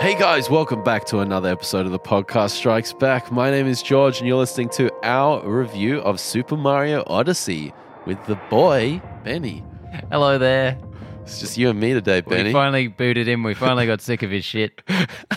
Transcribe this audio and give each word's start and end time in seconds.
Hey 0.00 0.16
guys, 0.16 0.48
welcome 0.48 0.84
back 0.84 1.06
to 1.06 1.18
another 1.18 1.48
episode 1.48 1.84
of 1.84 1.90
the 1.90 1.98
podcast 1.98 2.50
Strikes 2.50 2.92
Back. 2.92 3.32
My 3.32 3.50
name 3.50 3.66
is 3.66 3.82
George, 3.82 4.18
and 4.18 4.28
you're 4.28 4.38
listening 4.38 4.68
to 4.70 4.92
our 5.02 5.44
review 5.44 5.98
of 6.02 6.20
Super 6.20 6.56
Mario 6.56 7.02
Odyssey 7.08 7.72
with 8.06 8.24
the 8.26 8.36
boy 8.48 9.02
Benny. 9.24 9.64
Hello 10.12 10.38
there. 10.38 10.78
It's 11.22 11.40
just 11.40 11.58
you 11.58 11.68
and 11.70 11.80
me 11.80 11.94
today, 11.94 12.20
Benny. 12.20 12.50
We 12.50 12.52
finally 12.52 12.86
booted 12.86 13.26
him. 13.26 13.42
We 13.42 13.54
finally 13.54 13.86
got 13.86 14.00
sick 14.00 14.22
of 14.22 14.30
his 14.30 14.44
shit. 14.44 14.82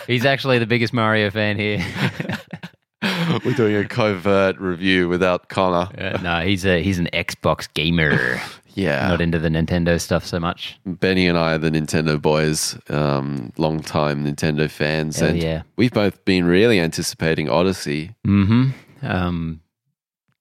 He's 0.05 0.25
actually 0.25 0.59
the 0.59 0.67
biggest 0.67 0.93
Mario 0.93 1.31
fan 1.31 1.57
here. 1.57 1.83
We're 3.43 3.55
doing 3.55 3.75
a 3.75 3.87
covert 3.87 4.59
review 4.59 5.09
without 5.09 5.49
Connor. 5.49 5.89
Uh, 5.97 6.21
no, 6.21 6.41
he's 6.41 6.65
a 6.65 6.83
he's 6.83 6.99
an 6.99 7.09
Xbox 7.13 7.67
gamer. 7.73 8.39
Yeah, 8.73 9.07
Not 9.09 9.21
into 9.21 9.39
the 9.39 9.49
Nintendo 9.49 9.99
stuff 9.99 10.25
so 10.25 10.39
much. 10.39 10.79
Benny 10.85 11.27
and 11.27 11.37
I 11.37 11.53
are 11.53 11.57
the 11.57 11.69
Nintendo 11.69 12.21
boys, 12.21 12.77
um, 12.89 13.51
long 13.57 13.81
time 13.81 14.25
Nintendo 14.25 14.69
fans, 14.69 15.19
Hell 15.19 15.29
and 15.29 15.41
yeah. 15.41 15.63
we've 15.75 15.91
both 15.91 16.23
been 16.25 16.45
really 16.45 16.79
anticipating 16.79 17.49
Odyssey. 17.49 18.15
Mm-hmm. 18.25 18.69
Um, 19.05 19.61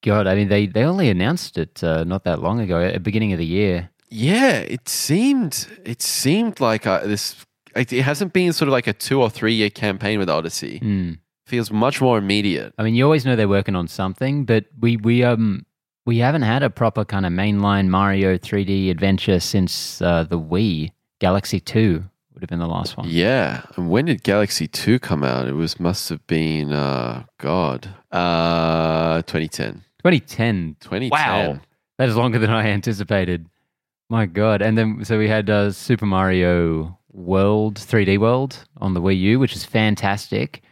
God, 0.02 0.26
I 0.26 0.34
mean, 0.34 0.48
they 0.48 0.66
they 0.66 0.84
only 0.84 1.10
announced 1.10 1.58
it 1.58 1.82
uh, 1.84 2.04
not 2.04 2.24
that 2.24 2.40
long 2.40 2.60
ago, 2.60 2.80
at 2.80 2.94
the 2.94 3.00
beginning 3.00 3.32
of 3.32 3.38
the 3.38 3.46
year. 3.46 3.90
Yeah, 4.08 4.58
it 4.58 4.88
seemed 4.88 5.66
it 5.84 6.02
seemed 6.02 6.60
like 6.60 6.86
uh, 6.86 7.06
this. 7.06 7.36
It 7.76 7.90
hasn't 7.90 8.32
been 8.32 8.52
sort 8.52 8.68
of 8.68 8.72
like 8.72 8.86
a 8.86 8.92
two 8.92 9.20
or 9.20 9.30
three 9.30 9.54
year 9.54 9.70
campaign 9.70 10.18
with 10.18 10.28
Odyssey. 10.28 10.78
Hmm. 10.78 11.12
Feels 11.46 11.70
much 11.70 12.00
more 12.00 12.16
immediate. 12.18 12.72
I 12.78 12.82
mean, 12.82 12.94
you 12.94 13.04
always 13.04 13.24
know 13.24 13.36
they're 13.36 13.48
working 13.48 13.76
on 13.76 13.88
something, 13.88 14.44
but 14.44 14.66
we 14.78 14.96
we 14.96 15.22
um 15.22 15.66
we 16.06 16.18
haven't 16.18 16.42
had 16.42 16.62
a 16.62 16.70
proper 16.70 17.04
kind 17.04 17.26
of 17.26 17.32
mainline 17.32 17.88
Mario 17.88 18.38
3D 18.38 18.90
adventure 18.90 19.40
since 19.40 20.00
uh, 20.02 20.24
the 20.24 20.38
Wii 20.38 20.92
Galaxy 21.20 21.60
2 21.60 22.04
would 22.32 22.42
have 22.42 22.48
been 22.48 22.58
the 22.58 22.72
last 22.72 22.96
one. 22.96 23.06
Yeah. 23.08 23.62
And 23.76 23.90
when 23.90 24.06
did 24.06 24.22
Galaxy 24.22 24.66
Two 24.66 24.98
come 24.98 25.22
out? 25.22 25.46
It 25.46 25.52
was 25.52 25.78
must 25.78 26.08
have 26.08 26.26
been 26.26 26.72
uh 26.72 27.24
God, 27.38 27.94
uh, 28.10 29.22
2010. 29.22 29.84
2010. 29.98 30.76
2010. 30.80 31.10
Wow. 31.10 31.60
That 31.98 32.08
is 32.08 32.16
longer 32.16 32.38
than 32.38 32.50
I 32.50 32.68
anticipated. 32.68 33.46
My 34.08 34.24
God. 34.26 34.62
And 34.62 34.78
then, 34.78 35.04
so 35.04 35.18
we 35.18 35.28
had 35.28 35.50
uh, 35.50 35.70
Super 35.70 36.06
Mario 36.06 36.98
World, 37.12 37.74
3D 37.74 38.18
World 38.18 38.64
on 38.78 38.94
the 38.94 39.02
Wii 39.02 39.20
U, 39.20 39.38
which 39.38 39.54
is 39.54 39.64
fantastic. 39.64 40.62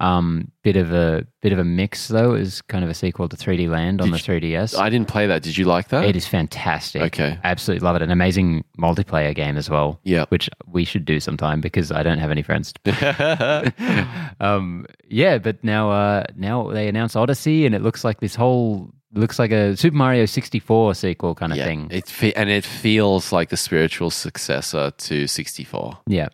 Um, 0.00 0.52
bit 0.62 0.76
of 0.76 0.92
a 0.92 1.26
bit 1.42 1.52
of 1.52 1.58
a 1.58 1.64
mix 1.64 2.08
though. 2.08 2.34
Is 2.34 2.62
kind 2.62 2.84
of 2.84 2.90
a 2.90 2.94
sequel 2.94 3.28
to 3.28 3.36
3D 3.36 3.68
Land 3.68 4.00
on 4.00 4.10
Did 4.10 4.20
the 4.20 4.22
3DS. 4.22 4.78
I 4.78 4.90
didn't 4.90 5.08
play 5.08 5.26
that. 5.26 5.42
Did 5.42 5.56
you 5.56 5.64
like 5.64 5.88
that? 5.88 6.04
it 6.04 6.14
is 6.14 6.26
fantastic. 6.26 7.02
Okay. 7.02 7.38
Absolutely 7.42 7.84
love 7.84 7.96
it. 7.96 8.02
An 8.02 8.10
amazing 8.10 8.64
multiplayer 8.78 9.34
game 9.34 9.56
as 9.56 9.68
well. 9.68 10.00
Yeah. 10.04 10.26
Which 10.28 10.48
we 10.66 10.84
should 10.84 11.04
do 11.04 11.18
sometime 11.18 11.60
because 11.60 11.90
I 11.90 12.02
don't 12.02 12.18
have 12.18 12.30
any 12.30 12.42
friends. 12.42 12.72
um, 14.40 14.86
yeah, 15.08 15.38
but 15.38 15.62
now 15.64 15.90
uh, 15.90 16.24
now 16.36 16.70
they 16.70 16.88
announced 16.88 17.16
Odyssey, 17.16 17.66
and 17.66 17.74
it 17.74 17.82
looks 17.82 18.04
like 18.04 18.20
this 18.20 18.34
whole 18.34 18.92
looks 19.12 19.38
like 19.38 19.50
a 19.50 19.76
Super 19.76 19.96
Mario 19.96 20.26
64 20.26 20.94
sequel 20.94 21.34
kind 21.34 21.52
of 21.52 21.58
yeah. 21.58 21.64
thing. 21.64 21.88
It 21.90 22.08
fe- 22.08 22.32
and 22.34 22.50
it 22.50 22.64
feels 22.64 23.32
like 23.32 23.48
the 23.48 23.56
spiritual 23.56 24.10
successor 24.10 24.90
to 24.90 25.26
64. 25.26 25.98
yeah, 26.06 26.28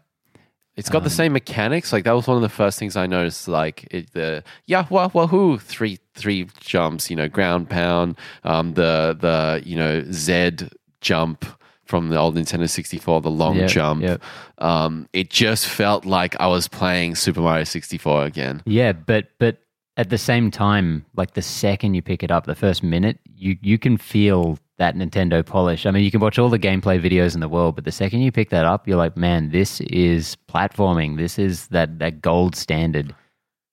It's 0.77 0.89
got 0.91 1.01
the 1.01 1.07
Um, 1.07 1.11
same 1.11 1.33
mechanics. 1.33 1.93
Like 1.93 2.05
that 2.05 2.13
was 2.13 2.27
one 2.27 2.37
of 2.37 2.43
the 2.43 2.49
first 2.49 2.79
things 2.79 2.97
I 2.97 3.07
noticed. 3.07 3.47
Like 3.49 3.87
it, 3.91 4.13
the 4.13 4.43
yeah, 4.67 4.87
wah, 4.91 5.09
wahoo, 5.13 5.59
three 5.59 5.99
three 6.15 6.49
jumps. 6.61 7.11
You 7.11 7.17
know, 7.17 7.29
ground 7.29 7.71
pound. 7.71 8.17
Um, 8.43 8.75
the 8.75 9.17
the 9.19 9.63
you 9.65 9.77
know 9.77 10.03
Z 10.11 10.69
jump 11.01 11.45
from 11.85 12.09
the 12.09 12.17
old 12.19 12.35
Nintendo 12.35 12.69
sixty 12.69 12.99
four, 12.99 13.21
the 13.21 13.31
long 13.31 13.57
Yep, 13.57 13.71
jump. 13.71 14.03
yep. 14.03 14.23
Um, 14.59 15.07
it 15.13 15.31
just 15.31 15.67
felt 15.69 16.05
like 16.07 16.35
I 16.41 16.47
was 16.49 16.67
playing 16.67 17.15
Super 17.15 17.41
Mario 17.41 17.65
sixty 17.65 17.99
four 17.99 18.25
again. 18.25 18.63
yeah, 18.67 18.93
but 18.93 19.29
but 19.39 19.59
at 19.97 20.11
the 20.11 20.19
same 20.19 20.51
time, 20.51 21.05
like 21.15 21.35
the 21.35 21.43
second 21.43 21.95
you 21.95 22.03
pick 22.03 22.23
it 22.25 22.31
up, 22.33 22.47
the 22.47 22.55
first 22.57 22.83
minute, 22.83 23.21
you 23.37 23.57
you 23.63 23.79
can 23.79 23.97
feel 23.97 24.59
that 24.79 24.97
Nintendo 24.97 25.45
polish. 25.45 25.87
I 25.87 25.91
mean, 25.93 26.03
you 26.05 26.11
can 26.11 26.21
watch 26.21 26.39
all 26.39 26.49
the 26.49 26.59
gameplay 26.59 27.01
videos 27.01 27.35
in 27.35 27.41
the 27.41 27.49
world, 27.49 27.77
but 27.77 27.85
the 27.85 27.93
second 27.93 28.21
you 28.21 28.33
pick 28.33 28.51
that 28.51 28.65
up, 28.65 28.89
you're 28.89 28.97
like, 28.97 29.17
man, 29.17 29.51
this 29.51 29.81
is 29.83 30.37
platforming. 30.49 31.17
This 31.17 31.39
is 31.39 31.69
that 31.69 31.99
that 32.01 32.21
gold 32.21 32.57
standard. 32.57 33.15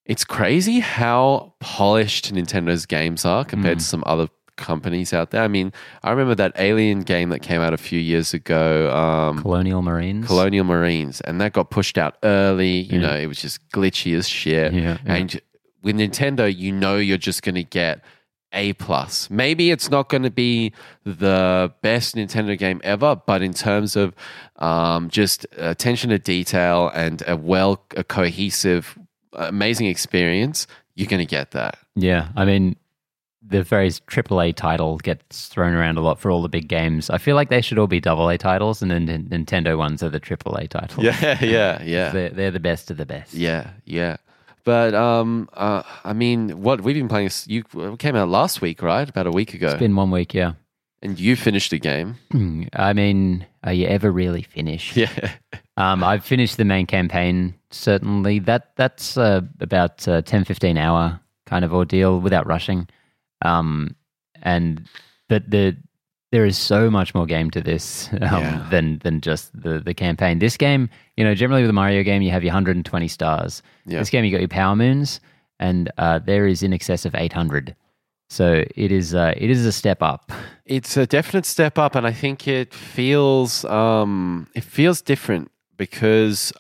It's 0.06 0.24
crazy 0.24 0.80
how 0.80 1.54
polished 1.60 2.34
Nintendo's 2.34 2.86
games 2.86 3.26
are 3.26 3.44
compared 3.46 3.78
Mm. 3.78 3.82
to 3.82 3.86
some 3.86 4.04
other 4.06 4.28
companies 4.58 5.14
out 5.14 5.32
there. 5.32 5.42
I 5.42 5.48
mean, 5.48 5.72
I 6.04 6.12
remember 6.12 6.36
that 6.36 6.52
Alien 6.58 7.02
game 7.02 7.30
that 7.30 7.40
came 7.42 7.62
out 7.62 7.74
a 7.74 7.78
few 7.78 8.00
years 8.00 8.34
ago. 8.34 8.92
Um, 8.96 9.42
Colonial 9.42 9.82
Marines. 9.82 10.28
Colonial 10.28 10.66
Marines, 10.66 11.22
and 11.22 11.42
that 11.42 11.54
got 11.54 11.72
pushed 11.72 11.98
out 11.98 12.18
early. 12.24 12.82
You 12.82 13.00
Yeah. 13.00 13.08
know, 13.08 13.16
it 13.16 13.28
was 13.28 13.42
just 13.42 13.68
glitchy 13.72 14.16
as 14.16 14.28
shit. 14.30 14.74
Yeah, 14.74 14.98
yeah. 15.06 15.14
And 15.16 15.40
with 15.82 15.96
Nintendo, 15.96 16.54
you 16.56 16.72
know, 16.72 16.98
you're 16.98 17.18
just 17.18 17.42
going 17.42 17.56
to 17.56 17.64
get 17.64 18.04
a 18.54 18.74
plus. 18.74 19.30
Maybe 19.30 19.72
it's 19.72 19.90
not 19.90 20.10
going 20.10 20.24
to 20.24 20.32
be 20.32 20.74
the 21.04 21.74
best 21.82 22.16
Nintendo 22.16 22.58
game 22.58 22.82
ever, 22.84 23.16
but 23.16 23.42
in 23.42 23.54
terms 23.54 23.96
of 23.96 24.14
um, 24.58 25.10
just 25.10 25.46
attention 25.58 26.10
to 26.10 26.20
detail 26.20 26.92
and 26.94 27.24
a 27.28 27.36
well, 27.36 27.86
a 27.96 28.04
cohesive, 28.04 28.98
amazing 29.34 29.88
experience, 29.88 30.68
you're 30.96 31.08
going 31.08 31.26
to 31.26 31.26
get 31.26 31.52
that. 31.52 31.78
Yeah, 31.96 32.30
I 32.36 32.46
mean, 32.46 32.76
the 33.42 33.64
various 33.64 34.00
AAA 34.02 34.56
title 34.56 34.98
gets 34.98 35.48
thrown 35.48 35.74
around 35.74 35.98
a 35.98 36.02
lot 36.02 36.20
for 36.20 36.30
all 36.30 36.42
the 36.42 36.50
big 36.50 36.68
games. 36.68 37.10
I 37.10 37.18
feel 37.18 37.36
like 37.36 37.50
they 37.50 37.62
should 37.62 37.80
all 37.80 37.88
be 37.88 38.02
AA 38.06 38.38
titles, 38.38 38.82
and 38.82 38.92
then 38.92 39.08
Nintendo 39.08 39.78
ones 39.78 40.04
are 40.04 40.10
the 40.10 40.20
AAA 40.20 40.70
titles. 40.70 41.04
Yeah, 41.04 41.44
yeah, 41.44 41.82
yeah. 41.84 42.10
They're, 42.12 42.30
they're 42.30 42.52
the 42.52 42.60
best 42.60 42.92
of 42.92 42.98
the 42.98 43.06
best. 43.06 43.34
Yeah, 43.34 43.72
yeah. 43.86 44.18
But 44.64 44.94
um, 44.94 45.50
uh, 45.54 45.84
I 46.04 46.14
mean, 46.14 46.62
what 46.62 46.82
we've 46.82 46.96
been 46.96 47.08
playing. 47.08 47.30
You 47.48 47.64
came 47.98 48.16
out 48.16 48.30
last 48.30 48.62
week, 48.62 48.82
right? 48.82 49.08
About 49.10 49.28
a 49.28 49.32
week 49.32 49.54
ago, 49.54 49.70
It's 49.70 49.80
been 49.80 49.96
one 49.96 50.12
week, 50.12 50.34
yeah. 50.34 50.54
and 51.02 51.20
you 51.20 51.36
finished 51.36 51.72
the 51.72 51.80
game. 51.80 52.16
I 52.74 52.94
mean, 52.94 53.46
are 53.64 53.74
you 53.74 53.88
ever 53.88 54.12
really 54.12 54.44
finished? 54.44 54.96
Yeah, 54.96 55.32
Um, 55.78 56.04
I've 56.04 56.24
finished 56.24 56.58
the 56.58 56.66
main 56.66 56.86
campaign, 56.86 57.56
certainly. 57.72 58.40
That 58.40 58.76
That's 58.76 59.18
uh, 59.18 59.42
about 59.60 60.08
a 60.08 60.22
10, 60.22 60.44
15 60.44 60.78
hour 60.78 61.20
kind 61.48 61.66
of 61.66 61.74
ordeal 61.74 62.20
without 62.20 62.46
rushing. 62.46 62.88
Um, 63.42 63.96
and 64.44 64.86
But 65.28 65.50
the 65.50 65.78
there 66.32 66.46
is 66.46 66.58
so 66.58 66.90
much 66.90 67.14
more 67.14 67.26
game 67.26 67.50
to 67.52 67.62
this 67.62 68.10
um, 68.14 68.20
Yeah. 68.22 68.68
than 68.72 69.00
than 69.00 69.22
just 69.22 69.52
the, 69.60 69.80
the 69.80 69.94
campaign. 69.94 70.40
This 70.40 70.58
game, 70.58 70.90
you 71.18 71.24
know, 71.24 71.36
generally 71.36 71.62
with 71.62 71.70
a 71.70 71.74
Mario 71.74 72.04
game, 72.04 72.22
you 72.22 72.32
have 72.32 72.44
your 72.44 72.54
120 72.54 73.08
stars. 73.08 73.62
Yeah. 73.86 74.00
This 74.00 74.10
game, 74.10 74.24
you 74.26 74.32
got 74.32 74.40
your 74.42 74.48
power 74.48 74.76
moons, 74.76 75.20
and 75.60 75.92
uh, 75.98 76.20
there 76.20 76.48
is 76.48 76.64
in 76.64 76.74
excess 76.74 77.06
of 77.06 77.14
800. 77.16 77.76
So 78.30 78.64
it 78.78 78.92
is 78.94 79.14
uh, 79.14 79.34
it 79.36 79.50
is 79.50 79.66
a 79.66 79.72
step 79.74 80.02
up. 80.02 80.32
it's 80.66 80.96
a 80.98 81.06
definite 81.06 81.46
step 81.46 81.78
up, 81.78 81.96
and 81.96 82.08
I 82.08 82.14
think 82.14 82.48
it 82.48 82.74
feels 82.74 83.66
um, 83.66 84.48
it 84.56 84.64
feels 84.64 85.02
different 85.02 85.52
because 85.78 86.54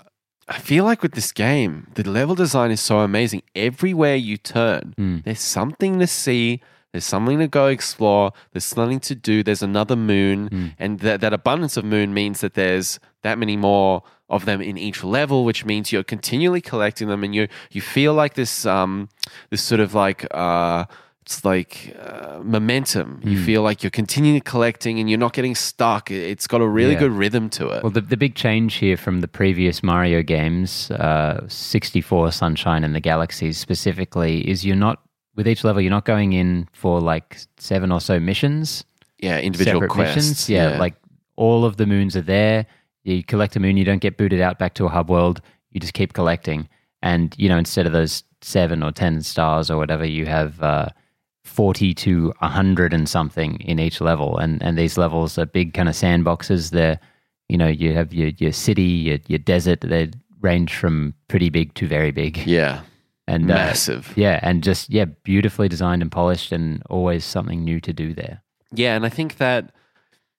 I 0.49 0.59
feel 0.59 0.83
like 0.83 1.01
with 1.01 1.13
this 1.13 1.31
game, 1.31 1.87
the 1.93 2.03
level 2.09 2.35
design 2.35 2.71
is 2.71 2.81
so 2.81 2.99
amazing. 2.99 3.43
Everywhere 3.55 4.15
you 4.17 4.35
turn, 4.37 4.93
Mm. 4.97 5.23
there's 5.23 5.39
something 5.39 5.99
to 5.99 6.07
see. 6.07 6.59
There's 6.91 7.05
something 7.05 7.39
to 7.39 7.47
go 7.47 7.67
explore. 7.67 8.31
There's 8.51 8.65
something 8.65 8.99
to 9.01 9.15
do. 9.15 9.43
There's 9.43 9.63
another 9.63 9.95
moon, 9.95 10.49
Mm. 10.49 10.71
and 10.79 10.99
that 10.99 11.21
that 11.21 11.33
abundance 11.33 11.77
of 11.77 11.85
moon 11.85 12.13
means 12.13 12.41
that 12.41 12.53
there's 12.53 12.99
that 13.23 13.37
many 13.37 13.55
more 13.57 14.03
of 14.29 14.45
them 14.45 14.61
in 14.61 14.77
each 14.77 15.03
level, 15.03 15.43
which 15.45 15.65
means 15.65 15.91
you're 15.91 16.03
continually 16.03 16.61
collecting 16.61 17.07
them, 17.07 17.23
and 17.23 17.33
you 17.33 17.47
you 17.71 17.81
feel 17.81 18.13
like 18.13 18.33
this 18.33 18.65
um 18.65 19.07
this 19.49 19.61
sort 19.61 19.79
of 19.81 19.93
like 19.93 20.25
uh 20.31 20.85
it's 21.23 21.45
like 21.45 21.95
uh, 22.01 22.39
momentum. 22.43 23.21
You 23.23 23.37
Mm. 23.37 23.45
feel 23.45 23.61
like 23.61 23.83
you're 23.83 23.91
continually 23.91 24.41
collecting, 24.41 24.99
and 24.99 25.07
you're 25.09 25.19
not 25.19 25.33
getting 25.33 25.53
stuck. 25.55 26.09
It's 26.09 26.47
got 26.47 26.61
a 26.61 26.67
really 26.67 26.93
Yeah. 26.93 26.99
good 26.99 27.11
rhythm 27.11 27.47
to 27.51 27.67
it. 27.69 27.83
Well, 27.83 27.91
the, 27.91 28.01
the 28.01 28.17
big 28.17 28.33
change 28.33 28.75
here 28.75 28.97
from 28.97 29.21
the 29.21 29.27
previous 29.27 29.83
Mario 29.83 30.23
games, 30.23 30.89
uh, 30.91 31.41
64 31.47 32.31
Sunshine 32.31 32.83
and 32.83 32.95
the 32.95 32.99
Galaxies 32.99 33.59
specifically, 33.59 34.49
is 34.49 34.65
you're 34.65 34.75
not, 34.75 34.97
with 35.35 35.47
each 35.47 35.63
level, 35.63 35.81
you're 35.81 35.91
not 35.91 36.05
going 36.05 36.33
in 36.33 36.67
for 36.71 36.99
like 36.99 37.37
seven 37.57 37.91
or 37.91 38.01
so 38.01 38.19
missions, 38.19 38.83
yeah, 39.19 39.39
individual 39.39 39.75
separate 39.75 39.91
quests. 39.91 40.15
missions. 40.15 40.49
Yeah, 40.49 40.77
like 40.77 40.95
all 41.35 41.65
of 41.65 41.77
the 41.77 41.85
moons 41.85 42.15
are 42.15 42.21
there. 42.21 42.65
You 43.03 43.23
collect 43.23 43.55
a 43.55 43.59
moon, 43.59 43.77
you 43.77 43.85
don't 43.85 44.01
get 44.01 44.17
booted 44.17 44.41
out 44.41 44.59
back 44.59 44.73
to 44.75 44.85
a 44.85 44.89
hub 44.89 45.09
world. 45.09 45.41
You 45.71 45.79
just 45.79 45.93
keep 45.93 46.13
collecting. 46.13 46.67
And, 47.01 47.33
you 47.37 47.49
know, 47.49 47.57
instead 47.57 47.87
of 47.87 47.93
those 47.93 48.23
seven 48.41 48.83
or 48.83 48.91
10 48.91 49.21
stars 49.23 49.71
or 49.71 49.77
whatever, 49.77 50.05
you 50.05 50.25
have 50.27 50.61
uh, 50.61 50.89
40 51.43 51.93
to 51.95 52.27
100 52.39 52.93
and 52.93 53.09
something 53.09 53.59
in 53.61 53.79
each 53.79 54.01
level. 54.01 54.37
And, 54.37 54.61
and 54.61 54.77
these 54.77 54.97
levels 54.97 55.37
are 55.37 55.45
big 55.45 55.73
kind 55.73 55.89
of 55.89 55.95
sandboxes. 55.95 56.69
They're, 56.69 56.99
you 57.49 57.57
know, 57.57 57.67
you 57.67 57.93
have 57.93 58.13
your, 58.13 58.29
your 58.37 58.51
city, 58.51 58.83
your, 58.83 59.17
your 59.27 59.39
desert. 59.39 59.81
They 59.81 60.11
range 60.41 60.75
from 60.75 61.15
pretty 61.27 61.49
big 61.49 61.73
to 61.75 61.87
very 61.87 62.11
big. 62.11 62.37
yeah, 62.45 62.81
And 63.27 63.49
uh, 63.49 63.55
massive. 63.55 64.13
yeah, 64.15 64.39
and 64.41 64.63
just, 64.63 64.89
yeah, 64.89 65.05
beautifully 65.05 65.69
designed 65.69 66.01
and 66.01 66.11
polished 66.11 66.51
and 66.51 66.81
always 66.89 67.23
something 67.23 67.63
new 67.63 67.79
to 67.81 67.93
do 67.93 68.13
there. 68.13 68.41
Yeah, 68.73 68.95
and 68.95 69.05
I 69.05 69.09
think 69.09 69.37
that 69.37 69.71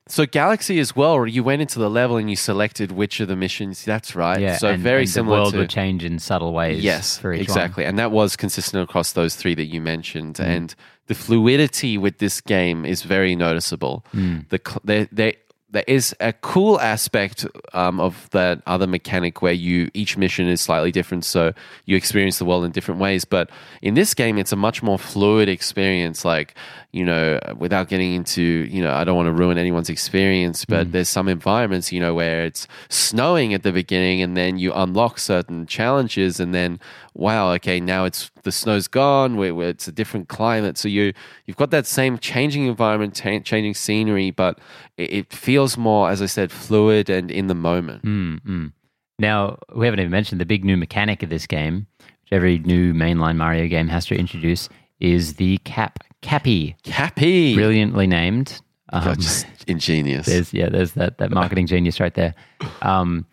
So 0.08 0.26
Galaxy 0.26 0.80
as 0.80 0.96
well. 0.96 1.26
You 1.26 1.44
went 1.44 1.62
into 1.62 1.78
the 1.78 1.88
level 1.88 2.16
and 2.16 2.28
you 2.28 2.34
selected 2.36 2.90
which 2.90 3.20
of 3.20 3.28
the 3.28 3.36
missions. 3.36 3.84
That's 3.84 4.16
right. 4.16 4.40
Yeah, 4.40 4.56
so 4.56 4.70
and, 4.70 4.82
very 4.82 5.02
and 5.02 5.10
similar 5.10 5.36
The 5.36 5.42
world 5.42 5.52
to 5.54 5.58
would 5.60 5.70
change 5.70 6.04
in 6.04 6.18
subtle 6.18 6.52
ways. 6.52 6.82
yes, 6.82 7.18
for 7.18 7.32
each 7.32 7.42
exactly, 7.42 7.84
and 7.84 7.98
that 7.98 8.10
was 8.10 8.34
consistent 8.36 8.82
across 8.82 9.12
those 9.12 9.36
three 9.36 9.54
that 9.54 9.66
you 9.66 9.80
mentioned. 9.80 10.36
Mm. 10.36 10.44
And 10.44 10.74
the 11.06 11.14
fluidity 11.14 11.98
with 11.98 12.18
this 12.18 12.40
game 12.40 12.84
is 12.84 13.02
very 13.02 13.36
noticeable. 13.36 14.04
Mm. 14.12 14.48
The 14.48 15.08
there, 15.12 15.34
there 15.72 15.84
is 15.86 16.14
a 16.20 16.32
cool 16.34 16.78
aspect 16.80 17.46
um, 17.72 17.98
of 17.98 18.28
that 18.30 18.60
other 18.66 18.86
mechanic 18.86 19.40
where 19.42 19.52
you 19.54 19.90
each 19.94 20.16
mission 20.18 20.46
is 20.46 20.60
slightly 20.60 20.92
different, 20.92 21.24
so 21.24 21.52
you 21.86 21.96
experience 21.96 22.38
the 22.38 22.44
world 22.44 22.64
in 22.64 22.72
different 22.72 23.00
ways. 23.00 23.24
But 23.24 23.50
in 23.80 23.94
this 23.94 24.12
game, 24.14 24.36
it's 24.38 24.52
a 24.52 24.56
much 24.56 24.82
more 24.82 24.98
fluid 24.98 25.48
experience. 25.48 26.24
Like 26.24 26.54
you 26.92 27.04
know, 27.04 27.38
without 27.56 27.88
getting 27.88 28.12
into 28.14 28.42
you 28.42 28.82
know, 28.82 28.92
I 28.92 29.04
don't 29.04 29.16
want 29.16 29.28
to 29.28 29.32
ruin 29.32 29.56
anyone's 29.58 29.88
experience, 29.90 30.64
but 30.66 30.88
Mm. 30.88 30.92
there's 30.92 31.08
some 31.08 31.28
environments 31.28 31.90
you 31.92 32.00
know 32.00 32.14
where 32.14 32.44
it's 32.44 32.66
snowing 32.88 33.54
at 33.54 33.62
the 33.62 33.72
beginning, 33.72 34.20
and 34.20 34.36
then 34.36 34.58
you 34.58 34.72
unlock 34.74 35.18
certain 35.18 35.66
challenges, 35.66 36.38
and 36.38 36.54
then 36.54 36.80
wow, 37.14 37.52
okay, 37.52 37.80
now 37.80 38.04
it's 38.04 38.30
the 38.42 38.52
snow's 38.52 38.88
gone. 38.88 39.38
It's 39.38 39.88
a 39.88 39.92
different 39.92 40.28
climate, 40.28 40.76
so 40.78 40.88
you 40.88 41.12
you've 41.46 41.56
got 41.56 41.70
that 41.70 41.86
same 41.86 42.18
changing 42.18 42.66
environment, 42.66 43.14
cha- 43.14 43.40
changing 43.40 43.74
scenery, 43.74 44.30
but 44.30 44.58
it, 44.96 45.12
it 45.12 45.32
feels 45.32 45.76
more, 45.76 46.10
as 46.10 46.20
I 46.22 46.26
said, 46.26 46.50
fluid 46.52 47.08
and 47.10 47.30
in 47.30 47.46
the 47.46 47.54
moment. 47.54 48.04
Mm, 48.04 48.40
mm. 48.42 48.72
Now, 49.18 49.58
we 49.74 49.86
haven't 49.86 50.00
even 50.00 50.10
mentioned 50.10 50.40
the 50.40 50.46
big 50.46 50.64
new 50.64 50.76
mechanic 50.76 51.22
of 51.22 51.28
this 51.30 51.46
game, 51.46 51.86
which 51.98 52.32
every 52.32 52.58
new 52.58 52.92
mainline 52.92 53.36
Mario 53.36 53.68
game 53.68 53.88
has 53.88 54.06
to 54.06 54.14
introduce, 54.16 54.68
is 55.00 55.34
the 55.34 55.58
cap 55.58 55.98
cappy. 56.22 56.76
Cappy, 56.84 57.54
Brilliantly 57.54 58.06
named. 58.06 58.60
Um, 58.92 59.08
Oh, 59.08 59.14
just 59.14 59.46
ingenious. 59.66 60.26
there's 60.26 60.52
yeah, 60.52 60.68
there's 60.68 60.92
that 60.92 61.18
that 61.18 61.30
marketing 61.30 61.66
genius 61.66 61.98
right 62.00 62.12
there, 62.14 62.34
um, 62.82 63.26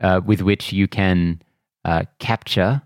uh, 0.00 0.20
with 0.24 0.42
which 0.42 0.72
you 0.72 0.86
can 0.86 1.40
uh, 1.84 2.02
capture 2.18 2.82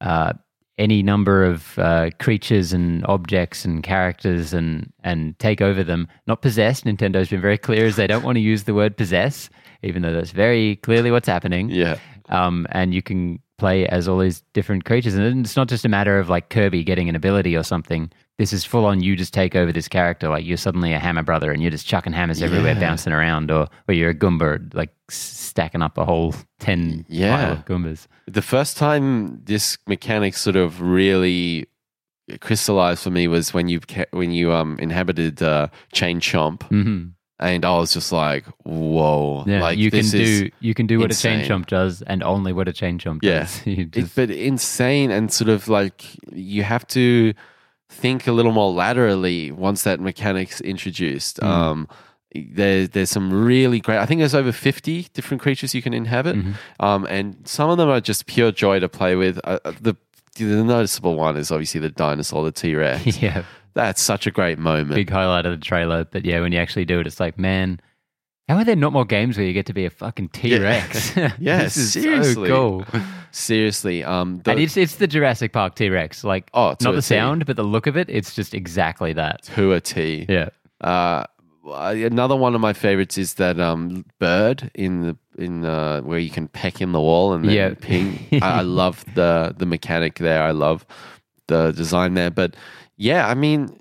uh, 0.00 0.32
any 0.78 1.02
number 1.02 1.44
of 1.44 1.78
uh, 1.78 2.10
creatures 2.18 2.72
and 2.72 3.04
objects 3.06 3.64
and 3.64 3.82
characters 3.82 4.52
and 4.54 4.92
and 5.04 5.38
take 5.38 5.60
over 5.60 5.84
them. 5.84 6.08
Not 6.26 6.42
possess. 6.42 6.82
Nintendo's 6.82 7.28
been 7.28 7.40
very 7.40 7.58
clear 7.58 7.86
as 7.86 7.96
they 7.96 8.06
don't 8.06 8.22
want 8.24 8.36
to 8.36 8.40
use 8.40 8.64
the 8.64 8.74
word 8.74 8.96
possess, 8.96 9.50
even 9.82 10.02
though 10.02 10.12
that's 10.12 10.30
very 10.32 10.76
clearly 10.76 11.10
what's 11.10 11.28
happening. 11.28 11.68
yeah, 11.70 11.98
Um, 12.28 12.66
and 12.70 12.94
you 12.94 13.02
can 13.02 13.38
play 13.58 13.86
as 13.86 14.08
all 14.08 14.18
these 14.18 14.42
different 14.54 14.84
creatures, 14.84 15.14
and 15.14 15.44
it's 15.44 15.56
not 15.56 15.68
just 15.68 15.84
a 15.84 15.88
matter 15.88 16.18
of 16.18 16.28
like 16.28 16.48
Kirby 16.48 16.82
getting 16.84 17.08
an 17.08 17.14
ability 17.16 17.54
or 17.56 17.62
something. 17.62 18.10
This 18.38 18.52
is 18.52 18.64
full 18.64 18.86
on. 18.86 19.02
You 19.02 19.14
just 19.14 19.34
take 19.34 19.54
over 19.54 19.72
this 19.72 19.88
character, 19.88 20.28
like 20.28 20.44
you're 20.44 20.56
suddenly 20.56 20.92
a 20.92 20.98
hammer 20.98 21.22
brother, 21.22 21.52
and 21.52 21.60
you're 21.62 21.70
just 21.70 21.86
chucking 21.86 22.12
hammers 22.12 22.42
everywhere, 22.42 22.74
bouncing 22.74 23.12
around, 23.12 23.50
or 23.50 23.68
or 23.88 23.94
you're 23.94 24.10
a 24.10 24.14
Goomba, 24.14 24.72
like 24.74 24.90
stacking 25.10 25.82
up 25.82 25.98
a 25.98 26.04
whole 26.04 26.34
ten 26.58 27.04
Yeah. 27.08 27.36
pile 27.36 27.52
of 27.52 27.64
Goombas. 27.66 28.06
the 28.26 28.42
first 28.42 28.76
time 28.76 29.40
this 29.44 29.76
mechanic 29.86 30.34
sort 30.34 30.56
of 30.56 30.80
really 30.80 31.66
crystallized 32.40 33.02
for 33.02 33.10
me 33.10 33.28
was 33.28 33.52
when 33.52 33.68
you 33.68 33.80
when 34.12 34.30
you 34.30 34.52
um 34.52 34.78
inhabited 34.80 35.42
uh, 35.42 35.68
Chain 35.92 36.20
Chomp, 36.20 36.62
hmm 36.64 37.08
and 37.38 37.64
I 37.64 37.76
was 37.76 37.92
just 37.92 38.12
like, 38.12 38.44
whoa, 38.64 39.42
Yeah, 39.48 39.62
like 39.62 39.76
you 39.78 39.90
can 39.90 40.08
do 40.08 40.48
you 40.60 40.74
can 40.74 40.86
do 40.86 41.00
what 41.00 41.10
a 41.10 41.16
chain 41.16 41.40
chomp 41.40 41.66
does, 41.66 42.00
and 42.02 42.22
only 42.22 42.52
what 42.52 42.68
a 42.68 42.72
chain 42.72 42.98
chomp 42.98 43.18
Yeah. 43.22 43.40
does. 43.40 43.66
You 43.66 43.88
It, 43.94 44.14
but 44.14 44.30
insane 44.30 45.10
and 45.10 45.30
sort 45.32 45.48
of 45.50 45.68
like 45.68 46.04
you 46.32 46.62
have 46.62 46.86
to 46.88 47.34
think 47.92 48.26
a 48.26 48.32
little 48.32 48.52
more 48.52 48.72
laterally 48.72 49.50
once 49.52 49.82
that 49.84 50.00
mechanic's 50.00 50.60
introduced. 50.60 51.38
Mm. 51.40 51.46
Um, 51.46 51.88
there, 52.34 52.86
there's 52.86 53.10
some 53.10 53.30
really 53.32 53.78
great. 53.80 53.98
I 53.98 54.06
think 54.06 54.20
there's 54.20 54.34
over 54.34 54.52
50 54.52 55.08
different 55.12 55.42
creatures 55.42 55.74
you 55.74 55.82
can 55.82 55.92
inhabit, 55.92 56.36
Mhm. 56.36 56.54
um, 56.80 57.06
and 57.10 57.36
some 57.44 57.68
of 57.68 57.76
them 57.76 57.90
are 57.90 58.00
just 58.00 58.24
pure 58.26 58.50
joy 58.50 58.80
to 58.80 58.88
play 58.88 59.14
with. 59.16 59.38
Uh, 59.44 59.58
uh, 59.64 59.72
the 59.80 59.94
the 60.36 60.64
noticeable 60.64 61.14
one 61.14 61.36
is 61.36 61.50
obviously 61.52 61.78
the 61.78 61.90
dinosaur, 61.90 62.42
the 62.42 62.52
T 62.52 62.74
Rex. 62.74 63.20
yeah, 63.22 63.42
That's 63.74 64.00
such 64.00 64.26
a 64.26 64.30
great 64.30 64.58
moment. 64.58 64.94
big 64.94 65.10
highlight 65.10 65.44
of 65.44 65.52
the 65.52 65.62
trailer. 65.64 66.06
But 66.06 66.24
yeah, 66.24 66.40
when 66.40 66.52
you 66.52 66.58
actually 66.58 66.86
do 66.86 67.00
it, 67.00 67.06
it's 67.06 67.20
like, 67.20 67.38
man, 67.38 67.78
how 68.52 68.58
are 68.58 68.64
there 68.64 68.76
not 68.76 68.92
more 68.92 69.04
games 69.06 69.38
where 69.38 69.46
you 69.46 69.52
get 69.54 69.64
to 69.66 69.72
be 69.72 69.86
a 69.86 69.90
fucking 69.90 70.28
T 70.28 70.58
Rex? 70.58 71.16
Yeah, 71.16 71.32
is 71.62 71.92
seriously. 71.92 72.48
so 72.48 72.82
cool. 72.82 73.00
Seriously, 73.30 74.04
um, 74.04 74.40
the, 74.44 74.50
and 74.50 74.60
it's 74.60 74.76
it's 74.76 74.96
the 74.96 75.06
Jurassic 75.06 75.52
Park 75.52 75.74
T 75.74 75.88
Rex. 75.88 76.22
Like, 76.22 76.50
Oh, 76.52 76.70
not 76.82 76.92
the 76.92 76.96
T. 76.96 77.00
sound, 77.00 77.46
but 77.46 77.56
the 77.56 77.62
look 77.62 77.86
of 77.86 77.96
it. 77.96 78.10
It's 78.10 78.34
just 78.34 78.52
exactly 78.54 79.14
that. 79.14 79.42
to 79.54 79.72
a 79.72 79.80
T. 79.80 80.26
Yeah. 80.28 80.50
Uh, 80.82 81.24
another 81.64 82.36
one 82.36 82.54
of 82.54 82.60
my 82.60 82.72
favorites 82.74 83.16
is 83.16 83.34
that 83.34 83.58
um, 83.58 84.04
bird 84.18 84.70
in 84.74 85.00
the 85.02 85.16
in 85.38 85.62
the, 85.62 86.02
where 86.04 86.18
you 86.18 86.28
can 86.28 86.46
peck 86.48 86.82
in 86.82 86.92
the 86.92 87.00
wall 87.00 87.32
and 87.32 87.44
then 87.44 87.54
Yeah. 87.54 87.74
ping. 87.80 88.18
I, 88.42 88.58
I 88.58 88.60
love 88.82 89.04
the 89.14 89.54
the 89.56 89.64
mechanic 89.66 90.18
there. 90.18 90.42
I 90.42 90.50
love 90.50 90.84
the 91.46 91.72
design 91.72 92.12
there. 92.14 92.30
But 92.30 92.54
yeah, 92.96 93.26
I 93.28 93.34
mean, 93.34 93.78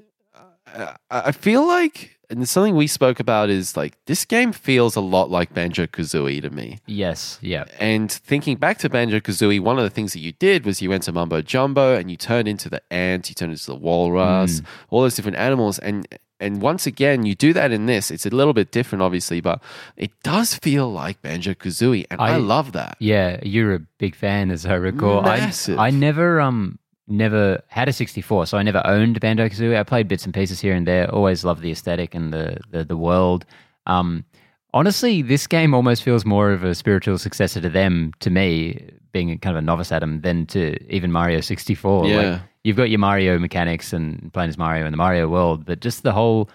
I, 0.66 0.96
I 1.10 1.32
feel 1.34 1.68
like 1.68 2.11
and 2.32 2.48
something 2.50 2.76
we 2.76 2.88
spoke 2.88 3.20
about 3.20 3.50
is 3.50 3.78
like 3.78 3.98
this 4.06 4.26
game 4.26 4.52
feels 4.52 4.96
a 4.96 5.02
lot 5.02 5.30
like 5.30 5.54
Banjo 5.54 5.86
Kazooie 5.86 6.42
to 6.42 6.50
me. 6.50 6.80
Yes. 6.88 7.38
Yeah. 7.42 7.66
And 7.80 8.12
thinking 8.12 8.58
back 8.58 8.78
to 8.80 8.90
Banjo 8.90 9.20
Kazooie, 9.20 9.60
one 9.60 9.78
of 9.78 9.84
the 9.84 9.90
things 9.90 10.14
that 10.14 10.20
you 10.20 10.32
did 10.34 10.66
was 10.66 10.82
you 10.82 10.90
went 10.90 11.04
to 11.04 11.12
Mumbo 11.12 11.42
Jumbo 11.42 11.96
and 11.96 12.10
you 12.10 12.18
turned 12.18 12.48
into 12.48 12.70
the 12.70 12.82
ant, 12.92 13.30
you 13.30 13.36
turned 13.36 13.52
into 13.52 13.66
the 13.68 13.76
walrus, 13.76 14.62
all 14.90 15.02
those 15.02 15.16
different 15.16 15.38
animals. 15.38 15.78
And 15.80 16.08
and 16.40 16.60
once 16.60 16.88
again, 16.88 17.24
you 17.24 17.36
do 17.36 17.54
that 17.54 17.72
in 17.72 17.86
this. 17.86 18.10
It's 18.10 18.26
a 18.26 18.32
little 18.32 18.54
bit 18.54 18.72
different, 18.72 19.04
obviously, 19.04 19.42
but 19.42 19.62
it 19.96 20.10
does 20.24 20.56
feel 20.56 20.92
like 20.92 21.22
Banjo 21.22 21.54
Kazooie, 21.54 22.08
and 22.10 22.20
I, 22.20 22.34
I- 22.34 22.38
love 22.38 22.72
that. 22.72 22.98
Yeah, 22.98 23.40
you're 23.44 23.76
a 23.76 23.80
big 24.00 24.16
fan, 24.16 24.50
as 24.50 24.66
I 24.66 24.74
recall. 24.74 25.22
Massive. 25.22 25.78
I, 25.78 25.88
I 25.88 25.90
never 25.92 26.42
um 26.42 26.80
never 27.12 27.62
had 27.68 27.90
a 27.90 27.94
64, 27.94 28.48
so 28.48 28.58
I 28.58 28.64
never 28.64 28.82
owned 28.86 29.20
Banjo 29.20 29.48
Kazooie. 29.48 29.78
I 29.78 29.84
played 29.84 30.08
bits 30.08 30.26
and 30.26 30.34
pieces 30.34 30.60
here 30.60 30.74
and 30.74 30.88
there. 30.88 31.10
Always 31.14 31.44
loved 31.44 31.62
the 31.62 31.72
aesthetic 31.72 32.16
and 32.16 32.34
the 32.34 32.58
the, 32.72 32.84
the 32.84 32.98
world. 32.98 33.46
Um, 33.86 34.26
honestly, 34.74 35.22
this 35.22 35.48
game 35.48 35.74
almost 35.74 36.04
feels 36.04 36.26
more 36.26 36.52
of 36.52 36.64
a 36.64 36.76
spiritual 36.76 37.18
successor 37.18 37.62
to 37.62 37.70
them, 37.70 38.14
to 38.20 38.30
me, 38.30 38.90
being 39.12 39.38
kind 39.40 39.56
of 39.56 39.64
a 39.64 39.66
novice 39.66 39.92
at 39.92 40.00
them, 40.00 40.22
than 40.22 40.46
to 40.48 40.78
even 40.94 41.12
Mario 41.12 41.42
64. 41.42 42.08
Yeah. 42.08 42.16
Like, 42.16 42.42
you've 42.64 42.78
got 42.78 42.90
your 42.90 43.00
Mario 43.00 43.40
mechanics 43.40 43.94
and 43.94 44.32
playing 44.34 44.50
as 44.50 44.58
Mario 44.58 44.86
in 44.86 44.92
the 44.92 44.98
Mario 44.98 45.28
world, 45.28 45.66
but 45.66 45.80
just 45.80 46.04
the 46.04 46.12
whole 46.12 46.50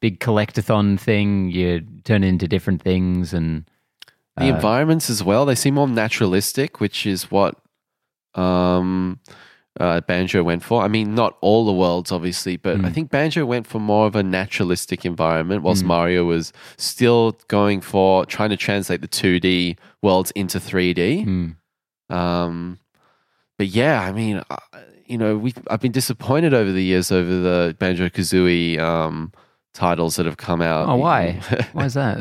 big 0.00 0.20
collectathon 0.20 0.98
thing, 0.98 1.50
you 1.50 1.80
turn 2.04 2.24
into 2.24 2.46
different 2.46 2.82
things 2.82 3.32
and 3.32 3.64
The 4.36 4.50
uh, 4.50 4.56
environments 4.56 5.08
as 5.08 5.22
well, 5.22 5.46
they 5.46 5.54
seem 5.54 5.74
more 5.74 5.88
naturalistic, 5.88 6.80
which 6.80 7.06
is 7.06 7.30
what 7.30 7.56
um, 8.34 9.20
uh, 9.80 10.00
Banjo 10.02 10.42
went 10.42 10.62
for. 10.62 10.82
I 10.82 10.88
mean, 10.88 11.14
not 11.14 11.36
all 11.40 11.64
the 11.66 11.72
worlds, 11.72 12.12
obviously, 12.12 12.56
but 12.56 12.76
I 12.76 12.88
Mm. 12.90 12.94
think 12.94 13.10
Banjo 13.10 13.44
went 13.44 13.66
for 13.66 13.80
more 13.80 14.06
of 14.06 14.14
a 14.16 14.22
naturalistic 14.22 15.04
environment, 15.04 15.62
whilst 15.62 15.82
Mm. 15.84 15.88
Mario 15.88 16.24
was 16.24 16.52
still 16.76 17.36
going 17.48 17.80
for 17.80 18.24
trying 18.26 18.50
to 18.50 18.56
translate 18.56 19.00
the 19.00 19.08
2D 19.08 19.76
worlds 20.02 20.30
into 20.32 20.60
3D. 20.60 21.24
mm, 21.26 21.56
Um, 22.14 22.78
but 23.58 23.66
yeah, 23.68 24.00
I 24.02 24.12
mean, 24.12 24.42
uh, 24.50 24.56
you 25.06 25.18
know, 25.18 25.36
we 25.36 25.52
I've 25.70 25.80
been 25.80 25.92
disappointed 25.92 26.54
over 26.54 26.70
the 26.72 26.82
years 26.82 27.10
over 27.12 27.28
the 27.30 27.76
Banjo 27.78 28.08
Kazooie 28.08 28.78
um, 28.78 29.32
titles 29.74 30.16
that 30.16 30.24
have 30.26 30.36
come 30.38 30.62
out. 30.62 30.88
Oh, 30.88 30.96
why? 30.96 31.40
Why 31.72 31.84
is 31.84 31.94
that? 31.94 32.16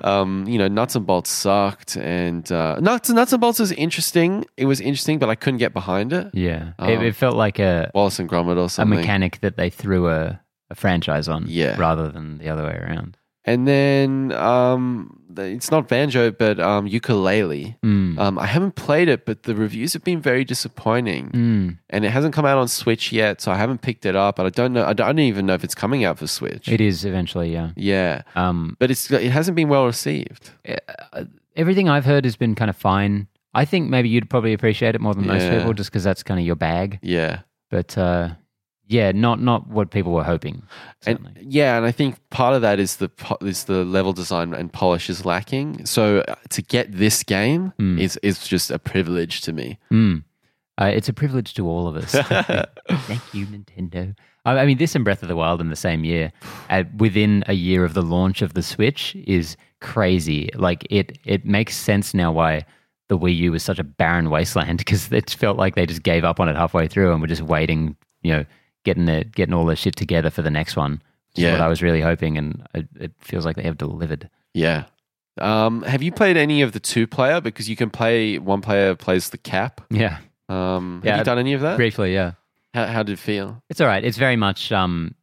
um, 0.04 0.46
you 0.46 0.58
know, 0.58 0.68
nuts 0.68 0.94
and 0.96 1.06
bolts 1.06 1.30
sucked, 1.30 1.96
and 1.96 2.50
uh, 2.52 2.78
nuts 2.80 3.08
nuts 3.08 3.32
and 3.32 3.40
bolts 3.40 3.58
was 3.60 3.72
interesting. 3.72 4.44
It 4.56 4.66
was 4.66 4.80
interesting, 4.80 5.18
but 5.18 5.30
I 5.30 5.34
couldn't 5.36 5.58
get 5.58 5.72
behind 5.72 6.12
it. 6.12 6.28
yeah, 6.34 6.72
Um, 6.78 6.90
it, 6.90 7.02
it 7.02 7.14
felt 7.16 7.36
like 7.36 7.58
a 7.58 7.90
Wallace 7.94 8.18
and 8.18 8.28
Gromit 8.28 8.56
or 8.58 8.64
a 8.64 8.68
something. 8.68 8.98
mechanic 8.98 9.40
that 9.40 9.56
they 9.56 9.70
threw 9.70 10.08
a, 10.10 10.40
a 10.70 10.74
franchise 10.74 11.28
on, 11.28 11.44
Yeah. 11.48 11.76
rather 11.78 12.10
than 12.10 12.38
the 12.38 12.48
other 12.50 12.64
way 12.64 12.76
around. 12.76 13.16
And 13.50 13.66
then 13.66 14.32
um, 14.32 15.18
it's 15.36 15.70
not 15.70 15.88
banjo, 15.88 16.30
but 16.32 16.58
um, 16.60 16.86
Yooka-Laylee. 16.88 17.76
Mm. 17.84 18.18
Um, 18.18 18.38
I 18.38 18.46
haven't 18.46 18.74
played 18.74 19.08
it, 19.08 19.24
but 19.24 19.44
the 19.44 19.54
reviews 19.54 19.92
have 19.94 20.04
been 20.04 20.20
very 20.20 20.44
disappointing, 20.44 21.30
Mm. 21.30 21.78
and 21.90 22.04
it 22.04 22.10
hasn't 22.10 22.34
come 22.34 22.44
out 22.44 22.58
on 22.58 22.68
Switch 22.68 23.12
yet, 23.12 23.40
so 23.40 23.50
I 23.52 23.56
haven't 23.56 23.80
picked 23.80 24.04
it 24.04 24.16
up. 24.16 24.38
And 24.38 24.46
I 24.46 24.50
don't 24.50 24.72
know. 24.72 24.84
I 24.84 24.92
don't 24.92 25.18
even 25.20 25.46
know 25.46 25.54
if 25.54 25.64
it's 25.64 25.74
coming 25.74 26.04
out 26.04 26.18
for 26.18 26.26
Switch. 26.26 26.68
It 26.68 26.80
is 26.80 27.04
eventually, 27.04 27.52
yeah. 27.52 27.70
yeah, 27.76 28.22
Um, 28.34 28.76
but 28.78 28.90
it's 28.90 29.10
it 29.10 29.30
hasn't 29.30 29.54
been 29.56 29.68
well 29.68 29.86
received. 29.86 30.50
uh, 30.68 31.24
everything 31.56 31.88
I've 31.88 32.04
heard 32.04 32.24
has 32.24 32.36
been 32.36 32.54
kind 32.54 32.68
of 32.70 32.76
fine. 32.76 33.28
I 33.54 33.64
think 33.64 33.88
maybe 33.88 34.08
you'd 34.08 34.28
probably 34.28 34.52
appreciate 34.52 34.94
it 34.94 35.00
more 35.00 35.14
than 35.14 35.26
most 35.26 35.42
Yeah. 35.44 35.56
people, 35.58 35.72
just 35.74 35.90
because 35.90 36.04
that's 36.04 36.22
kind 36.22 36.38
of 36.38 36.44
your 36.46 36.56
bag. 36.56 36.98
Yeah. 37.02 37.40
But 37.70 37.96
uh, 37.96 38.30
yeah, 38.88 39.12
not 39.12 39.40
not 39.40 39.68
what 39.68 39.90
people 39.90 40.12
were 40.12 40.24
hoping. 40.24 40.62
And 41.06 41.18
yeah, 41.40 41.76
and 41.76 41.86
I 41.86 41.92
think 41.92 42.16
part 42.30 42.54
of 42.54 42.62
that 42.62 42.80
is 42.80 42.96
the 42.96 43.10
is 43.42 43.64
the 43.64 43.84
level 43.84 44.12
design 44.12 44.54
and 44.54 44.72
polish 44.72 45.08
is 45.10 45.24
lacking. 45.24 45.86
So 45.86 46.20
uh, 46.26 46.34
to 46.50 46.62
get 46.62 46.90
this 46.90 47.22
game 47.22 47.72
Mm. 47.78 48.00
is 48.00 48.16
is 48.22 48.46
just 48.48 48.70
a 48.70 48.78
privilege 48.78 49.42
to 49.42 49.52
me. 49.52 49.78
Mm. 49.92 50.24
Uh, 50.80 50.90
it's 50.94 51.08
a 51.08 51.12
privilege 51.12 51.54
to 51.54 51.68
all 51.68 51.88
of 51.88 51.96
us. 51.96 52.12
Thank 53.08 53.34
you, 53.34 53.46
Nintendo. 53.46 54.16
I, 54.44 54.58
I 54.58 54.66
mean, 54.66 54.78
this 54.78 54.94
and 54.94 55.04
Breath 55.04 55.22
of 55.22 55.28
the 55.28 55.34
Wild 55.36 55.60
in 55.60 55.70
the 55.70 55.76
same 55.76 56.04
year, 56.04 56.30
uh, 56.70 56.84
within 56.96 57.42
a 57.48 57.52
year 57.54 57.84
of 57.84 57.94
the 57.94 58.02
launch 58.02 58.42
of 58.42 58.54
the 58.54 58.62
Switch, 58.62 59.16
is 59.26 59.56
crazy. 59.80 60.50
Like 60.54 60.86
it, 60.90 61.18
it 61.24 61.44
makes 61.44 61.76
sense 61.76 62.14
now 62.14 62.30
why 62.32 62.64
the 63.08 63.18
Wii 63.18 63.36
U 63.38 63.52
was 63.52 63.62
such 63.64 63.78
a 63.80 63.84
barren 63.84 64.30
wasteland 64.30 64.78
because 64.78 65.10
it 65.12 65.30
felt 65.30 65.56
like 65.58 65.74
they 65.74 65.84
just 65.86 66.02
gave 66.04 66.24
up 66.24 66.38
on 66.40 66.48
it 66.48 66.56
halfway 66.56 66.86
through 66.86 67.10
and 67.12 67.20
were 67.20 67.26
just 67.26 67.42
waiting, 67.42 67.96
you 68.22 68.32
know, 68.32 68.44
getting 68.84 69.08
it, 69.08 69.32
getting 69.32 69.54
all 69.54 69.64
their 69.66 69.76
shit 69.76 69.96
together 69.96 70.30
for 70.30 70.42
the 70.42 70.50
next 70.50 70.76
one. 70.76 71.02
Which 71.32 71.38
is 71.38 71.44
Yeah. 71.44 71.52
what 71.52 71.60
I 71.60 71.68
was 71.68 71.82
really 71.82 72.00
hoping, 72.00 72.38
and 72.38 72.66
it, 72.74 72.88
it 72.98 73.12
feels 73.20 73.44
like 73.44 73.56
they 73.56 73.62
have 73.62 73.78
delivered. 73.78 74.28
Yeah. 74.54 74.84
Um, 75.40 75.82
have 75.82 76.02
you 76.02 76.10
played 76.10 76.36
any 76.36 76.62
of 76.62 76.72
the 76.72 76.80
two 76.80 77.06
player? 77.06 77.40
Because 77.40 77.68
you 77.68 77.76
can 77.76 77.90
play 77.90 78.38
one 78.38 78.60
player 78.60 78.94
plays 78.96 79.30
the 79.30 79.38
cap. 79.38 79.80
Yeah, 79.90 80.18
Um, 80.48 80.96
have 81.02 81.06
Yeah, 81.06 81.18
you 81.18 81.24
done 81.24 81.38
any 81.38 81.52
of 81.52 81.60
that? 81.60 81.76
briefly, 81.76 82.12
yeah. 82.12 82.32
How, 82.74 82.86
how 82.86 83.02
did 83.04 83.12
it 83.12 83.18
feel? 83.18 83.62
It's 83.70 83.80
all 83.80 83.86
right. 83.86 84.02
It's 84.04 84.18
very 84.18 84.34
much 84.36 84.72
um, 84.72 85.14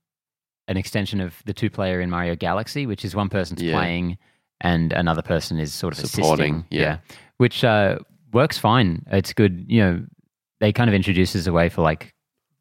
an 0.68 0.78
extension 0.78 1.20
of 1.20 1.36
the 1.46 1.54
two 1.54 1.70
player 1.70 2.00
in 2.02 2.10
Mario 2.10 2.36
Galaxy, 2.36 2.86
which 2.86 3.04
is 3.04 3.14
one 3.16 3.28
person's 3.30 3.62
Yeah. 3.62 3.74
playing 3.78 4.18
and 4.62 4.94
another 4.94 5.22
person 5.22 5.60
is 5.60 5.74
sort 5.74 6.00
of 6.00 6.06
Supporting, 6.08 6.56
assisting. 6.56 6.68
yeah. 6.80 7.00
Which 7.38 7.64
uh, 7.66 7.98
works 8.32 8.58
fine. 8.58 9.04
It's 9.12 9.34
good. 9.34 9.66
You 9.68 9.82
know, 9.82 10.06
they 10.62 10.72
kind 10.72 10.90
of 10.90 10.94
introduce 10.94 11.36
as 11.36 11.46
a 11.46 11.52
way 11.52 11.68
for 11.68 11.82
like 11.82 12.14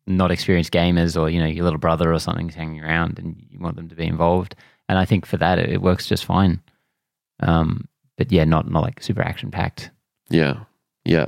not 0.06 0.30
experienced 0.30 0.73
gamers 0.73 1.18
or, 1.20 1.30
you 1.30 1.38
know, 1.40 1.46
your 1.46 1.64
little 1.64 1.78
brother 1.78 2.12
or 2.12 2.18
something's 2.18 2.54
hanging 2.54 2.82
around 2.82 3.18
and 3.18 3.37
you 3.50 3.58
want 3.58 3.76
them 3.76 3.88
to 3.88 3.94
be 3.94 4.06
involved. 4.06 4.54
And 4.88 4.99
I 4.99 5.04
think 5.04 5.25
for 5.26 5.37
that, 5.38 5.58
it, 5.58 5.70
it 5.70 5.82
works 5.82 6.06
just 6.06 6.25
fine. 6.25 6.61
Um, 7.40 7.88
but 8.18 8.30
yeah, 8.30 8.44
not, 8.44 8.70
not 8.70 8.82
like 8.82 9.02
super 9.02 9.23
action 9.23 9.50
packed. 9.50 9.90
Yeah. 10.30 10.61
Yeah. 11.04 11.26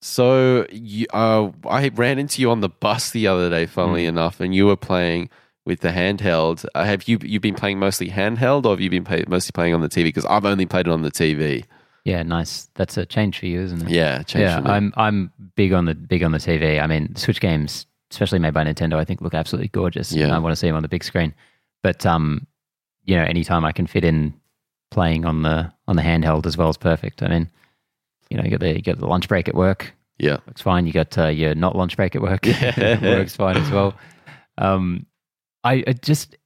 So 0.00 0.66
you, 0.70 1.06
uh, 1.12 1.50
I 1.68 1.88
ran 1.88 2.18
into 2.18 2.40
you 2.40 2.50
on 2.50 2.60
the 2.60 2.68
bus 2.68 3.10
the 3.10 3.26
other 3.26 3.50
day, 3.50 3.66
funnily 3.66 4.04
Hmm. 4.04 4.10
enough, 4.10 4.40
and 4.40 4.54
you 4.54 4.66
were 4.66 4.76
playing 4.76 5.28
with 5.66 5.80
the 5.80 5.88
handheld. 5.90 6.64
Uh, 6.74 6.84
have 6.84 7.08
you 7.08 7.18
you've 7.22 7.42
been 7.42 7.54
playing 7.56 7.78
mostly 7.80 8.08
handheld, 8.08 8.64
or 8.64 8.70
have 8.70 8.80
you 8.80 8.90
been 8.90 9.04
play, 9.04 9.24
mostly 9.26 9.50
playing 9.52 9.74
on 9.74 9.80
the 9.80 9.88
TV? 9.88 10.04
Because 10.04 10.24
I've 10.26 10.44
only 10.44 10.66
played 10.66 10.86
it 10.86 10.92
on 10.92 11.02
the 11.02 11.10
TV. 11.10 11.64
Yeah, 12.04 12.22
nice. 12.22 12.68
That's 12.76 12.96
a 12.96 13.04
change 13.06 13.38
for 13.40 13.46
you, 13.46 13.60
isn't 13.60 13.82
it? 13.82 13.90
Yeah, 13.90 14.22
change 14.22 14.42
yeah. 14.44 14.60
I'm 14.64 14.92
I'm 14.96 15.32
big 15.56 15.72
on 15.72 15.84
the 15.86 15.94
big 15.96 16.22
on 16.22 16.30
the 16.30 16.38
TV. 16.38 16.80
I 16.80 16.86
mean, 16.86 17.16
Switch 17.16 17.40
games, 17.40 17.86
especially 18.10 18.38
made 18.38 18.54
by 18.54 18.64
Nintendo, 18.64 18.94
I 18.94 19.04
think 19.04 19.20
look 19.20 19.34
absolutely 19.34 19.68
gorgeous. 19.68 20.12
and 20.12 20.20
Yeah. 20.20 20.34
I 20.34 20.38
want 20.38 20.52
to 20.52 20.56
see 20.56 20.66
them 20.66 20.76
on 20.76 20.82
the 20.82 20.88
big 20.88 21.04
screen. 21.04 21.34
But 21.82 22.04
um, 22.06 22.46
you 23.04 23.16
know, 23.16 23.24
anytime 23.24 23.64
I 23.64 23.72
can 23.72 23.86
fit 23.86 24.04
in 24.04 24.34
playing 24.90 25.24
on 25.24 25.42
the 25.42 25.72
on 25.86 25.96
the 25.96 26.02
handheld 26.02 26.46
as 26.46 26.56
well 26.56 26.70
is 26.70 26.76
perfect. 26.76 27.22
I 27.22 27.28
mean, 27.28 27.50
you 28.30 28.36
know, 28.36 28.44
you 28.44 28.50
got 28.50 28.60
the 28.60 28.74
you 28.74 28.82
got 28.82 28.98
the 28.98 29.06
lunch 29.06 29.28
break 29.28 29.48
at 29.48 29.54
work, 29.54 29.92
yeah, 30.18 30.38
works 30.46 30.62
fine. 30.62 30.86
You 30.86 30.92
got 30.92 31.16
uh, 31.18 31.28
your 31.28 31.54
not 31.54 31.76
lunch 31.76 31.96
break 31.96 32.14
at 32.16 32.22
work, 32.22 32.44
Yeah. 32.46 33.00
works 33.02 33.36
fine 33.36 33.56
as 33.56 33.70
well. 33.70 33.94
Um, 34.58 35.06
I, 35.64 35.84
I 35.86 35.92
just 35.92 36.36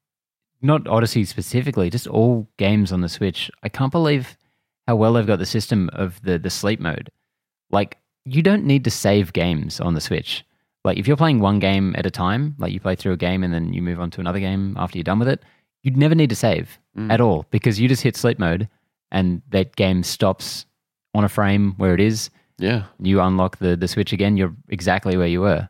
not 0.61 0.87
Odyssey 0.87 1.25
specifically, 1.25 1.91
just 1.91 2.07
all 2.07 2.49
games 2.59 2.93
on 2.93 3.01
the 3.01 3.09
Switch. 3.09 3.51
I 3.63 3.69
can't 3.69 3.91
believe 3.93 4.37
how 4.87 4.97
well 4.97 5.13
they've 5.15 5.27
got 5.27 5.39
the 5.39 5.47
system 5.47 5.89
of 5.93 6.21
the 6.23 6.39
the 6.39 6.51
sleep 6.51 6.79
mode. 6.81 7.11
Like 7.71 7.99
you 8.25 8.43
don't 8.43 8.65
need 8.65 8.85
to 8.85 8.91
save 8.91 9.33
games 9.33 9.81
on 9.81 9.95
the 9.95 10.01
Switch. 10.01 10.45
Like 10.85 10.99
if 10.99 11.07
you're 11.07 11.17
playing 11.17 11.41
one 11.41 11.59
game 11.59 11.95
at 11.97 12.07
a 12.07 12.11
time, 12.11 12.57
like 12.59 12.73
you 12.73 12.81
play 12.81 12.97
through 12.97 13.13
a 13.13 13.17
game 13.17 13.45
and 13.45 13.53
then 13.55 13.73
you 13.73 13.83
move 13.83 14.01
on 14.01 14.11
to 14.13 14.21
another 14.21 14.41
game 14.41 14.77
after 14.79 14.99
you're 14.99 15.05
done 15.05 15.19
with 15.21 15.29
it, 15.29 15.43
you'd 15.83 15.97
never 15.97 16.15
need 16.15 16.31
to 16.31 16.37
save 16.37 16.79
Mm. 16.97 17.11
at 17.11 17.23
all 17.23 17.47
because 17.51 17.81
you 17.81 17.89
just 17.89 18.03
hit 18.03 18.17
sleep 18.19 18.39
mode 18.39 18.69
and 19.11 19.41
that 19.49 19.77
game 19.77 20.03
stops 20.03 20.67
on 21.15 21.25
a 21.25 21.29
frame 21.29 21.73
where 21.79 21.95
it 21.95 22.01
is 22.01 22.29
yeah, 22.59 22.85
you 23.01 23.19
unlock 23.21 23.57
the, 23.59 23.77
the 23.77 23.89
switch 23.89 24.13
again, 24.13 24.37
you're 24.37 24.55
exactly 24.69 25.17
where 25.17 25.27
you 25.27 25.41
were. 25.41 25.69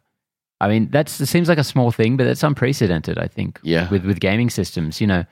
I 0.60 0.68
mean, 0.68 0.88
that's 0.90 1.20
it 1.20 1.26
seems 1.26 1.48
like 1.48 1.58
a 1.58 1.64
small 1.64 1.90
thing, 1.92 2.16
but 2.16 2.26
it's 2.26 2.42
unprecedented. 2.42 3.18
I 3.18 3.28
think. 3.28 3.60
Yeah. 3.62 3.88
With 3.88 4.04
with 4.04 4.18
gaming 4.20 4.50
systems, 4.50 5.00
you 5.00 5.06
know, 5.06 5.24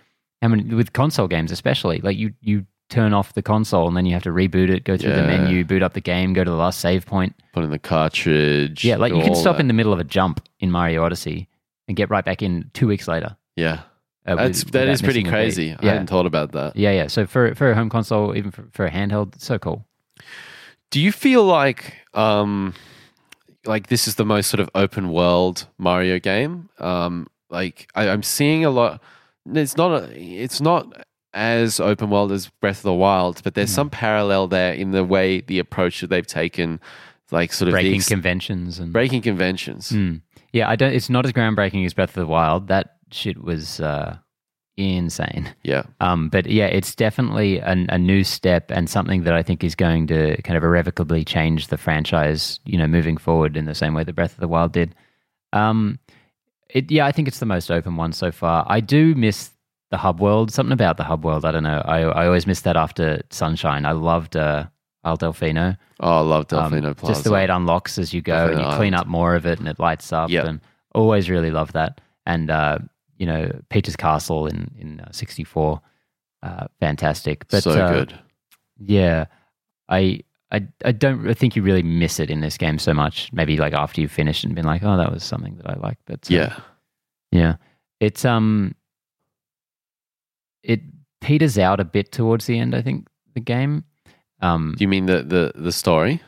how 0.43 0.49
many 0.49 0.63
with 0.75 0.93
console 0.93 1.27
games 1.29 1.51
especially, 1.53 2.01
like 2.01 2.17
you 2.17 2.33
you 2.41 2.67
turn 2.91 3.15
off 3.15 3.33
the 3.33 3.43
console 3.43 3.89
and 3.89 3.97
then 3.97 4.05
you 4.05 4.13
have 4.13 4.23
to 4.25 4.31
reboot 4.31 4.69
it, 4.69 4.85
go 4.85 4.97
through 4.99 5.13
the 5.13 5.21
Yeah. 5.23 5.39
menu, 5.39 5.65
boot 5.65 5.83
up 5.83 5.95
the 5.95 6.01
game, 6.01 6.33
go 6.35 6.45
to 6.45 6.51
the 6.51 6.57
last 6.57 6.81
save 6.81 7.07
point. 7.07 7.35
put 7.53 7.65
in 7.65 7.71
the 7.71 7.79
cartridge. 7.79 8.85
Yeah, 8.85 8.97
like 8.97 9.13
do 9.13 9.17
you 9.19 9.25
can 9.25 9.33
all 9.35 9.41
stop 9.41 9.57
that. 9.57 9.61
in 9.61 9.67
the 9.69 9.75
middle 9.75 9.93
of 9.93 9.99
a 9.99 10.05
jump 10.05 10.47
in 10.61 10.71
Mario 10.71 11.03
Odyssey 11.05 11.49
and 11.89 11.97
get 11.97 12.11
right 12.11 12.25
back 12.25 12.43
in 12.43 12.71
two 12.75 12.87
weeks 12.87 13.09
later. 13.09 13.37
Yeah, 13.57 13.81
Uh, 14.27 14.37
that's 14.37 14.65
with- 14.65 14.73
that 14.73 14.81
without 14.83 14.93
is 14.93 15.03
pretty 15.03 15.21
missing 15.21 15.27
a 15.27 15.31
beat. 15.31 15.45
crazy. 15.45 15.73
I 15.73 15.77
Yeah, 15.83 15.91
hadn't 15.93 16.07
thought 16.09 16.27
about 16.27 16.53
that. 16.53 16.77
yeah, 16.77 16.93
yeah. 16.93 17.07
So 17.09 17.27
for 17.27 17.55
for 17.55 17.71
a 17.71 17.75
home 17.75 17.89
console, 17.89 18.37
even 18.37 18.51
for, 18.51 18.65
for 18.73 18.85
a 18.87 18.91
handheld, 18.91 19.35
it's 19.35 19.47
so 19.47 19.59
cool. 19.59 19.85
Do 20.91 21.01
you 21.01 21.11
feel 21.13 21.45
like 21.45 21.95
um 22.15 22.75
like 23.67 23.89
this 23.89 24.07
is 24.09 24.15
the 24.17 24.25
most 24.25 24.49
sort 24.49 24.61
of 24.61 24.71
open 24.75 25.11
world 25.11 25.67
Mario 25.79 26.19
game? 26.19 26.69
Um 26.79 27.27
like 27.51 27.89
I, 27.95 28.09
I'm 28.09 28.23
seeing 28.23 28.65
a 28.65 28.71
lot 28.71 29.01
it's 29.53 29.77
not 29.77 29.91
a, 30.03 30.21
it's 30.21 30.61
not 30.61 30.87
as 31.33 31.79
open 31.81 32.11
world 32.11 32.33
as 32.33 32.49
Breath 32.61 32.79
of 32.79 32.83
the 32.85 32.95
Wild, 32.95 33.43
but 33.45 33.55
there's 33.55 33.71
Mm. 33.71 33.75
some 33.75 33.91
parallel 33.91 34.49
there 34.49 34.73
in 34.75 34.91
the 34.91 35.05
way 35.05 35.41
the 35.41 35.59
approach 35.59 36.01
that 36.01 36.09
they've 36.11 36.27
taken, 36.27 36.81
like 37.31 37.53
sort 37.53 37.69
of 37.69 37.73
Breaking 37.73 37.95
ex- 37.97 38.09
conventions 38.09 38.79
and 38.81 38.93
breaking 38.93 39.23
conventions. 39.23 39.91
Mm. 39.93 40.23
Yeah, 40.53 40.69
I 40.69 40.75
don't. 40.77 40.93
It's 40.93 41.09
not 41.11 41.25
as 41.25 41.33
groundbreaking 41.33 41.87
as 41.87 41.95
Breath 41.95 42.11
of 42.11 42.15
the 42.23 42.27
Wild. 42.27 42.67
That 42.69 42.97
shit 43.13 43.43
was 43.43 43.79
uh, 43.81 44.17
insane. 44.77 45.53
Yeah, 45.63 45.83
Um, 46.01 46.29
but 46.29 46.47
yeah, 46.47 46.67
it's 46.67 46.95
definitely 46.95 47.59
a, 47.59 47.77
a 47.89 47.99
new 47.99 48.25
step 48.25 48.71
and 48.71 48.89
something 48.89 49.23
that 49.25 49.35
I 49.35 49.43
think 49.43 49.63
is 49.63 49.75
going 49.75 50.07
to 50.09 50.41
kind 50.43 50.57
of 50.57 50.65
irrevocably 50.65 51.25
change 51.25 51.69
the 51.69 51.77
franchise. 51.79 52.59
You 52.65 52.79
know, 52.79 52.87
moving 52.87 53.17
forward 53.17 53.57
in 53.57 53.67
the 53.67 53.75
same 53.75 53.95
way 53.95 54.03
that 54.05 54.15
Breath 54.15 54.33
of 54.35 54.41
the 54.41 54.49
Wild 54.49 54.73
did. 54.73 54.95
Um, 55.53 55.99
it, 56.69 56.91
yeah, 56.91 57.05
I 57.07 57.13
think 57.13 57.29
it's 57.29 57.41
the 57.41 57.47
most 57.47 57.71
open 57.71 57.97
one 57.97 58.13
so 58.13 58.31
far. 58.33 58.65
I 58.69 58.81
do 58.81 59.15
miss 59.15 59.51
the 59.91 59.97
hub 59.97 60.21
world. 60.21 60.53
Something 60.53 60.73
about 60.73 60.97
the 60.97 61.05
hub 61.05 61.25
world. 61.25 61.45
I 61.45 61.51
don't 61.53 61.63
know. 61.65 61.83
I 61.85 62.01
I 62.03 62.27
always 62.27 62.47
miss 62.47 62.61
that 62.63 62.77
after 62.77 63.23
Sunshine. 63.31 63.85
I 63.87 63.93
loved 63.93 64.37
uh, 64.37 64.67
Isle 65.05 65.19
Delfino. 65.19 65.77
oh, 66.01 66.19
I 66.19 66.21
love 66.21 66.53
Um, 66.53 66.73
Delfino 66.73 66.97
Plaza. 66.97 67.15
Just 67.15 67.25
the 67.25 67.33
way 67.33 67.45
it 67.45 67.51
unlocks 67.51 67.99
as 67.99 68.13
you 68.15 68.23
go, 68.23 68.47
and 68.49 68.59
you 68.61 68.65
clean 68.77 68.95
Island. 68.95 68.95
up 68.97 69.07
more 69.07 69.35
of 69.35 69.47
it, 69.47 69.59
and 69.59 69.69
it 69.69 69.79
lights 69.79 70.13
up. 70.13 70.31
Yep. 70.31 70.45
And 70.47 70.61
always 70.95 71.29
really 71.31 71.51
love 71.51 71.73
that. 71.73 72.01
And 72.27 72.51
uh, 72.51 72.79
you 73.19 73.27
know, 73.27 73.51
Peach's 73.71 73.97
Castle 73.97 74.47
in 74.47 74.71
in 74.79 75.01
uh, 75.01 75.11
'64, 75.13 75.81
uh, 76.43 76.67
fantastic. 76.81 77.47
But 77.49 77.63
so 77.63 77.73
uh, 77.73 77.93
good. 77.93 78.19
Yeah, 78.79 79.27
I. 79.89 80.21
I, 80.53 80.67
I 80.85 80.91
don't 80.91 81.29
I 81.29 81.35
think 81.35 81.55
you 81.55 81.63
really 81.63 81.85
miss 81.85 82.19
it 82.19 82.29
in 82.29 82.41
this 82.41 82.57
game 82.57 82.81
so 82.81 82.93
much. 82.93 83.33
Maybe 83.33 83.57
like 83.57 83.73
after 83.73 84.01
you've 84.01 84.11
finished 84.11 84.43
and 84.43 84.53
been 84.53 84.65
like, 84.65 84.83
oh, 84.83 84.97
that 84.97 85.13
was 85.13 85.23
something 85.23 85.55
that 85.59 85.71
I 85.71 85.75
liked. 85.79 86.01
But 86.07 86.29
uh, 86.29 86.35
Yeah, 86.35 86.57
yeah, 87.31 87.55
it's 88.01 88.25
um, 88.25 88.75
it 90.63 90.81
peters 91.21 91.59
out 91.59 91.81
a 91.81 91.85
bit 91.85 92.13
towards 92.13 92.47
the 92.47 92.59
end. 92.59 92.75
I 92.75 92.83
think 92.83 93.09
the 93.35 93.41
game. 93.41 93.85
Um, 94.41 94.75
do 94.79 94.85
you 94.85 94.89
mean 94.89 95.07
the 95.07 95.23
the 95.23 95.53
the 95.55 95.73
story? 95.73 96.23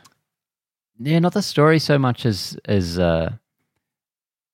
yeah, 0.99 1.19
not 1.19 1.33
the 1.33 1.41
story 1.41 1.79
so 1.79 1.97
much 1.97 2.25
as 2.25 2.57
as 2.65 2.99
uh, 2.99 3.31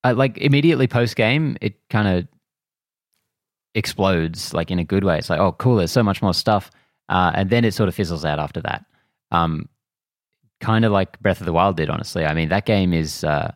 I, 0.03 0.12
like 0.12 0.38
immediately 0.38 0.88
post 0.88 1.15
game, 1.15 1.57
it 1.62 1.75
kind 1.89 2.07
of 2.07 2.27
explodes 3.75 4.53
like 4.53 4.71
in 4.71 4.79
a 4.79 4.83
good 4.83 5.03
way. 5.03 5.17
It's 5.17 5.29
like, 5.29 5.39
oh, 5.39 5.53
cool, 5.53 5.75
there's 5.75 5.91
so 5.91 6.03
much 6.03 6.21
more 6.21 6.33
stuff, 6.33 6.71
uh, 7.09 7.31
and 7.36 7.50
then 7.50 7.65
it 7.65 7.74
sort 7.74 7.89
of 7.89 7.95
fizzles 7.95 8.25
out 8.25 8.39
after 8.39 8.62
that. 8.62 8.86
Um, 9.31 9.69
kind 10.59 10.86
of 10.86 10.91
like 10.91 11.19
Breath 11.19 11.39
of 11.39 11.45
the 11.45 11.53
Wild 11.53 11.77
did, 11.77 11.89
honestly. 11.89 12.25
I 12.25 12.33
mean, 12.33 12.50
that 12.50 12.65
game 12.65 12.93
is 12.93 13.24
uh, 13.24 13.51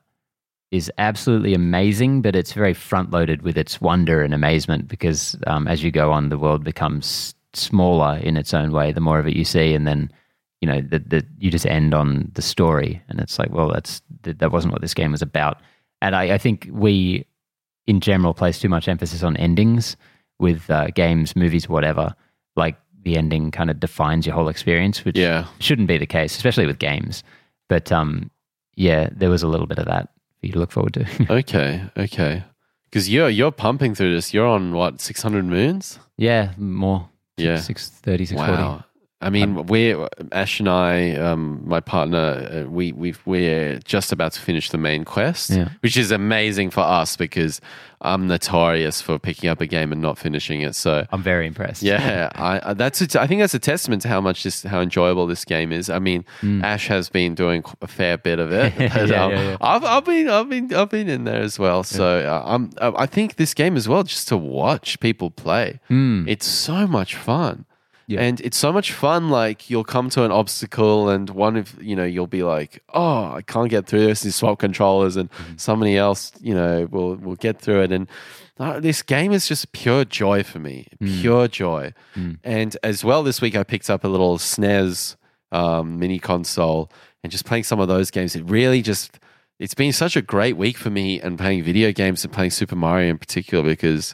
is 0.73 0.91
absolutely 0.97 1.53
amazing, 1.53 2.23
but 2.23 2.35
it's 2.35 2.53
very 2.53 2.73
front 2.73 3.11
loaded 3.11 3.43
with 3.43 3.59
its 3.59 3.79
wonder 3.79 4.23
and 4.23 4.33
amazement 4.33 4.87
because 4.87 5.37
um, 5.45 5.67
as 5.67 5.83
you 5.83 5.91
go 5.91 6.11
on, 6.11 6.29
the 6.29 6.37
world 6.37 6.63
becomes 6.63 7.35
smaller 7.53 8.17
in 8.17 8.37
its 8.37 8.55
own 8.55 8.71
way. 8.71 8.91
The 8.91 8.99
more 8.99 9.19
of 9.19 9.27
it 9.27 9.35
you 9.35 9.45
see, 9.45 9.75
and 9.75 9.85
then 9.85 10.11
you 10.61 10.67
know 10.67 10.81
that 10.81 11.25
you 11.37 11.51
just 11.51 11.67
end 11.67 11.93
on 11.93 12.31
the 12.33 12.41
story, 12.41 13.03
and 13.07 13.19
it's 13.19 13.37
like, 13.37 13.51
well, 13.51 13.69
that's 13.69 14.01
that 14.23 14.39
that 14.39 14.51
wasn't 14.51 14.71
what 14.71 14.81
this 14.81 14.95
game 14.95 15.11
was 15.11 15.21
about. 15.21 15.61
And 16.01 16.15
I, 16.15 16.33
I 16.33 16.37
think 16.39 16.67
we, 16.71 17.27
in 17.85 17.99
general, 17.99 18.33
place 18.33 18.57
too 18.57 18.67
much 18.67 18.87
emphasis 18.87 19.21
on 19.21 19.37
endings 19.37 19.95
with 20.39 20.67
uh, 20.71 20.87
games, 20.87 21.35
movies, 21.35 21.69
whatever. 21.69 22.15
Like 22.55 22.77
the 23.03 23.15
ending 23.15 23.51
kind 23.51 23.69
of 23.69 23.79
defines 23.79 24.25
your 24.25 24.33
whole 24.33 24.49
experience, 24.49 25.05
which 25.05 25.19
Yeah, 25.19 25.45
shouldn't 25.59 25.87
be 25.87 25.99
the 25.99 26.07
case, 26.07 26.35
especially 26.35 26.65
with 26.65 26.79
games. 26.79 27.23
But 27.69 27.91
um, 27.91 28.31
yeah, 28.75 29.09
there 29.11 29.29
was 29.29 29.43
a 29.43 29.47
little 29.47 29.67
bit 29.67 29.77
of 29.77 29.85
that 29.85 30.09
for 30.43 30.47
you 30.47 30.53
to 30.53 30.59
look 30.59 30.71
forward 30.71 30.93
to. 30.95 31.07
okay, 31.29 31.85
okay. 31.95 32.43
Because 32.89 33.09
you're 33.09 33.29
you're 33.29 33.51
pumping 33.51 33.95
through 33.95 34.13
this. 34.13 34.33
You're 34.33 34.45
on 34.45 34.73
what 34.73 34.99
six 34.99 35.21
hundred 35.21 35.45
moons? 35.45 35.99
yeah, 36.17 36.51
more. 36.57 37.09
Yeah. 37.37 37.57
630, 37.57 38.25
640. 38.27 38.61
Wow. 38.61 38.83
I 39.23 39.29
mean, 39.29 39.65
we're 39.67 40.07
Ash 40.31 40.59
and 40.59 40.69
I, 40.69 41.11
um, 41.15 41.61
my 41.65 41.79
partner, 41.79 42.63
uh, 42.65 42.69
we 42.69 42.91
we 42.91 43.15
we're 43.25 43.79
just 43.79 44.11
about 44.11 44.33
to 44.33 44.39
finish 44.41 44.69
the 44.69 44.77
main 44.77 45.05
quest, 45.05 45.49
Yeah. 45.51 45.69
which 45.81 45.97
is 45.97 46.11
amazing 46.11 46.69
for 46.71 46.81
us 46.81 47.15
because 47.17 47.61
I'm 48.01 48.27
notorious 48.27 49.01
for 49.01 49.17
picking 49.17 49.49
up 49.49 49.61
a 49.61 49.65
game 49.65 49.93
and 49.93 50.01
not 50.01 50.17
finishing 50.17 50.59
it. 50.61 50.75
So 50.75 51.05
I'm 51.11 51.23
very 51.23 51.47
impressed. 51.47 51.83
yeah, 51.83 52.29
I, 52.35 52.73
that's 52.73 52.99
a 52.99 53.07
t- 53.07 53.17
I 53.17 53.27
think 53.27 53.39
that's 53.39 53.53
a 53.53 53.59
testament 53.59 54.01
to 54.01 54.09
how 54.09 54.19
much 54.19 54.43
this 54.43 54.63
how 54.63 54.81
enjoyable 54.81 55.25
this 55.25 55.45
game 55.45 55.71
is. 55.71 55.89
I 55.89 55.99
mean, 55.99 56.25
Ash 56.61 56.87
has 56.89 57.07
been 57.09 57.33
doing 57.33 57.63
a 57.81 57.87
fair 57.87 58.17
bit 58.17 58.39
of 58.39 58.51
it. 58.61 58.73
but. 58.77 59.07
Yeah, 59.07 59.23
um, 59.25 59.31
yeah, 59.31 59.41
yeah. 59.51 59.57
I've 59.61 59.85
I've 59.85 60.03
been 60.05 60.29
I've 60.29 60.49
been 60.49 60.73
I've 60.73 60.89
been 60.89 61.07
in 61.07 61.23
there 61.23 61.41
as 61.41 61.57
well. 61.57 61.83
So 61.83 62.19
uh, 62.19 62.43
I'm 62.45 62.71
I 62.81 63.05
think 63.05 63.35
this 63.37 63.53
game 63.53 63.77
as 63.77 63.87
well 63.87 64.03
just 64.03 64.27
to 64.27 64.37
watch 64.37 64.99
people 64.99 65.31
play. 65.31 65.79
It's 65.89 66.45
so 66.45 66.85
much 66.87 67.15
fun. 67.15 67.65
Yeah. 68.07 68.19
And 68.21 68.41
it's 68.41 68.57
so 68.57 68.73
much 68.73 68.91
fun. 68.91 69.29
Like 69.29 69.69
you'll 69.69 69.83
come 69.85 70.09
to 70.11 70.23
an 70.23 70.31
obstacle, 70.31 71.09
and 71.09 71.29
one 71.29 71.55
of 71.55 71.81
you 71.81 71.95
know 71.95 72.03
you'll 72.03 72.27
be 72.27 72.43
like, 72.43 72.83
"Oh, 72.93 73.33
I 73.33 73.41
can't 73.41 73.69
get 73.69 73.87
through 73.87 74.05
this." 74.05 74.25
You 74.25 74.31
swap 74.31 74.59
controllers, 74.59 75.15
and 75.15 75.29
somebody 75.55 75.97
else, 75.97 76.31
you 76.41 76.53
know, 76.53 76.87
will 76.91 77.15
will 77.15 77.35
get 77.35 77.61
through 77.61 77.83
it. 77.83 77.91
And 77.91 78.07
uh, 78.59 78.79
this 78.79 79.01
game 79.01 79.31
is 79.31 79.47
just 79.47 79.71
pure 79.71 80.03
joy 80.05 80.43
for 80.43 80.59
me, 80.59 80.87
pure 81.21 81.47
joy. 81.47 81.93
And 82.43 82.75
as 82.83 83.03
well, 83.03 83.23
this 83.23 83.41
week 83.41 83.55
I 83.55 83.63
picked 83.63 83.89
up 83.89 84.03
a 84.03 84.07
little 84.07 84.37
SNES 84.37 85.15
um, 85.53 85.97
mini 85.97 86.19
console, 86.19 86.91
and 87.23 87.31
just 87.31 87.45
playing 87.45 87.63
some 87.63 87.79
of 87.79 87.87
those 87.87 88.11
games. 88.11 88.35
It 88.35 88.43
really 88.43 88.81
just 88.81 89.17
it's 89.59 89.75
been 89.75 89.93
such 89.93 90.17
a 90.17 90.21
great 90.21 90.57
week 90.57 90.77
for 90.77 90.89
me, 90.89 91.21
and 91.21 91.37
playing 91.39 91.63
video 91.63 91.93
games 91.93 92.25
and 92.25 92.33
playing 92.33 92.51
Super 92.51 92.75
Mario 92.75 93.09
in 93.09 93.17
particular 93.17 93.63
because. 93.63 94.13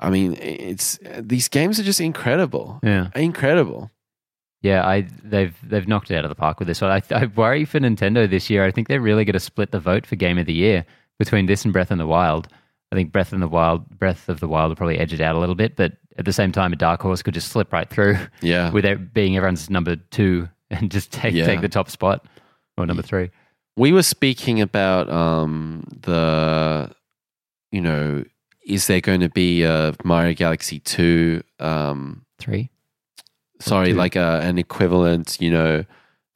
I 0.00 0.10
mean, 0.10 0.34
it's 0.34 0.98
these 1.20 1.48
games 1.48 1.78
are 1.80 1.82
just 1.84 2.00
incredible. 2.00 2.78
Yeah. 2.82 3.08
Incredible. 3.16 3.90
Yeah, 4.62 4.86
I 4.86 5.06
they've 5.22 5.56
they've 5.62 5.86
knocked 5.86 6.10
it 6.10 6.16
out 6.16 6.24
of 6.24 6.28
the 6.30 6.34
park 6.34 6.58
with 6.58 6.68
this 6.68 6.80
one. 6.80 6.90
I, 6.90 7.02
I 7.14 7.26
worry 7.26 7.64
for 7.64 7.78
Nintendo 7.80 8.28
this 8.28 8.50
year. 8.50 8.64
I 8.64 8.70
think 8.70 8.88
they're 8.88 9.00
really 9.00 9.24
going 9.24 9.34
to 9.34 9.40
split 9.40 9.70
the 9.70 9.80
vote 9.80 10.04
for 10.06 10.16
Game 10.16 10.38
of 10.38 10.46
the 10.46 10.52
Year 10.52 10.84
between 11.18 11.46
this 11.46 11.64
and 11.64 11.72
Breath 11.72 11.90
in 11.92 11.98
the 11.98 12.06
Wild. 12.06 12.48
I 12.90 12.96
think 12.96 13.12
Breath 13.12 13.32
in 13.32 13.40
the 13.40 13.48
Wild, 13.48 13.88
Breath 13.98 14.28
of 14.28 14.40
the 14.40 14.48
Wild 14.48 14.70
will 14.70 14.76
probably 14.76 14.98
edge 14.98 15.12
it 15.12 15.20
out 15.20 15.36
a 15.36 15.38
little 15.38 15.54
bit, 15.54 15.76
but 15.76 15.92
at 16.16 16.24
the 16.24 16.32
same 16.32 16.52
time, 16.52 16.72
a 16.72 16.76
Dark 16.76 17.02
Horse 17.02 17.22
could 17.22 17.34
just 17.34 17.48
slip 17.52 17.72
right 17.72 17.88
through 17.88 18.16
Yeah. 18.40 18.70
without 18.72 19.12
being 19.12 19.36
everyone's 19.36 19.68
number 19.70 19.94
two 19.96 20.48
and 20.70 20.90
just 20.90 21.12
take 21.12 21.34
Yeah. 21.34 21.44
take 21.46 21.60
the 21.60 21.68
top 21.68 21.90
spot 21.90 22.26
or 22.76 22.86
number 22.86 23.02
three. 23.02 23.30
we 23.76 23.92
were 23.92 24.02
speaking 24.02 24.60
about 24.60 25.08
um, 25.10 25.84
the, 26.00 26.90
you 27.70 27.80
know, 27.80 28.24
is 28.68 28.86
there 28.86 29.00
going 29.00 29.20
to 29.20 29.28
be 29.28 29.62
a 29.64 29.94
Mario 30.04 30.34
Galaxy 30.34 30.78
2? 30.80 31.42
Um, 31.58 32.24
Three, 32.38 32.70
sorry, 33.60 33.88
two. 33.88 33.94
like 33.94 34.14
a, 34.14 34.40
an 34.44 34.58
equivalent, 34.58 35.38
you 35.40 35.50
know, 35.50 35.84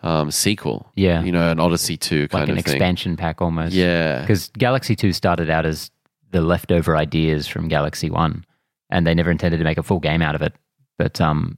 um, 0.03 0.31
sequel. 0.33 0.91
yeah, 0.97 1.23
You 1.23 1.31
know, 1.31 1.49
an 1.51 1.61
Odyssey 1.61 1.97
2 1.97 2.27
kind 2.29 2.33
like 2.33 2.35
an 2.35 2.41
of 2.41 2.47
thing. 2.49 2.57
Like 2.57 2.67
an 2.67 2.73
expansion 2.75 3.17
pack 3.17 3.41
almost. 3.41 3.73
Yeah. 3.75 4.21
because 4.23 4.49
Galaxy 4.59 4.97
Two 4.97 5.12
started 5.12 5.49
out 5.49 5.65
as 5.65 5.91
the 6.33 6.41
leftover 6.41 6.97
ideas 6.97 7.47
from 7.47 7.69
Galaxy 7.69 8.11
One, 8.11 8.45
and 8.91 9.07
they 9.07 9.15
never 9.15 9.31
intended 9.31 9.59
to 9.59 9.65
make 9.65 9.79
a 9.79 9.83
full 9.85 10.01
game 10.01 10.23
out 10.23 10.35
of 10.35 10.43
it. 10.43 10.55
But 10.99 11.21
um, 11.21 11.57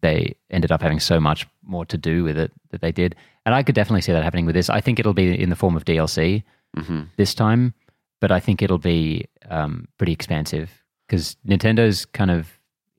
they 0.00 0.34
ended 0.50 0.72
up 0.72 0.82
having 0.82 0.98
so 0.98 1.20
much 1.20 1.46
more 1.62 1.84
to 1.86 1.96
do 1.96 2.24
with 2.24 2.36
it 2.36 2.50
that 2.70 2.80
they 2.80 2.90
did, 2.90 3.14
and 3.46 3.54
I 3.54 3.62
could 3.62 3.74
definitely 3.76 4.02
see 4.02 4.12
that 4.12 4.24
happening 4.24 4.46
with 4.46 4.56
this. 4.56 4.68
I 4.70 4.80
think 4.80 4.98
it'll 4.98 5.14
be 5.14 5.40
in 5.40 5.50
the 5.50 5.56
form 5.56 5.76
of 5.76 5.84
DLC 5.84 6.42
hmm 6.76 7.02
this 7.16 7.34
time, 7.34 7.74
but 8.20 8.32
I 8.32 8.40
think 8.40 8.60
it'll 8.60 8.78
be 8.78 9.26
um, 9.50 9.88
pretty 9.98 10.12
expansive 10.12 10.70
because 11.06 11.36
Nintendo's 11.46 12.06
kind 12.06 12.30
of 12.30 12.48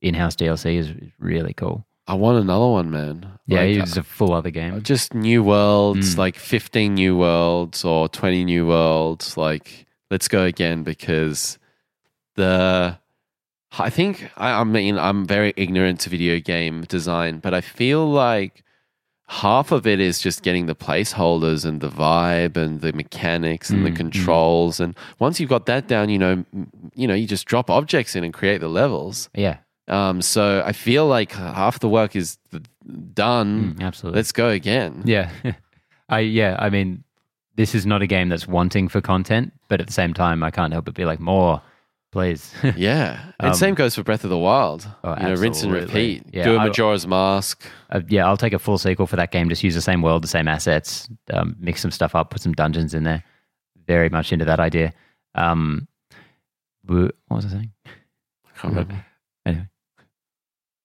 in-house 0.00 0.36
DLC 0.36 0.76
is 0.76 0.92
really 1.18 1.52
cool. 1.54 1.86
I 2.08 2.14
want 2.14 2.38
another 2.38 2.66
one, 2.68 2.90
man. 2.90 3.26
Yeah, 3.46 3.60
Like, 3.62 3.76
it's 3.78 3.96
a 3.96 4.02
full 4.04 4.32
other 4.32 4.50
game. 4.50 4.80
just 4.82 5.12
new 5.14 5.42
worlds, 5.42 6.14
Mm. 6.14 6.18
like 6.18 6.36
15 6.36 6.94
new 6.94 7.16
worlds 7.16 7.84
or 7.84 8.08
20 8.08 8.44
new 8.44 8.66
worlds. 8.66 9.36
Like, 9.36 9.86
let's 10.10 10.28
go 10.28 10.44
again 10.44 10.82
because 10.84 11.58
the. 12.36 12.98
I 13.78 13.90
think, 13.90 14.30
I, 14.36 14.60
I 14.60 14.64
mean, 14.64 14.96
I'm 14.96 15.26
very 15.26 15.52
ignorant 15.56 16.00
to 16.00 16.10
video 16.10 16.38
game 16.40 16.82
design, 16.82 17.40
but 17.40 17.52
I 17.52 17.60
feel 17.60 18.08
like 18.10 18.62
half 19.28 19.72
of 19.72 19.86
it 19.86 19.98
is 20.00 20.20
just 20.20 20.42
getting 20.42 20.66
the 20.66 20.74
placeholders 20.74 21.64
and 21.64 21.80
the 21.80 21.88
vibe 21.88 22.56
and 22.56 22.80
the 22.80 22.92
mechanics 22.92 23.70
and 23.70 23.84
the 23.84 23.90
Mm, 23.90 23.94
mm. 23.94 23.96
controls. 23.96 24.78
And 24.80 24.94
once 25.18 25.40
you've 25.40 25.50
got 25.50 25.66
that 25.66 25.88
down, 25.88 26.08
you 26.10 26.18
know, 26.18 26.44
you 26.94 27.08
know, 27.08 27.14
you 27.14 27.26
just 27.26 27.44
drop 27.46 27.68
objects 27.68 28.14
in 28.14 28.22
and 28.24 28.32
create 28.32 28.60
the 28.60 28.68
levels. 28.68 29.28
Yeah, 29.34 29.56
Um, 29.88 30.22
so 30.22 30.62
I 30.64 30.72
feel 30.72 31.06
like 31.06 31.32
half 31.32 31.80
the 31.80 31.88
work 31.88 32.14
is 32.16 32.38
done. 33.14 33.74
Mm, 33.74 33.82
absolutely. 33.82 34.18
Let's 34.18 34.32
go 34.32 34.48
again. 34.50 35.02
Yeah. 35.04 35.30
I 36.08 36.20
yeah, 36.20 36.56
I 36.60 36.70
mean 36.70 37.02
this 37.56 37.74
is 37.74 37.84
not 37.86 38.02
a 38.02 38.06
game 38.06 38.28
that's 38.28 38.46
wanting 38.46 38.86
for 38.88 39.00
content, 39.00 39.52
but 39.68 39.80
at 39.80 39.86
the 39.86 39.92
same 39.92 40.14
time 40.14 40.42
I 40.42 40.50
can't 40.50 40.72
help 40.72 40.84
but 40.84 40.94
be 40.94 41.04
like 41.04 41.18
more, 41.20 41.62
please. 42.16 42.52
Yeah. 42.76 43.20
And 43.38 43.48
Um, 43.50 43.54
same 43.54 43.74
goes 43.74 43.94
for 43.94 44.02
Breath 44.02 44.24
of 44.24 44.30
the 44.30 44.38
Wild. 44.38 44.88
Oh, 45.04 45.14
you 45.16 45.22
know, 45.24 45.34
rinse 45.34 45.62
and 45.62 45.72
repeat. 45.72 46.22
Yeah, 46.32 46.44
Do 46.44 46.56
a 46.56 46.58
Majora's 46.58 47.06
Mask. 47.06 47.64
uh, 47.90 48.00
yeah, 48.08 48.26
I'll 48.26 48.36
take 48.38 48.52
a 48.54 48.58
full 48.58 48.78
sequel 48.78 49.06
for 49.06 49.16
that 49.16 49.30
game, 49.30 49.48
just 49.48 49.62
use 49.62 49.74
the 49.74 49.80
same 49.82 50.00
world, 50.02 50.22
the 50.24 50.28
same 50.28 50.48
assets, 50.48 51.08
um, 51.32 51.56
mix 51.60 51.80
some 51.82 51.90
stuff 51.90 52.14
up, 52.14 52.30
put 52.30 52.40
some 52.40 52.52
dungeons 52.54 52.94
in 52.94 53.04
there. 53.04 53.22
Very 53.86 54.08
much 54.08 54.32
into 54.32 54.44
that 54.46 54.60
idea. 54.60 54.92
Um 55.34 55.86
what 56.86 57.12
was 57.30 57.46
I 57.46 57.48
saying? 57.50 57.72
I 57.86 58.58
can't 58.58 58.72
remember. 58.74 59.04
Anyway. 59.44 59.68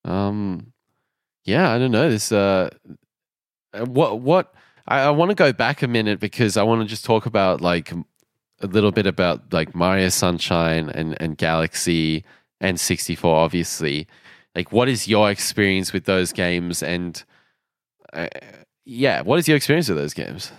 Um, 0.03 0.73
yeah, 1.45 1.71
I 1.71 1.77
don't 1.79 1.91
know. 1.91 2.09
This, 2.09 2.31
uh, 2.31 2.69
uh, 3.73 3.85
what, 3.85 4.19
what, 4.19 4.53
I, 4.87 5.01
I 5.01 5.09
want 5.11 5.29
to 5.29 5.35
go 5.35 5.53
back 5.53 5.83
a 5.83 5.87
minute 5.87 6.19
because 6.19 6.57
I 6.57 6.63
want 6.63 6.81
to 6.81 6.87
just 6.87 7.05
talk 7.05 7.25
about 7.27 7.61
like 7.61 7.93
a 8.63 8.67
little 8.67 8.91
bit 8.91 9.05
about 9.05 9.53
like 9.53 9.75
Mario 9.75 10.09
Sunshine 10.09 10.89
and, 10.89 11.19
and 11.21 11.37
Galaxy 11.37 12.23
and 12.59 12.79
64, 12.79 13.35
obviously. 13.35 14.07
Like, 14.55 14.71
what 14.71 14.89
is 14.89 15.07
your 15.07 15.31
experience 15.31 15.93
with 15.93 16.05
those 16.05 16.31
games? 16.33 16.83
And, 16.83 17.23
uh, 18.13 18.27
yeah, 18.85 19.21
what 19.21 19.39
is 19.39 19.47
your 19.47 19.57
experience 19.57 19.87
with 19.89 19.97
those 19.97 20.13
games? 20.13 20.51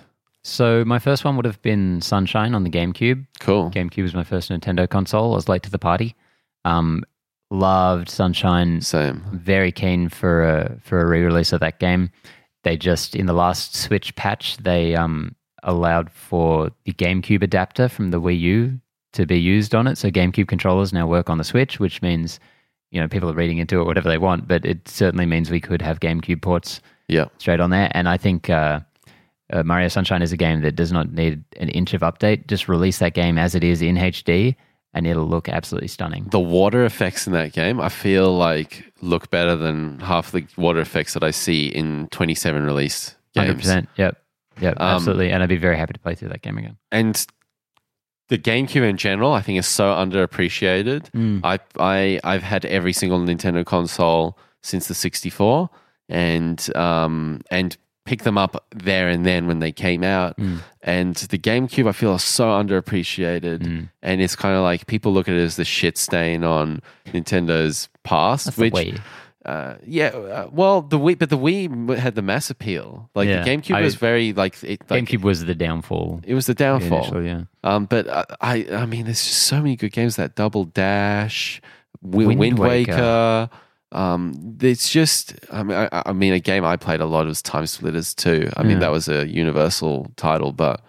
So 0.44 0.84
my 0.84 0.98
first 0.98 1.24
one 1.24 1.36
would 1.36 1.44
have 1.44 1.62
been 1.62 2.00
Sunshine 2.00 2.54
on 2.54 2.64
the 2.64 2.70
GameCube. 2.70 3.26
Cool. 3.38 3.70
GameCube 3.70 4.02
was 4.02 4.14
my 4.14 4.24
first 4.24 4.50
Nintendo 4.50 4.88
console. 4.88 5.32
I 5.32 5.36
was 5.36 5.48
late 5.48 5.62
to 5.62 5.70
the 5.70 5.78
party. 5.78 6.16
Um, 6.64 7.04
loved 7.50 8.08
Sunshine. 8.08 8.80
Same. 8.80 9.22
very 9.32 9.70
keen 9.70 10.08
for 10.08 10.42
a 10.42 10.78
for 10.82 11.00
a 11.00 11.06
re-release 11.06 11.52
of 11.52 11.60
that 11.60 11.78
game. 11.78 12.10
They 12.64 12.76
just 12.76 13.14
in 13.14 13.26
the 13.26 13.32
last 13.32 13.76
Switch 13.76 14.14
patch 14.16 14.56
they 14.56 14.96
um, 14.96 15.36
allowed 15.62 16.10
for 16.10 16.70
the 16.84 16.92
GameCube 16.92 17.42
adapter 17.42 17.88
from 17.88 18.10
the 18.10 18.20
Wii 18.20 18.38
U 18.40 18.80
to 19.12 19.26
be 19.26 19.38
used 19.40 19.74
on 19.74 19.86
it. 19.86 19.96
So 19.98 20.10
GameCube 20.10 20.48
controllers 20.48 20.92
now 20.92 21.06
work 21.06 21.28
on 21.30 21.38
the 21.38 21.44
Switch, 21.44 21.78
which 21.78 22.00
means 22.02 22.40
you 22.90 23.00
know 23.00 23.08
people 23.08 23.30
are 23.30 23.34
reading 23.34 23.58
into 23.58 23.80
it 23.80 23.84
whatever 23.84 24.08
they 24.08 24.18
want. 24.18 24.48
But 24.48 24.64
it 24.64 24.88
certainly 24.88 25.26
means 25.26 25.50
we 25.50 25.60
could 25.60 25.82
have 25.82 26.00
GameCube 26.00 26.42
ports 26.42 26.80
Yeah. 27.08 27.26
straight 27.38 27.60
on 27.60 27.70
there. 27.70 27.90
And 27.92 28.08
I 28.08 28.16
think 28.16 28.48
uh, 28.50 28.80
uh, 29.52 29.62
Mario 29.62 29.88
Sunshine 29.88 30.22
is 30.22 30.32
a 30.32 30.36
game 30.36 30.62
that 30.62 30.76
does 30.76 30.92
not 30.92 31.12
need 31.12 31.42
an 31.58 31.68
inch 31.70 31.92
of 31.94 32.00
update. 32.02 32.46
Just 32.46 32.68
release 32.68 32.98
that 32.98 33.14
game 33.14 33.38
as 33.38 33.54
it 33.54 33.62
is 33.64 33.82
in 33.82 33.96
HD, 33.96 34.56
and 34.94 35.06
it'll 35.06 35.26
look 35.28 35.48
absolutely 35.48 35.88
stunning. 35.88 36.24
The 36.30 36.40
water 36.40 36.84
effects 36.84 37.26
in 37.26 37.32
that 37.34 37.52
game, 37.52 37.80
I 37.80 37.88
feel 37.90 38.34
like 38.36 38.92
look 39.02 39.28
better 39.30 39.56
than 39.56 40.00
half 40.00 40.32
the 40.32 40.46
water 40.56 40.80
effects 40.80 41.12
that 41.14 41.22
I 41.22 41.32
see 41.32 41.66
in 41.66 42.08
27 42.12 42.64
release 42.64 43.08
games. 43.08 43.16
Hundred 43.36 43.52
games. 43.54 43.62
percent. 43.62 43.88
Yep. 43.96 44.21
Yep. 44.60 44.76
Um, 44.78 44.96
absolutely. 44.96 45.30
And 45.30 45.42
I'd 45.42 45.48
be 45.48 45.56
very 45.56 45.76
happy 45.76 45.92
to 45.92 46.00
play 46.00 46.14
through 46.14 46.28
that 46.28 46.42
game 46.42 46.58
again. 46.58 46.76
And 46.90 47.26
the 48.28 48.38
GameCube 48.38 48.88
in 48.88 48.96
general, 48.96 49.32
I 49.32 49.42
think, 49.42 49.58
is 49.58 49.66
so 49.66 49.86
underappreciated. 49.86 51.10
Mm. 51.10 51.40
I, 51.44 51.58
I, 51.78 52.20
I've 52.24 52.42
had 52.42 52.64
every 52.64 52.92
single 52.92 53.18
Nintendo 53.20 53.64
console 53.64 54.38
since 54.62 54.88
the 54.88 54.94
64, 54.94 55.68
and 56.08 56.76
um, 56.76 57.42
and 57.50 57.76
picked 58.04 58.24
them 58.24 58.36
up 58.36 58.64
there 58.74 59.08
and 59.08 59.24
then 59.24 59.46
when 59.46 59.60
they 59.60 59.70
came 59.70 60.02
out. 60.02 60.36
Mm. 60.36 60.58
And 60.82 61.14
the 61.14 61.38
GameCube, 61.38 61.88
I 61.88 61.92
feel, 61.92 62.14
is 62.14 62.24
so 62.24 62.46
underappreciated. 62.46 63.60
Mm. 63.60 63.88
And 64.02 64.20
it's 64.20 64.34
kind 64.34 64.56
of 64.56 64.62
like 64.62 64.86
people 64.86 65.12
look 65.12 65.28
at 65.28 65.34
it 65.34 65.40
as 65.40 65.56
the 65.56 65.64
shit 65.64 65.96
stain 65.96 66.42
on 66.42 66.82
Nintendo's 67.06 67.88
past, 68.02 68.46
That's 68.46 68.58
which. 68.58 68.96
Uh, 69.44 69.74
yeah, 69.84 70.06
uh, 70.08 70.48
well, 70.52 70.82
the 70.82 70.98
Wii, 70.98 71.18
but 71.18 71.28
the 71.28 71.36
Wii 71.38 71.96
had 71.98 72.14
the 72.14 72.22
mass 72.22 72.48
appeal. 72.48 73.10
Like 73.14 73.28
Yeah, 73.28 73.42
the 73.42 73.50
GameCube 73.50 73.74
I- 73.74 73.80
was 73.82 73.96
very 73.96 74.32
like 74.32 74.62
it. 74.62 74.82
Like, 74.88 75.04
GameCube 75.04 75.22
was 75.22 75.44
the 75.44 75.54
downfall. 75.54 76.20
It 76.24 76.34
was 76.34 76.46
the 76.46 76.54
downfall. 76.54 77.22
Yeah. 77.22 77.42
Um, 77.64 77.86
but 77.86 78.06
uh, 78.06 78.24
I, 78.40 78.66
I 78.72 78.86
mean, 78.86 79.04
there's 79.06 79.24
just 79.24 79.42
so 79.44 79.56
many 79.56 79.74
good 79.74 79.90
games. 79.92 80.14
That 80.16 80.36
Double 80.36 80.64
Dash, 80.64 81.60
Wind, 82.02 82.28
Wind 82.28 82.38
Wind 82.40 82.58
Waker. 82.60 82.92
Waker. 82.92 83.50
Um, 83.90 84.56
it's 84.62 84.88
just. 84.88 85.34
I 85.50 85.62
mean, 85.64 85.76
I, 85.76 86.02
I 86.06 86.12
mean, 86.12 86.32
a 86.32 86.38
game 86.40 86.64
I 86.64 86.76
played 86.76 87.00
a 87.00 87.06
lot 87.06 87.26
was 87.26 87.42
TimeSplitters 87.42 88.14
too. 88.14 88.48
I 88.56 88.62
mean, 88.62 88.72
Yeah. 88.72 88.78
that 88.80 88.92
was 88.92 89.08
a 89.08 89.26
Universal 89.28 90.12
title, 90.16 90.52
but 90.52 90.80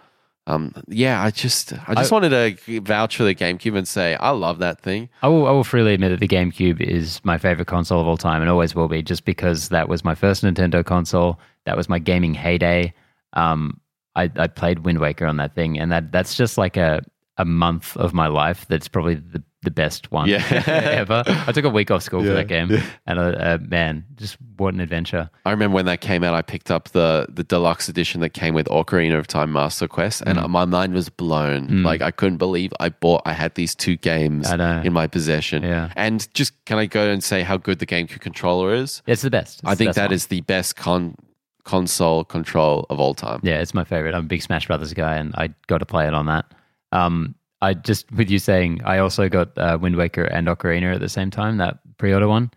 um, 0.46 0.74
yeah, 0.88 1.22
I 1.22 1.30
just 1.30 1.72
I 1.88 1.94
just 1.94 2.12
wanted 2.12 2.58
to 2.58 2.80
vouch 2.82 3.16
for 3.16 3.24
the 3.24 3.34
GameCube 3.34 3.76
and 3.76 3.88
say 3.88 4.14
I 4.16 4.30
love 4.30 4.58
that 4.58 4.80
thing. 4.80 5.08
I 5.22 5.28
will, 5.28 5.46
I 5.46 5.50
will 5.52 5.64
freely 5.64 5.94
admit 5.94 6.10
that 6.10 6.20
the 6.20 6.28
GameCube 6.28 6.82
is 6.82 7.24
my 7.24 7.38
favorite 7.38 7.66
console 7.66 8.00
of 8.00 8.06
all 8.06 8.18
time 8.18 8.42
and 8.42 8.50
always 8.50 8.74
will 8.74 8.88
be, 8.88 9.02
just 9.02 9.24
because 9.24 9.70
that 9.70 9.88
was 9.88 10.04
my 10.04 10.14
first 10.14 10.44
Nintendo 10.44 10.84
console. 10.84 11.40
That 11.64 11.78
was 11.78 11.88
my 11.88 11.98
gaming 11.98 12.34
heyday. 12.34 12.92
Um, 13.32 13.80
I, 14.16 14.30
I 14.36 14.46
played 14.46 14.80
Wind 14.80 14.98
Waker 14.98 15.26
on 15.26 15.38
that 15.38 15.54
thing, 15.54 15.78
and 15.78 15.90
that 15.90 16.12
that's 16.12 16.34
just 16.34 16.58
like 16.58 16.76
a 16.76 17.02
a 17.38 17.46
month 17.46 17.96
of 17.96 18.12
my 18.12 18.26
life. 18.26 18.66
That's 18.68 18.86
probably 18.86 19.14
the 19.14 19.42
the 19.64 19.70
best 19.70 20.12
one 20.12 20.28
Yeah. 20.28 20.42
ever. 20.66 21.24
I 21.26 21.52
took 21.52 21.64
a 21.64 21.70
week 21.70 21.90
off 21.90 22.02
school 22.02 22.22
for 22.22 22.28
that 22.32 22.46
game, 22.48 22.70
and 23.06 23.18
uh, 23.18 23.22
uh, 23.22 23.58
man, 23.60 24.04
just 24.16 24.36
what 24.56 24.74
an 24.74 24.80
adventure! 24.80 25.30
I 25.44 25.50
remember 25.50 25.74
when 25.74 25.86
that 25.86 26.00
came 26.00 26.22
out, 26.22 26.34
I 26.34 26.42
picked 26.42 26.70
up 26.70 26.90
the 26.90 27.26
the 27.28 27.42
deluxe 27.44 27.88
edition 27.88 28.20
that 28.20 28.30
came 28.30 28.54
with 28.54 28.66
Ocarina 28.68 29.18
of 29.18 29.26
Time 29.26 29.52
Master 29.52 29.88
Quest, 29.88 30.22
and 30.26 30.38
Mm. 30.38 30.50
my 30.50 30.64
mind 30.64 30.94
was 30.94 31.08
blown. 31.08 31.82
Like 31.82 32.02
I 32.02 32.10
couldn't 32.10 32.38
believe 32.38 32.72
I 32.80 32.90
bought, 32.90 33.22
I 33.24 33.32
had 33.32 33.54
these 33.54 33.74
two 33.74 33.96
games 33.96 34.50
in 34.50 34.92
my 34.92 35.06
possession. 35.06 35.62
Yeah. 35.62 35.92
And 35.96 36.32
just 36.34 36.52
can 36.66 36.78
I 36.78 36.86
go 36.86 37.10
and 37.10 37.22
say 37.24 37.42
how 37.42 37.56
good 37.56 37.78
the 37.78 37.86
GameCube 37.86 38.20
controller 38.20 38.74
is? 38.74 39.02
It's 39.06 39.22
the 39.22 39.30
best. 39.30 39.60
It's 39.60 39.64
I 39.68 39.74
think 39.74 39.88
best 39.88 39.96
that 39.96 40.06
one. 40.10 40.12
is 40.14 40.26
the 40.26 40.40
best 40.42 40.76
con 40.76 41.16
console 41.64 42.24
control 42.24 42.86
of 42.90 43.00
all 43.00 43.14
time. 43.14 43.40
Yeah, 43.42 43.60
it's 43.60 43.72
my 43.74 43.84
favorite. 43.84 44.14
I'm 44.14 44.24
a 44.24 44.28
big 44.28 44.42
Smash 44.42 44.66
Brothers 44.66 44.92
guy, 44.92 45.16
and 45.16 45.34
I 45.36 45.48
got 45.66 45.78
to 45.78 45.86
play 45.86 46.06
it 46.06 46.12
on 46.14 46.26
that. 46.26 46.44
Um, 46.92 47.34
I 47.64 47.74
just 47.74 48.10
with 48.12 48.30
you 48.30 48.38
saying, 48.38 48.80
I 48.84 48.98
also 48.98 49.28
got 49.28 49.56
uh, 49.58 49.78
Wind 49.80 49.96
Waker 49.96 50.24
and 50.24 50.46
Ocarina 50.48 50.94
at 50.94 51.00
the 51.00 51.08
same 51.08 51.30
time, 51.30 51.56
that 51.58 51.78
pre-order 51.98 52.28
one, 52.28 52.50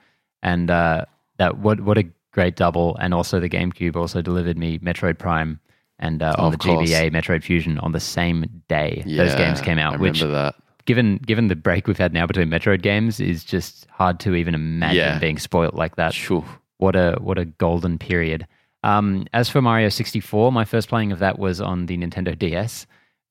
and 0.43 0.69
uh, 0.69 1.05
that 1.37 1.57
what 1.59 1.81
what 1.81 1.97
a 1.97 2.05
great 2.31 2.55
double! 2.55 2.95
And 2.99 3.13
also 3.13 3.39
the 3.39 3.49
GameCube 3.49 3.95
also 3.95 4.21
delivered 4.21 4.57
me 4.57 4.79
Metroid 4.79 5.17
Prime 5.17 5.59
and 5.99 6.21
uh, 6.21 6.35
on 6.37 6.51
the 6.51 6.57
course. 6.57 6.89
GBA 6.89 7.11
Metroid 7.11 7.43
Fusion 7.43 7.79
on 7.79 7.91
the 7.91 7.99
same 7.99 8.45
day 8.67 9.03
Yeah, 9.05 9.23
those 9.23 9.35
games 9.35 9.61
came 9.61 9.79
out. 9.79 9.93
I 9.95 9.97
which, 9.97 10.21
that. 10.21 10.55
given 10.85 11.17
given 11.25 11.47
the 11.47 11.55
break 11.55 11.87
we've 11.87 11.97
had 11.97 12.13
now 12.13 12.27
between 12.27 12.49
Metroid 12.49 12.81
games, 12.81 13.19
is 13.19 13.43
just 13.43 13.87
hard 13.89 14.19
to 14.21 14.35
even 14.35 14.53
imagine 14.55 14.97
Yeah. 14.97 15.19
being 15.19 15.39
spoilt 15.39 15.73
like 15.73 15.95
that 15.95 16.13
Phew. 16.13 16.43
what 16.77 16.95
a 16.95 17.17
what 17.19 17.37
a 17.39 17.45
golden 17.45 17.97
period. 17.97 18.45
Um, 18.83 19.25
as 19.33 19.49
for 19.49 19.61
Mario 19.61 19.89
64, 19.89 20.51
my 20.51 20.63
first 20.65 20.87
playing 20.87 21.11
of 21.11 21.19
that 21.19 21.39
was 21.39 21.59
on 21.59 21.87
the 21.87 21.97
Nintendo 21.97 22.37
DS, 22.37 22.85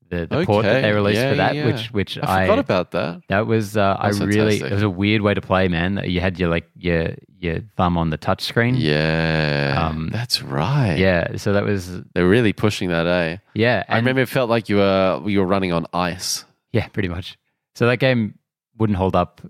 the, 0.09 0.27
the 0.27 0.45
port 0.47 0.65
that 0.65 0.83
they 0.83 0.93
released 0.93 1.17
Yeah, 1.21 1.31
for 1.31 1.37
that, 1.37 1.55
yeah. 1.55 1.67
which 1.67 1.87
which 1.93 2.19
I 2.19 2.43
I, 2.43 2.47
forgot 2.47 2.59
about 2.59 2.91
that. 2.93 3.23
that 3.29 3.47
was 3.47 3.77
uh, 3.77 3.97
I 3.99 4.09
really 4.11 4.59
fantastic. 4.59 4.71
it 4.71 4.75
was 4.75 4.83
a 4.83 4.91
weird 4.91 5.23
way 5.23 5.35
to 5.35 5.41
play, 5.41 5.69
man. 5.69 6.01
You 6.05 6.21
had 6.21 6.39
your 6.39 6.49
like 6.49 6.69
your 6.77 7.15
your 7.39 7.61
thumb 7.77 7.99
on 7.99 8.11
the 8.11 8.17
touch 8.17 8.43
screen. 8.43 8.77
Yeah, 8.77 9.75
Um, 9.89 10.09
that's 10.13 10.43
right. 10.43 10.97
Yeah, 10.97 11.37
so 11.37 11.53
that 11.53 11.65
was 11.65 12.03
they're 12.15 12.29
really 12.29 12.53
pushing 12.53 12.89
that, 12.91 13.07
eh? 13.07 13.37
yeah. 13.55 13.85
I 13.89 13.97
remember 13.97 14.23
it 14.23 14.29
felt 14.29 14.49
like 14.51 14.69
you 14.69 14.77
were 14.77 15.23
you 15.27 15.41
were 15.41 15.47
running 15.47 15.73
on 15.73 15.87
ice. 15.93 16.45
Yeah, 16.73 16.89
pretty 16.89 17.09
much. 17.09 17.39
So 17.75 17.87
that 17.87 17.99
game 17.99 18.39
wouldn't 18.79 18.97
hold 18.99 19.15
up, 19.17 19.41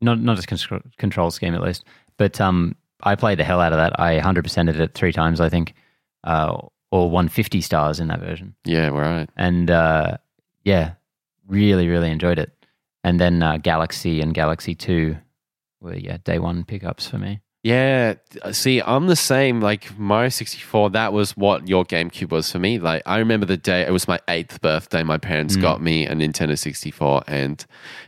not 0.00 0.20
not 0.20 0.38
as 0.38 0.46
con- 0.46 0.82
control 0.98 1.30
scheme 1.30 1.54
at 1.54 1.62
least. 1.62 1.84
But 2.18 2.40
um, 2.40 2.76
I 3.02 3.14
played 3.14 3.38
the 3.38 3.44
hell 3.44 3.60
out 3.60 3.72
of 3.72 3.78
that. 3.78 4.00
I 4.00 4.18
100%ed 4.20 4.80
it 4.80 4.94
three 4.94 5.12
times, 5.12 5.40
I 5.40 5.48
think, 5.50 5.74
uh, 6.24 6.56
or 6.96 7.10
150 7.10 7.60
stars 7.60 8.00
in 8.00 8.08
that 8.08 8.20
version. 8.20 8.54
Yeah, 8.64 8.88
right. 8.88 9.28
And 9.36 9.70
uh, 9.70 10.16
yeah, 10.64 10.92
really, 11.46 11.88
really 11.88 12.10
enjoyed 12.10 12.38
it. 12.38 12.52
And 13.04 13.20
then 13.20 13.42
uh, 13.42 13.58
Galaxy 13.58 14.20
and 14.20 14.34
Galaxy 14.34 14.74
2 14.74 15.16
were, 15.80 15.94
yeah, 15.94 16.16
day 16.24 16.38
one 16.38 16.64
pickups 16.64 17.06
for 17.06 17.18
me. 17.18 17.40
Yeah, 17.62 18.14
see, 18.52 18.80
I'm 18.80 19.08
the 19.08 19.16
same. 19.16 19.60
Like 19.60 19.98
Mario 19.98 20.28
64, 20.28 20.90
that 20.90 21.12
was 21.12 21.36
what 21.36 21.68
your 21.68 21.84
GameCube 21.84 22.30
was 22.30 22.50
for 22.52 22.60
me. 22.60 22.78
Like 22.78 23.02
I 23.06 23.18
remember 23.18 23.44
the 23.44 23.56
day 23.56 23.82
it 23.82 23.90
was 23.90 24.06
my 24.06 24.20
eighth 24.28 24.60
birthday. 24.60 25.02
My 25.02 25.18
parents 25.18 25.56
Mm. 25.56 25.62
got 25.62 25.82
me 25.82 26.06
a 26.06 26.14
Nintendo 26.14 26.56
64, 26.56 27.24
and 27.26 27.64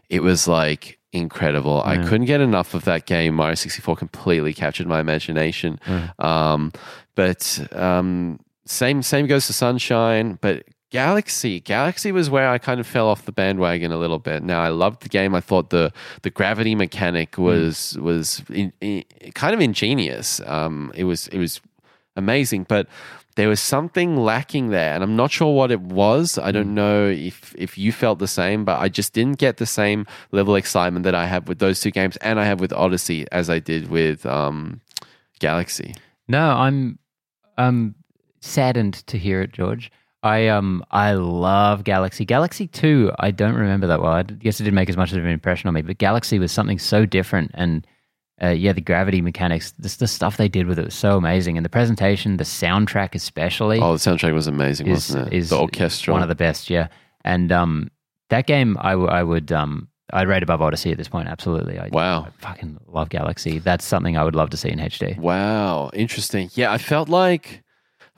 it 0.09 0.23
was 0.23 0.47
like 0.47 1.01
incredible. 1.13 1.83
I 1.85 1.97
couldn't 2.07 2.27
get 2.27 2.41
enough 2.41 2.73
of 2.75 2.85
that 2.85 3.07
game. 3.07 3.35
Mario 3.35 3.57
64 3.57 3.97
completely 3.97 4.55
captured 4.55 4.87
my 4.87 5.01
imagination. 5.01 5.81
Mm. 5.87 6.25
Um, 6.25 6.73
but 7.17 7.59
um, 7.73 8.39
same 8.69 9.03
same 9.03 9.27
goes 9.27 9.47
to 9.47 9.53
Sunshine, 9.53 10.39
but. 10.41 10.65
Galaxy, 10.91 11.61
Galaxy 11.61 12.13
was 12.13 12.31
where 12.31 12.49
I 12.49 12.57
kind 12.57 12.81
of 12.81 12.87
fell 12.87 13.09
off 13.09 13.27
the 13.27 13.31
bandwagon 13.31 13.93
a 13.93 13.99
little 13.99 14.19
bit. 14.19 14.43
Now 14.43 14.63
I 14.63 14.69
loved 14.69 15.03
the 15.03 15.11
game. 15.11 15.35
I 15.35 15.41
thought 15.43 15.69
the 15.69 15.93
the 16.23 16.31
gravity 16.31 16.75
mechanic 16.75 17.37
was 17.37 17.99
was 18.01 18.43
in, 18.49 18.73
in, 18.81 19.05
kind 19.35 19.53
of 19.53 19.61
ingenious. 19.61 20.41
Um, 20.47 20.91
it 20.95 21.05
was 21.05 21.29
it 21.29 21.37
was 21.37 21.61
amazing, 22.17 22.65
but 22.65 22.89
there 23.39 23.49
was 23.49 23.61
something 23.61 24.17
lacking 24.17 24.71
there, 24.71 24.95
and 24.95 25.05
I'm 25.05 25.15
not 25.15 25.31
sure 25.31 25.55
what 25.55 25.71
it 25.71 25.81
was. 25.81 26.39
I 26.39 26.51
don't 26.51 26.75
know 26.75 27.07
if 27.07 27.55
if 27.57 27.79
you 27.79 27.93
felt 27.93 28.19
the 28.19 28.27
same, 28.27 28.65
but 28.65 28.81
I 28.81 28.89
just 28.89 29.13
didn't 29.13 29.39
get 29.39 29.59
the 29.59 29.67
same 29.67 30.07
level 30.33 30.57
of 30.57 30.59
excitement 30.59 31.05
that 31.05 31.15
I 31.15 31.27
have 31.27 31.47
with 31.47 31.61
those 31.61 31.81
two 31.81 31.93
games, 31.93 32.17
and 32.17 32.41
I 32.41 32.45
have 32.45 32.59
with 32.59 32.73
Odyssey 32.73 33.27
as 33.31 33.49
I 33.49 33.61
did 33.61 33.91
with 33.91 34.27
um, 34.27 34.81
Galaxy. 35.39 35.95
No, 36.27 36.51
I'm 36.51 36.99
um 37.57 37.95
saddened 38.41 38.95
to 39.07 39.19
hear 39.19 39.43
it, 39.43 39.53
George. 39.53 39.91
I 40.23 40.49
um 40.49 40.85
I 40.91 41.13
love 41.13 41.85
Galaxy. 41.85 42.25
Galaxy 42.25 42.67
Two, 42.67 43.13
I 43.21 43.31
don't 43.31 43.55
remember 43.55 43.87
that 43.87 44.03
well. 44.03 44.13
I 44.13 44.23
guess 44.25 44.61
it 44.61 44.65
didn't 44.65 44.75
make 44.75 44.89
as 44.89 44.97
much 44.97 45.13
of 45.13 45.19
an 45.19 45.27
impression 45.31 45.69
on 45.69 45.75
me. 45.75 45.83
But 45.83 45.99
Galaxy 45.99 46.39
was 46.39 46.51
something 46.51 46.79
so 46.79 47.07
different, 47.07 47.53
and 47.55 47.87
uh, 48.43 48.49
yeah, 48.49 48.73
the 48.73 48.81
gravity 48.81 49.21
mechanics, 49.21 49.73
this 49.79 49.97
the 49.97 50.09
stuff 50.09 50.37
they 50.37 50.49
did 50.49 50.67
with 50.67 50.79
it 50.79 50.85
was 50.87 50.95
so 50.95 51.17
amazing, 51.17 51.57
and 51.57 51.65
the 51.65 51.71
presentation, 51.71 52.37
the 52.37 52.45
soundtrack 52.45 53.15
especially, 53.15 53.79
Oh, 53.81 53.93
the 53.93 53.99
soundtrack 53.99 54.35
was 54.35 54.49
amazing, 54.49 54.89
is 54.89 55.09
wasn't 55.11 55.29
it? 55.29 55.33
is 55.37 55.51
the 55.51 55.59
orchestra. 55.59 56.13
one 56.13 56.23
of 56.23 56.29
the 56.29 56.35
best. 56.35 56.69
Yeah, 56.69 56.89
and 57.25 57.53
um 57.53 57.89
that 58.31 58.47
game, 58.47 58.77
I, 58.81 58.91
w- 58.91 59.09
I 59.09 59.23
would 59.23 59.53
um 59.53 59.87
I'd 60.13 60.27
rate 60.27 60.43
above 60.43 60.61
Odyssey 60.63 60.91
at 60.91 60.99
this 60.99 61.09
point. 61.09 61.29
Absolutely, 61.29 61.79
I, 61.79 61.89
wow. 61.93 62.25
I 62.25 62.31
fucking 62.41 62.79
love 62.89 63.09
Galaxy. 63.09 63.61
That's 63.61 63.85
something 63.85 64.17
I 64.17 64.25
would 64.25 64.35
love 64.35 64.51
to 64.51 64.57
see 64.57 64.71
in 64.71 64.79
HD. 64.81 65.17
Wow, 65.19 65.91
interesting. 65.95 66.51
Yeah, 66.55 66.73
I 66.73 66.79
felt 66.79 67.09
like 67.09 67.63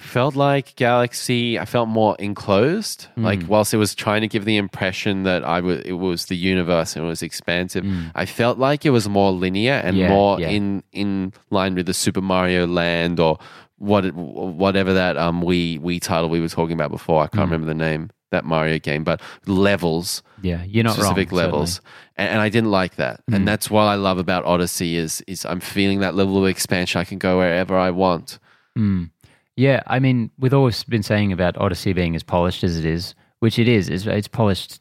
felt 0.01 0.35
like 0.37 0.75
Galaxy. 0.77 1.59
I 1.59 1.65
felt 1.65 1.89
more 1.89 2.17
enclosed. 2.19 3.07
Mm. 3.17 3.23
Like 3.25 3.43
whilst 3.49 3.73
it 3.75 3.77
was 3.77 3.95
trying 3.95 4.23
to 4.23 4.29
give 4.29 4.45
the 4.45 4.57
impression 4.57 5.23
that 5.25 5.45
I 5.45 5.61
was, 5.61 5.81
it 5.81 5.93
was 5.93 6.27
the 6.27 6.37
universe 6.37 6.97
and 6.97 7.05
it 7.05 7.09
was 7.09 7.23
expansive. 7.23 7.85
I 8.15 8.27
felt 8.27 8.59
like 8.59 8.85
it 8.87 8.91
was 8.91 9.09
more 9.09 9.31
linear 9.33 9.75
and 9.85 9.97
Mm. 9.97 10.01
Yeah, 10.01 10.09
more 10.09 10.41
yeah. 10.41 10.49
in 10.49 10.83
in 10.93 11.33
line 11.51 11.75
with 11.75 11.87
the 11.87 11.95
Super 11.95 12.21
Mario 12.23 12.67
Land 12.67 13.21
or 13.21 13.39
what 13.79 14.05
whatever 14.15 14.93
that 14.95 15.17
um 15.17 15.41
we 15.43 15.79
we 15.79 16.01
title 16.01 16.29
we 16.29 16.41
were 16.41 16.49
talking 16.49 16.75
about 16.75 16.91
before. 16.91 17.23
I 17.23 17.27
Mm. 17.27 17.33
can't 17.33 17.51
remember 17.51 17.67
the 17.67 17.75
name 17.75 18.11
that 18.31 18.45
Mario 18.45 18.79
game, 18.79 19.03
but 19.05 19.21
levels 19.47 20.23
Yeah, 20.43 20.63
you're 20.65 20.85
not 20.85 20.95
specific 20.95 21.31
wrong, 21.33 21.39
levels 21.39 21.81
and, 22.17 22.29
and 22.31 22.41
i 22.41 22.49
didn't 22.49 22.71
like 22.71 22.95
that 22.97 23.21
Mm. 23.27 23.35
and 23.37 23.49
that's 23.49 23.69
what 23.71 23.83
i 23.83 23.97
love 23.97 24.19
about 24.19 24.45
odyssey 24.45 24.97
is 24.97 25.21
is 25.27 25.45
i'm 25.45 25.59
feeling 25.61 25.99
that 26.01 26.15
level 26.15 26.39
of 26.39 26.47
expansion 26.49 27.01
i 27.01 27.05
can 27.05 27.19
go 27.19 27.39
wherever 27.39 27.77
i 27.77 27.91
want 27.91 28.39
Mm. 28.79 29.11
Yeah, 29.61 29.83
I 29.87 29.99
mean, 29.99 30.31
we've 30.39 30.55
always 30.55 30.83
been 30.85 31.03
saying 31.03 31.33
about 31.33 31.59
Odyssey 31.59 31.93
being 31.93 32.17
as 32.17 32.23
polished 32.23 32.65
as 32.65 32.79
it 32.79 32.87
is, 32.87 33.15
which 33.41 33.59
it 33.59 33.69
is. 33.69 33.91
It's, 33.91 34.07
it's 34.07 34.27
polished 34.27 34.81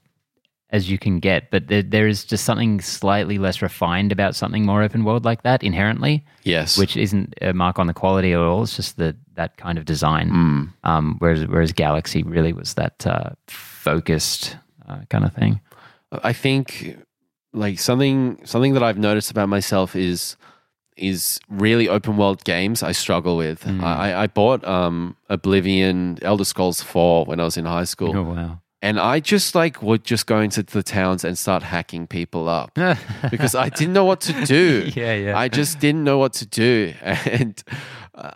as 0.70 0.90
you 0.90 0.98
can 0.98 1.20
get, 1.20 1.52
but 1.52 1.68
there, 1.68 1.84
there 1.84 2.08
is 2.08 2.24
just 2.24 2.46
something 2.46 2.80
slightly 2.80 3.38
less 3.38 3.62
refined 3.62 4.14
about 4.14 4.38
something 4.38 4.66
more 4.66 4.82
open 4.82 5.04
world 5.04 5.26
like 5.26 5.44
that 5.44 5.64
inherently, 5.64 6.24
yes 6.44 6.78
which 6.78 6.96
isn't 6.96 7.34
a 7.42 7.52
mark 7.52 7.78
on 7.78 7.88
the 7.88 7.94
quality 7.94 8.32
at 8.32 8.40
all. 8.40 8.64
It's 8.64 8.78
just 8.78 8.96
the 8.96 9.18
that 9.34 9.58
kind 9.58 9.78
of 9.78 9.84
design. 9.84 10.30
Mm. 10.30 10.88
Um, 10.90 11.16
whereas 11.20 11.46
whereas 11.48 11.74
Galaxy 11.74 12.24
really 12.24 12.54
was 12.54 12.76
that 12.76 13.06
uh, 13.06 13.32
focused 13.48 14.56
uh, 14.88 15.00
kind 15.10 15.26
of 15.26 15.34
thing. 15.34 15.60
i 16.24 16.34
think 16.34 16.98
like 17.54 17.80
something 17.80 18.40
something 18.46 18.74
that 18.74 18.84
i've 18.84 18.98
noticed 18.98 19.30
about 19.30 19.50
myself 19.50 19.96
is 19.96 20.38
is 21.00 21.40
really 21.50 21.88
open 21.88 22.18
world 22.18 22.44
games 22.44 22.84
I 22.84 22.92
struggle 22.92 23.38
with. 23.38 23.64
Mm. 23.64 23.84
I, 23.84 24.24
I 24.24 24.28
bought 24.28 24.66
um, 24.68 25.16
Oblivion, 25.30 26.20
Elder 26.22 26.46
Scrolls 26.46 26.82
4 26.82 27.26
when 27.26 27.40
I 27.40 27.44
was 27.46 27.58
in 27.58 27.66
high 27.66 27.86
school. 27.86 28.16
Oh 28.16 28.24
wow! 28.24 28.60
And 28.82 28.98
I 28.98 29.20
just 29.20 29.56
like 29.56 29.82
would 29.82 30.06
just 30.06 30.26
go 30.26 30.40
into 30.40 30.64
the 30.64 30.84
towns 30.84 31.26
and 31.26 31.38
start 31.38 31.64
hacking 31.64 32.08
people 32.08 32.48
up 32.48 32.74
because 33.30 33.54
I 33.54 33.68
didn't 33.70 33.94
know 33.94 34.06
what 34.06 34.22
to 34.22 34.46
do. 34.46 34.90
Yeah, 34.96 35.16
yeah. 35.16 35.38
I 35.38 35.50
just 35.50 35.80
didn't 35.80 36.04
know 36.04 36.18
what 36.18 36.34
to 36.34 36.46
do, 36.46 36.94
and 37.02 37.62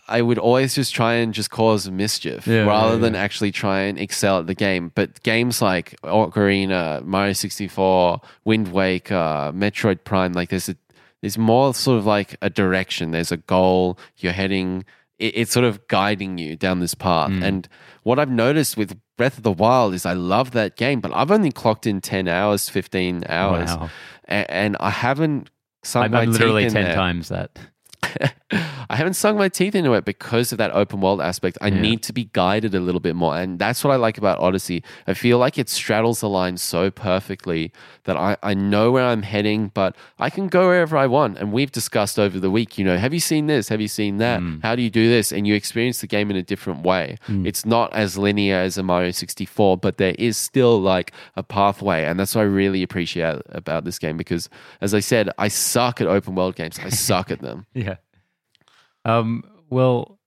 I 0.08 0.22
would 0.22 0.38
always 0.38 0.76
just 0.76 0.94
try 0.94 1.16
and 1.16 1.34
just 1.34 1.50
cause 1.50 1.90
mischief 1.90 2.48
Yeah, 2.48 2.64
rather 2.64 2.96
yeah, 2.96 3.02
than 3.02 3.14
yeah. 3.14 3.22
actually 3.22 3.52
try 3.52 3.82
and 3.82 3.98
excel 3.98 4.40
at 4.40 4.48
the 4.48 4.56
game. 4.56 4.92
But 4.96 5.22
games 5.24 5.62
like 5.62 6.00
Ocarina, 6.04 7.04
Mario 7.04 7.34
sixty 7.34 7.68
four, 7.68 8.22
Wind 8.44 8.72
Waker, 8.72 9.52
Metroid 9.56 10.04
Prime, 10.04 10.34
like 10.34 10.50
there's 10.50 10.70
a 10.70 10.76
there's 11.24 11.38
more 11.38 11.74
sort 11.74 11.98
of 12.00 12.06
like 12.06 12.36
a 12.42 12.50
direction. 12.50 13.12
There's 13.12 13.32
a 13.32 13.38
goal. 13.38 13.98
You're 14.18 14.34
heading. 14.34 14.84
It, 15.20 15.38
it's 15.38 15.54
sort 15.54 15.64
of 15.64 15.88
guiding 15.88 16.38
you 16.38 16.58
down 16.58 16.82
this 16.82 16.94
path. 16.94 17.32
Mm. 17.32 17.44
And 17.44 17.68
what 18.04 18.20
I've 18.20 18.30
noticed 18.30 18.76
with 18.76 19.00
Breath 19.18 19.38
of 19.38 19.44
the 19.44 19.54
Wild 19.54 19.94
is 19.94 20.06
I 20.06 20.12
love 20.12 20.52
that 20.52 20.76
game, 20.76 21.00
but 21.00 21.14
I've 21.16 21.32
only 21.32 21.50
clocked 21.54 21.88
in 21.88 22.02
ten 22.02 22.28
hours, 22.28 22.68
fifteen 22.68 23.24
hours, 23.30 23.70
Wow. 23.70 23.90
a- 24.28 24.52
and, 24.52 24.76
I 24.82 24.90
haven't 24.90 25.50
I'm, 25.96 26.12
literally 26.12 26.70
ten 26.70 26.84
there. 26.84 26.94
times 26.94 27.30
that. 27.30 27.58
I 28.90 28.96
haven't 28.96 29.14
sunk 29.16 29.38
my 29.38 29.50
teeth 29.50 29.76
into 29.76 29.94
it 29.94 30.06
because 30.06 30.52
of 30.52 30.58
that 30.60 30.72
open 30.72 31.02
world 31.02 31.22
aspect. 31.22 31.58
I 31.62 31.68
Yeah. 31.68 31.82
need 31.82 32.04
to 32.04 32.14
be 32.14 32.30
guided 32.34 32.76
a 32.76 32.80
little 32.80 33.00
bit 33.02 33.16
more. 33.16 33.36
And 33.38 33.58
that's 33.60 33.84
what 33.84 33.92
I 33.92 33.96
like 33.96 34.18
about 34.18 34.40
Odyssey. 34.40 34.84
I 35.08 35.14
feel 35.14 35.38
like 35.38 35.58
it 35.58 35.70
straddles 35.70 36.20
the 36.22 36.30
line 36.30 36.58
so 36.58 36.92
perfectly 36.92 37.72
that 38.04 38.18
I, 38.18 38.38
I 38.44 38.54
know 38.54 38.92
where 38.92 39.06
I'm 39.06 39.24
heading, 39.24 39.72
but 39.74 39.96
I 40.20 40.30
can 40.30 40.48
go 40.48 40.68
wherever 40.68 40.98
I 40.98 41.08
want. 41.08 41.38
And 41.38 41.52
we've 41.54 41.72
discussed 41.72 42.20
over 42.20 42.40
the 42.40 42.52
week, 42.52 42.78
you 42.78 42.86
know, 42.86 42.98
have 42.98 43.14
you 43.14 43.20
seen 43.20 43.48
this? 43.48 43.70
Have 43.70 43.82
you 43.82 43.88
seen 43.88 44.18
that? 44.18 44.42
Mm. 44.42 44.62
How 44.64 44.76
do 44.76 44.82
you 44.82 44.90
do 44.90 45.08
this? 45.10 45.32
And 45.32 45.48
you 45.48 45.56
experience 45.56 46.02
the 46.02 46.08
game 46.08 46.30
in 46.30 46.36
a 46.38 46.44
different 46.44 46.84
way. 46.84 47.18
Mm. 47.28 47.48
It's 47.48 47.66
not 47.66 47.94
as 47.94 48.18
linear 48.18 48.58
as 48.58 48.78
a 48.78 48.84
Mario 48.84 49.12
64, 49.12 49.78
but 49.78 49.98
there 49.98 50.16
is 50.20 50.38
still 50.38 50.80
like 50.82 51.12
a 51.36 51.44
pathway. 51.44 52.04
And 52.06 52.20
that's 52.20 52.36
what 52.36 52.42
I 52.42 52.46
really 52.46 52.84
appreciate 52.84 53.42
about 53.50 53.86
this 53.86 53.98
game 54.00 54.18
because, 54.18 54.50
as 54.82 54.94
I 54.94 55.00
said, 55.00 55.30
I 55.38 55.48
suck 55.48 56.02
at 56.02 56.08
open 56.08 56.36
world 56.36 56.56
games. 56.56 56.80
I 56.84 56.90
suck 56.90 57.32
at 57.32 57.40
them. 57.42 57.66
Yeah. 57.74 57.96
Um, 59.06 59.44
well, 59.70 60.18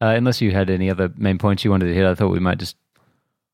uh, 0.00 0.14
unless 0.16 0.40
you 0.40 0.50
had 0.52 0.68
any 0.70 0.90
other 0.90 1.10
main 1.16 1.38
points 1.38 1.64
you 1.64 1.70
wanted 1.70 1.86
to 1.86 1.94
hit, 1.94 2.04
I 2.04 2.14
thought 2.14 2.28
we 2.32 2.38
might 2.40 2.58
just 2.58 2.76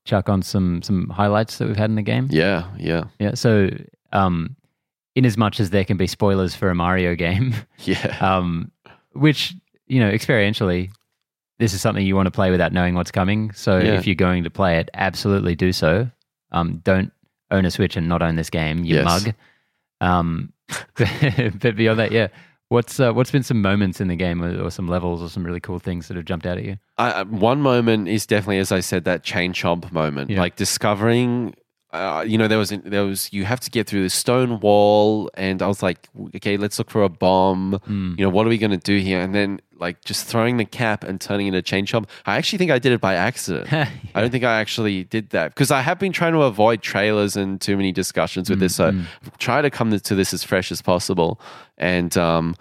chuck 0.05 0.27
on 0.29 0.41
some 0.41 0.81
some 0.81 1.09
highlights 1.09 1.57
that 1.57 1.67
we've 1.67 1.77
had 1.77 1.89
in 1.89 1.95
the 1.95 2.01
game. 2.01 2.27
Yeah, 2.29 2.65
yeah, 2.77 3.05
Yeah. 3.19 3.35
So, 3.35 3.69
um, 4.11 4.55
in 5.15 5.25
as 5.25 5.37
much 5.37 5.59
as 5.59 5.69
there 5.69 5.85
can 5.85 5.95
be 5.97 6.07
spoilers 6.07 6.55
for 6.55 6.69
a 6.69 6.75
Mario 6.75 7.15
game, 7.15 7.53
yeah. 7.79 8.17
um, 8.21 8.71
which 9.13 9.53
you 9.87 9.99
know 9.99 10.11
experientially, 10.11 10.89
this 11.59 11.73
is 11.73 11.81
something 11.81 12.05
you 12.05 12.15
want 12.15 12.27
to 12.27 12.31
play 12.31 12.51
without 12.51 12.73
knowing 12.73 12.95
what's 12.95 13.11
coming. 13.11 13.51
So, 13.53 13.77
Yeah. 13.79 13.93
if 13.93 14.05
you're 14.07 14.15
going 14.15 14.43
to 14.43 14.49
play 14.49 14.79
it, 14.79 14.89
absolutely 14.93 15.55
do 15.55 15.71
so. 15.71 16.09
Um, 16.51 16.77
don't 16.83 17.11
own 17.51 17.65
a 17.65 17.71
Switch 17.71 17.95
and 17.95 18.07
not 18.09 18.21
own 18.21 18.35
this 18.35 18.49
game, 18.49 18.83
you 18.83 18.95
Yes. 18.95 19.05
mug. 19.05 19.33
Um, 20.01 20.51
but 20.97 21.75
beyond 21.75 21.99
that, 21.99 22.11
yeah. 22.11 22.27
What's 22.73 22.99
uh, 22.99 23.13
what's 23.13 23.29
been 23.29 23.43
some 23.43 23.61
moments 23.61 24.01
in 24.01 24.07
the 24.07 24.15
game, 24.15 24.43
or, 24.43 24.63
or 24.63 24.71
some 24.71 24.87
levels, 24.87 25.21
or 25.21 25.29
some 25.29 25.43
really 25.45 25.59
cool 25.59 25.77
things 25.77 26.07
that 26.07 26.17
have 26.17 26.25
jumped 26.25 26.47
out 26.47 26.57
at 26.57 26.63
you? 26.63 26.77
One 27.29 27.61
moment 27.61 28.07
is 28.07 28.25
definitely, 28.25 28.57
as 28.57 28.71
I 28.71 28.79
said, 28.79 29.03
that 29.05 29.21
chain 29.21 29.53
chomp 29.53 29.91
moment, 29.91 30.31
Yeah. 30.31 30.39
like 30.39 30.55
discovering. 30.55 31.53
Uh, 31.93 32.25
you 32.27 32.39
know, 32.39 32.47
there 32.47 32.57
was 32.57 32.69
there 32.69 33.05
was 33.05 33.31
you 33.31 33.45
have 33.45 33.59
to 33.59 33.69
get 33.69 33.85
through 33.85 34.01
the 34.01 34.09
stone 34.09 34.59
wall, 34.59 35.29
and 35.35 35.61
I 35.61 35.67
was 35.67 35.83
like, 35.83 36.09
okay, 36.35 36.57
let's 36.57 36.79
look 36.79 36.89
for 36.89 37.03
a 37.03 37.09
bomb. 37.09 37.79
Hmm. 37.85 38.15
You 38.17 38.25
know, 38.25 38.29
what 38.29 38.47
are 38.47 38.49
we 38.49 38.57
going 38.57 38.71
to 38.71 38.77
do 38.77 38.97
here? 38.97 39.21
And 39.21 39.35
then 39.35 39.61
like 39.77 40.03
just 40.03 40.25
throwing 40.25 40.57
the 40.57 40.65
cap 40.65 41.03
and 41.03 41.21
turning 41.21 41.45
it 41.45 41.49
into 41.49 41.61
chain 41.61 41.85
chomp. 41.85 42.09
I 42.25 42.37
actually 42.37 42.57
think 42.57 42.71
I 42.71 42.79
did 42.79 42.93
it 42.93 43.01
by 43.01 43.13
accident. 43.13 43.71
I 44.15 44.21
don't 44.21 44.31
think 44.31 44.43
I 44.43 44.59
actually 44.59 45.03
did 45.03 45.29
that 45.31 45.53
because 45.53 45.69
I 45.69 45.81
have 45.81 45.99
been 45.99 46.11
trying 46.11 46.33
to 46.33 46.41
avoid 46.41 46.81
trailers 46.81 47.35
and 47.35 47.61
too 47.61 47.77
many 47.77 47.91
discussions 47.91 48.49
with 48.49 48.59
this. 48.59 48.75
So 48.75 48.93
try 49.37 49.61
to 49.61 49.69
come 49.69 49.97
to 49.97 50.15
this 50.15 50.33
as 50.33 50.43
fresh 50.43 50.71
as 50.71 50.81
possible. 50.81 51.39
And 51.77 52.17
um 52.17 52.55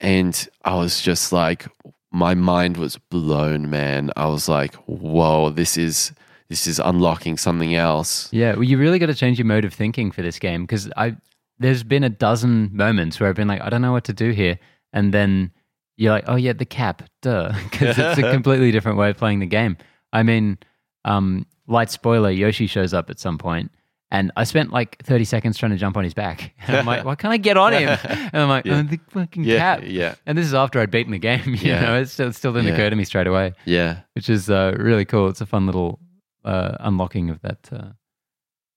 and 0.00 0.48
I 0.64 0.76
was 0.76 1.02
just 1.02 1.32
like 1.32 1.66
my 2.10 2.34
mind 2.34 2.78
was 2.78 2.96
blown, 2.96 3.68
man. 3.68 4.10
I 4.16 4.26
was 4.26 4.48
like, 4.48 4.74
whoa, 4.86 5.50
this 5.50 5.76
is 5.76 6.12
this 6.48 6.66
is 6.66 6.78
unlocking 6.78 7.36
something 7.36 7.74
else. 7.74 8.28
Yeah, 8.32 8.54
well, 8.54 8.64
you 8.64 8.78
really 8.78 8.98
got 8.98 9.06
to 9.06 9.14
change 9.14 9.38
your 9.38 9.46
mode 9.46 9.64
of 9.64 9.74
thinking 9.74 10.10
for 10.10 10.22
this 10.22 10.38
game 10.38 10.62
because 10.64 10.90
I 10.96 11.16
there's 11.58 11.82
been 11.82 12.04
a 12.04 12.08
dozen 12.08 12.70
moments 12.72 13.18
where 13.18 13.28
I've 13.28 13.34
been 13.36 13.48
like, 13.48 13.60
I 13.60 13.68
don't 13.68 13.82
know 13.82 13.92
what 13.92 14.04
to 14.04 14.12
do 14.12 14.30
here, 14.30 14.58
and 14.92 15.12
then 15.12 15.50
you're 15.96 16.12
like, 16.12 16.24
oh 16.28 16.36
yeah, 16.36 16.52
the 16.52 16.64
cap, 16.64 17.02
duh, 17.22 17.52
because 17.70 17.98
it's 17.98 18.18
a 18.18 18.30
completely 18.32 18.70
different 18.70 18.96
way 18.98 19.10
of 19.10 19.16
playing 19.16 19.40
the 19.40 19.46
game. 19.46 19.76
I 20.12 20.22
mean, 20.22 20.58
um, 21.04 21.46
light 21.66 21.90
spoiler: 21.90 22.30
Yoshi 22.30 22.66
shows 22.66 22.94
up 22.94 23.10
at 23.10 23.18
some 23.18 23.36
point, 23.38 23.70
and 24.10 24.30
I 24.36 24.44
spent 24.44 24.72
like 24.72 25.02
30 25.02 25.24
seconds 25.24 25.58
trying 25.58 25.72
to 25.72 25.76
jump 25.78 25.96
on 25.98 26.04
his 26.04 26.14
back, 26.14 26.54
and 26.66 26.76
I'm 26.78 26.86
like, 26.86 27.04
why 27.04 27.14
can't 27.16 27.32
I 27.32 27.36
get 27.38 27.56
on 27.58 27.72
him? 27.74 27.88
And 28.04 28.30
I'm 28.42 28.48
like, 28.48 28.64
Yeah. 28.64 28.78
oh, 28.78 28.82
the 28.84 29.00
fucking 29.10 29.44
Yeah, 29.44 29.58
cap. 29.58 29.80
yeah. 29.84 30.14
And 30.24 30.38
this 30.38 30.46
is 30.46 30.54
after 30.54 30.80
I'd 30.80 30.90
beaten 30.90 31.12
the 31.12 31.18
game. 31.18 31.42
You 31.46 31.56
Yeah. 31.72 31.80
know, 31.80 31.98
it 32.00 32.06
still, 32.06 32.28
it 32.28 32.34
still 32.36 32.52
didn't 32.52 32.68
Yeah. 32.68 32.74
occur 32.74 32.90
to 32.90 32.96
me 32.96 33.04
straight 33.04 33.26
away 33.26 33.52
Yeah. 33.66 33.98
which 34.14 34.30
is 34.30 34.48
uh, 34.48 34.74
really 34.78 35.04
cool. 35.04 35.28
It's 35.28 35.40
a 35.42 35.46
fun 35.46 35.66
little 35.66 35.98
uh, 36.44 36.76
unlocking 36.80 37.30
of 37.30 37.40
that 37.42 37.68
uh, 37.72 37.88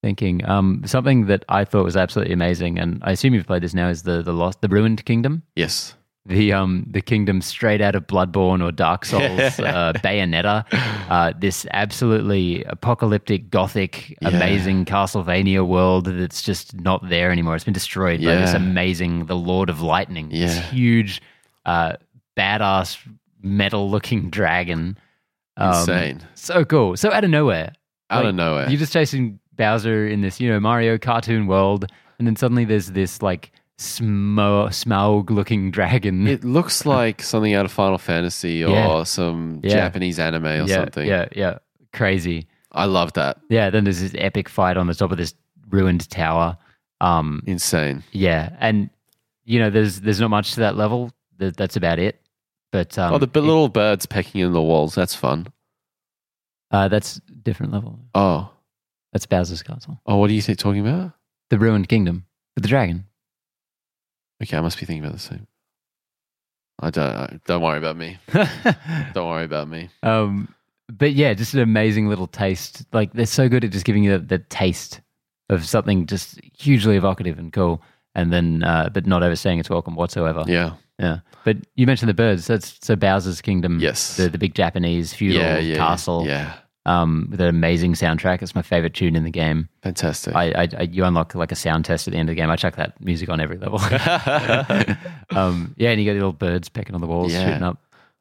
thinking. 0.02 0.44
Um, 0.48 0.82
something 0.86 1.26
that 1.26 1.44
I 1.48 1.64
thought 1.64 1.84
was 1.84 1.96
absolutely 1.96 2.34
amazing, 2.34 2.78
and 2.78 3.00
I 3.04 3.12
assume 3.12 3.34
you've 3.34 3.46
played 3.46 3.62
this 3.62 3.74
now, 3.74 3.88
is 3.88 4.02
the 4.02 4.22
the 4.22 4.32
lost, 4.32 4.60
the 4.60 4.68
ruined 4.68 5.04
kingdom. 5.04 5.42
Yes. 5.56 5.94
The 6.24 6.52
um 6.52 6.86
the 6.88 7.00
kingdom 7.00 7.42
straight 7.42 7.80
out 7.80 7.96
of 7.96 8.06
Bloodborne 8.06 8.62
or 8.62 8.70
Dark 8.70 9.04
Souls, 9.04 9.22
uh, 9.58 9.92
Bayonetta. 10.04 10.64
Uh, 11.10 11.32
this 11.36 11.66
absolutely 11.72 12.62
apocalyptic, 12.64 13.50
gothic, 13.50 14.16
Yeah. 14.22 14.28
amazing 14.28 14.84
Castlevania 14.84 15.66
world 15.66 16.06
that's 16.06 16.40
just 16.42 16.74
not 16.80 17.08
there 17.08 17.32
anymore. 17.32 17.56
It's 17.56 17.64
been 17.64 17.74
destroyed 17.74 18.20
by 18.24 18.36
this 18.36 18.54
amazing, 18.54 19.26
the 19.26 19.34
Lord 19.34 19.68
of 19.68 19.80
Lightning. 19.80 20.28
This 20.28 20.56
huge, 20.70 21.20
uh, 21.66 21.94
badass 22.36 22.98
metal-looking 23.42 24.30
dragon. 24.38 24.96
Um, 25.62 25.80
Insane. 25.80 26.20
so 26.34 26.64
cool. 26.64 26.96
So 26.96 27.12
out 27.12 27.24
of 27.24 27.30
nowhere. 27.30 27.72
Out 28.10 28.24
Like, 28.24 28.30
of 28.30 28.34
nowhere. 28.34 28.68
You're 28.68 28.78
just 28.78 28.92
chasing 28.92 29.38
Bowser 29.56 30.06
in 30.06 30.20
this, 30.22 30.40
you 30.40 30.48
know, 30.50 30.58
Mario 30.60 30.98
cartoon 30.98 31.46
world, 31.46 31.86
and 32.18 32.26
then 32.26 32.36
suddenly 32.36 32.64
there's 32.64 32.88
this 32.92 33.22
like 33.22 33.52
smo- 33.78 34.68
Smaug 34.68 35.30
looking 35.30 35.70
dragon. 35.70 36.26
It 36.26 36.44
looks 36.44 36.86
like 36.96 37.22
something 37.22 37.54
out 37.54 37.64
of 37.64 37.72
Final 37.72 37.98
Fantasy 37.98 38.64
or 38.64 38.70
Yeah. 38.70 39.02
some 39.04 39.60
Yeah. 39.62 39.70
Japanese 39.74 40.18
anime 40.18 40.44
or 40.46 40.54
yeah, 40.66 40.66
something. 40.76 41.06
yeah, 41.06 41.26
yeah. 41.34 41.58
Crazy. 41.92 42.46
I 42.72 42.86
love 42.86 43.12
that. 43.14 43.38
Yeah, 43.50 43.68
then 43.70 43.84
there's 43.84 44.00
this 44.00 44.14
epic 44.16 44.48
fight 44.48 44.76
on 44.76 44.86
the 44.86 44.94
top 44.94 45.12
of 45.12 45.18
this 45.18 45.34
ruined 45.68 46.08
tower. 46.08 46.56
Um, 47.02 47.42
Insane. 47.46 48.02
yeah, 48.12 48.56
and 48.60 48.88
you 49.44 49.58
know, 49.58 49.68
there's 49.70 50.00
there's 50.00 50.20
not 50.20 50.30
much 50.30 50.54
to 50.54 50.60
that 50.60 50.76
level. 50.76 51.10
That, 51.38 51.56
that's 51.56 51.76
about 51.76 51.98
it. 51.98 52.20
But 52.72 52.98
um, 52.98 53.14
oh, 53.14 53.18
the 53.18 53.26
b- 53.26 53.38
it- 53.40 53.42
little 53.44 53.68
birds 53.68 54.06
pecking 54.06 54.40
in 54.40 54.52
the 54.52 54.62
walls. 54.62 54.94
That's 54.94 55.14
fun. 55.14 55.46
uh, 56.70 56.88
that's 56.88 57.20
different 57.42 57.72
level. 57.72 58.00
Oh. 58.14 58.50
That's 59.12 59.26
Bowser's 59.26 59.62
castle, 59.62 60.00
Oh, 60.06 60.16
what 60.16 60.30
are 60.30 60.32
you 60.32 60.40
talking 60.40 60.86
about? 60.86 61.12
the 61.50 61.58
ruined 61.58 61.86
kingdom 61.86 62.24
with 62.56 62.62
the 62.62 62.68
dragon. 62.68 63.04
Okay, 64.42 64.56
I 64.56 64.62
must 64.62 64.80
be 64.80 64.86
thinking 64.86 65.04
about 65.04 65.12
the 65.12 65.18
same. 65.20 65.46
I 66.80 66.88
don't. 66.88 67.14
I, 67.14 67.38
don't 67.46 67.60
worry 67.62 67.76
about 67.76 67.96
me. 67.96 68.16
Don't 69.12 69.28
worry 69.28 69.44
about 69.44 69.68
me. 69.68 69.90
Um, 70.02 70.52
but 70.88 71.12
yeah, 71.12 71.34
just 71.34 71.52
an 71.54 71.60
amazing 71.60 72.08
little 72.08 72.26
taste. 72.26 72.84
Like 72.92 73.12
they're 73.12 73.26
so 73.26 73.48
good 73.50 73.64
at 73.64 73.70
just 73.70 73.84
giving 73.84 74.02
you 74.02 74.12
the, 74.12 74.18
the 74.18 74.38
taste 74.38 75.00
of 75.50 75.64
something 75.66 76.06
just 76.06 76.40
hugely 76.58 76.96
evocative 76.96 77.38
and 77.38 77.52
cool, 77.52 77.82
and 78.14 78.32
then 78.32 78.64
uh, 78.64 78.88
but 78.92 79.06
not 79.06 79.22
overstaying 79.22 79.58
its 79.60 79.68
welcome 79.70 79.94
whatsoever. 79.94 80.42
Yeah. 80.48 80.72
Yeah. 80.98 81.20
But 81.44 81.58
you 81.74 81.86
mentioned 81.86 82.08
the 82.08 82.14
birds. 82.14 82.46
That's 82.46 82.78
so 82.84 82.94
Bowser's 82.96 83.40
Kingdom. 83.40 83.80
Yes. 83.80 84.16
The 84.16 84.28
the 84.28 84.38
big 84.38 84.54
Japanese 84.54 85.12
feudal 85.12 85.40
yeah. 85.42 85.58
Yeah. 85.58 85.76
castle. 85.76 86.24
Yeah. 86.26 86.54
Um, 86.84 87.28
with 87.30 87.40
an 87.40 87.46
amazing 87.46 87.92
soundtrack. 87.94 88.42
It's 88.42 88.56
my 88.56 88.62
favorite 88.62 88.92
tune 88.94 89.14
in 89.14 89.22
the 89.22 89.30
game. 89.30 89.68
Fantastic. 89.82 90.34
I, 90.34 90.50
I, 90.50 90.68
I 90.78 90.82
you 90.82 91.04
unlock 91.04 91.34
like 91.34 91.52
a 91.52 91.56
sound 91.56 91.84
test 91.84 92.08
at 92.08 92.12
the 92.12 92.18
end 92.18 92.28
of 92.28 92.34
the 92.34 92.40
game. 92.40 92.50
I 92.50 92.56
chuck 92.56 92.74
that 92.76 93.00
music 93.00 93.28
on 93.28 93.40
every 93.40 93.56
level. 93.56 93.78
um, 95.30 95.74
yeah, 95.76 95.90
and 95.90 96.00
you 96.00 96.04
get 96.04 96.14
the 96.14 96.20
little 96.20 96.32
birds 96.32 96.68
pecking 96.68 96.94
on 96.94 97.00
the 97.00 97.06
walls, 97.06 97.32
Yeah. 97.32 97.46
shooting 97.46 97.62
up. 97.62 97.78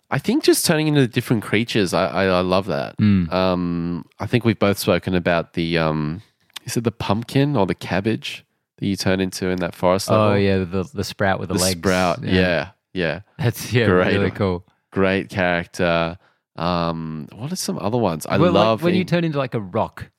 I 0.10 0.20
think 0.20 0.44
just 0.44 0.66
turning 0.66 0.88
into 0.88 1.08
different 1.08 1.42
creatures. 1.42 1.94
I 1.94 2.06
I, 2.06 2.26
I 2.26 2.42
love 2.42 2.68
that. 2.68 2.98
Mm. 2.98 3.32
Um, 3.32 4.06
I 4.20 4.28
think 4.28 4.44
we've 4.46 4.60
both 4.60 4.78
spoken 4.78 5.16
about 5.16 5.54
the 5.54 5.78
um, 5.78 6.22
is 6.66 6.78
it 6.78 6.84
the 6.84 6.92
pumpkin 6.92 7.56
or 7.56 7.66
the 7.66 7.76
cabbage 7.76 8.46
you 8.88 8.96
turn 8.96 9.20
into 9.20 9.48
in 9.48 9.60
that 9.60 9.76
forest 9.76 10.10
level? 10.10 10.26
Oh 10.28 10.36
yeah, 10.36 10.58
the 10.60 10.90
the 10.94 11.04
sprout 11.04 11.40
with 11.40 11.50
the, 11.50 11.56
the 11.56 11.62
legs. 11.62 11.78
sprout. 11.78 12.24
Yeah. 12.24 12.70
yeah, 12.94 13.22
That's 13.38 13.72
yeah, 13.74 13.86
Great. 13.88 14.14
really 14.14 14.32
cool. 14.32 14.66
great 14.92 15.30
character. 15.30 16.18
Um, 16.56 17.28
what 17.34 17.52
are 17.52 17.56
some 17.56 17.80
other 17.80 17.98
ones? 17.98 18.26
I 18.28 18.38
Well, 18.38 18.52
like, 18.52 18.64
love 18.66 18.84
when 18.84 18.94
you 18.96 19.04
turn 19.06 19.24
into 19.24 19.38
like 19.38 19.54
a 19.54 19.60
rock 19.62 20.12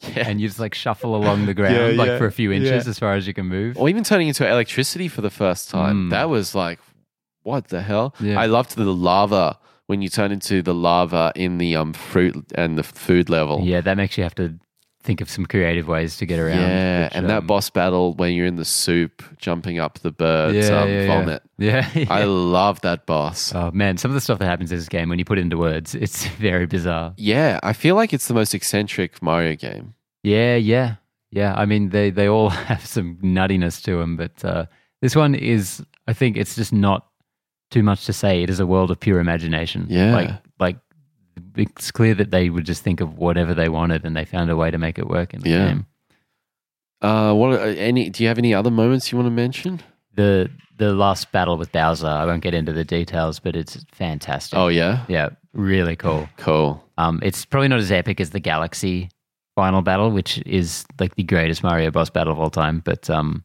yeah. 0.00 0.28
and 0.28 0.40
you 0.40 0.46
just 0.48 0.60
like 0.60 0.74
shuffle 0.74 1.16
along 1.16 1.46
the 1.46 1.54
ground 1.60 1.74
Yeah, 1.76 1.86
like 1.98 2.06
yeah, 2.08 2.18
for 2.18 2.26
a 2.26 2.32
few 2.32 2.52
inches 2.52 2.84
yeah. 2.86 2.90
as 2.90 2.98
far 2.98 3.14
as 3.14 3.26
you 3.26 3.34
can 3.34 3.46
move. 3.46 3.76
or 3.76 3.88
even 3.88 4.04
turning 4.04 4.28
into 4.28 4.48
electricity 4.48 5.08
for 5.08 5.20
the 5.22 5.30
first 5.30 5.70
time. 5.70 6.06
Mm. 6.06 6.10
That 6.10 6.28
was 6.30 6.54
like, 6.54 6.78
what 7.42 7.68
the 7.68 7.82
hell? 7.82 8.14
Yeah. 8.20 8.38
I 8.40 8.46
loved 8.46 8.76
the 8.76 8.84
lava 8.84 9.58
when 9.86 10.00
you 10.00 10.08
turn 10.08 10.30
into 10.30 10.62
the 10.62 10.72
lava 10.74 11.32
in 11.34 11.58
the 11.58 11.74
um 11.76 11.92
fruit 11.92 12.36
and 12.54 12.78
the 12.78 12.84
food 12.84 13.28
level. 13.28 13.60
Yeah, 13.62 13.80
that 13.80 13.96
makes 13.96 14.16
you 14.16 14.22
have 14.22 14.34
to 14.36 14.54
think 15.02 15.20
of 15.20 15.28
some 15.28 15.46
creative 15.46 15.88
ways 15.88 16.16
to 16.18 16.26
get 16.26 16.38
around. 16.38 16.58
Yeah, 16.60 17.04
which, 17.04 17.12
and 17.14 17.28
that 17.28 17.38
um, 17.38 17.46
boss 17.46 17.70
battle 17.70 18.14
when 18.14 18.32
you're 18.32 18.46
in 18.46 18.56
the 18.56 18.64
soup, 18.64 19.22
jumping 19.38 19.78
up 19.78 19.98
the 20.00 20.10
bird's 20.10 20.68
yeah, 20.68 20.80
um, 20.80 20.88
yeah, 20.88 21.00
yeah. 21.00 21.06
vomit. 21.06 21.42
Yeah, 21.58 21.90
yeah. 21.94 22.06
I 22.08 22.24
love 22.24 22.80
that 22.82 23.06
boss. 23.06 23.54
oh 23.54 23.70
man, 23.72 23.96
some 23.98 24.10
of 24.10 24.14
the 24.14 24.20
stuff 24.20 24.38
that 24.38 24.46
happens 24.46 24.70
in 24.70 24.78
this 24.78 24.88
game 24.88 25.08
when 25.08 25.18
you 25.18 25.24
put 25.24 25.38
it 25.38 25.42
into 25.42 25.58
words, 25.58 25.94
it's 25.94 26.26
very 26.38 26.66
bizarre. 26.66 27.14
Yeah, 27.16 27.60
I 27.62 27.72
feel 27.72 27.94
like 27.94 28.12
it's 28.12 28.28
the 28.28 28.34
most 28.34 28.54
eccentric 28.54 29.22
Mario 29.22 29.56
game. 29.56 29.94
Yeah, 30.22 30.56
yeah, 30.56 30.96
yeah. 31.30 31.54
I 31.54 31.66
mean, 31.66 31.90
they 31.90 32.10
they 32.10 32.28
all 32.28 32.48
have 32.70 32.84
some 32.86 33.16
nuttiness 33.22 33.82
to 33.84 33.98
them, 33.98 34.16
but 34.16 34.44
uh, 34.44 34.66
this 35.00 35.16
one 35.16 35.34
is, 35.34 35.84
I 36.06 36.12
think, 36.12 36.36
it's 36.36 36.54
just 36.54 36.72
not 36.72 37.08
too 37.70 37.82
much 37.82 38.06
to 38.06 38.12
say. 38.12 38.42
It 38.42 38.50
is 38.50 38.60
a 38.60 38.66
world 38.66 38.90
of 38.90 39.00
pure 39.00 39.18
imagination. 39.18 39.86
Yeah. 39.88 40.12
like 40.12 40.30
it's 41.56 41.90
clear 41.90 42.14
that 42.14 42.30
they 42.30 42.50
would 42.50 42.64
just 42.66 42.82
think 42.82 43.00
of 43.00 43.18
whatever 43.18 43.54
they 43.54 43.68
wanted, 43.68 44.04
and 44.04 44.16
they 44.16 44.24
found 44.24 44.50
a 44.50 44.56
way 44.56 44.70
to 44.70 44.78
make 44.78 44.98
it 44.98 45.08
work 45.08 45.34
in 45.34 45.40
the 45.40 45.50
Yeah. 45.50 45.66
game. 45.68 45.86
Uh, 47.00 47.34
what 47.34 47.58
any? 47.60 48.10
Do 48.10 48.22
you 48.22 48.28
have 48.28 48.38
any 48.38 48.54
other 48.54 48.70
moments 48.70 49.10
you 49.10 49.18
want 49.18 49.26
to 49.26 49.30
mention? 49.30 49.80
the 50.14 50.50
the 50.76 50.92
last 50.94 51.32
battle 51.32 51.56
with 51.56 51.72
Bowser. 51.72 52.06
I 52.06 52.26
won't 52.26 52.42
get 52.42 52.54
into 52.54 52.72
the 52.72 52.84
details, 52.84 53.38
but 53.40 53.56
it's 53.56 53.84
fantastic. 53.92 54.58
Oh 54.58 54.68
yeah, 54.68 55.04
yeah, 55.08 55.30
really 55.52 55.96
cool. 55.96 56.28
cool. 56.36 56.84
Um, 56.98 57.18
it's 57.22 57.44
probably 57.44 57.68
not 57.68 57.78
as 57.80 57.90
epic 57.90 58.20
as 58.20 58.30
the 58.30 58.40
Galaxy 58.40 59.08
final 59.56 59.80
battle, 59.82 60.10
which 60.10 60.38
is 60.46 60.84
like 61.00 61.14
the 61.16 61.22
greatest 61.24 61.62
Mario 61.62 61.90
boss 61.90 62.10
battle 62.10 62.32
of 62.34 62.38
all 62.38 62.50
time. 62.50 62.80
But 62.84 63.08
um, 63.10 63.42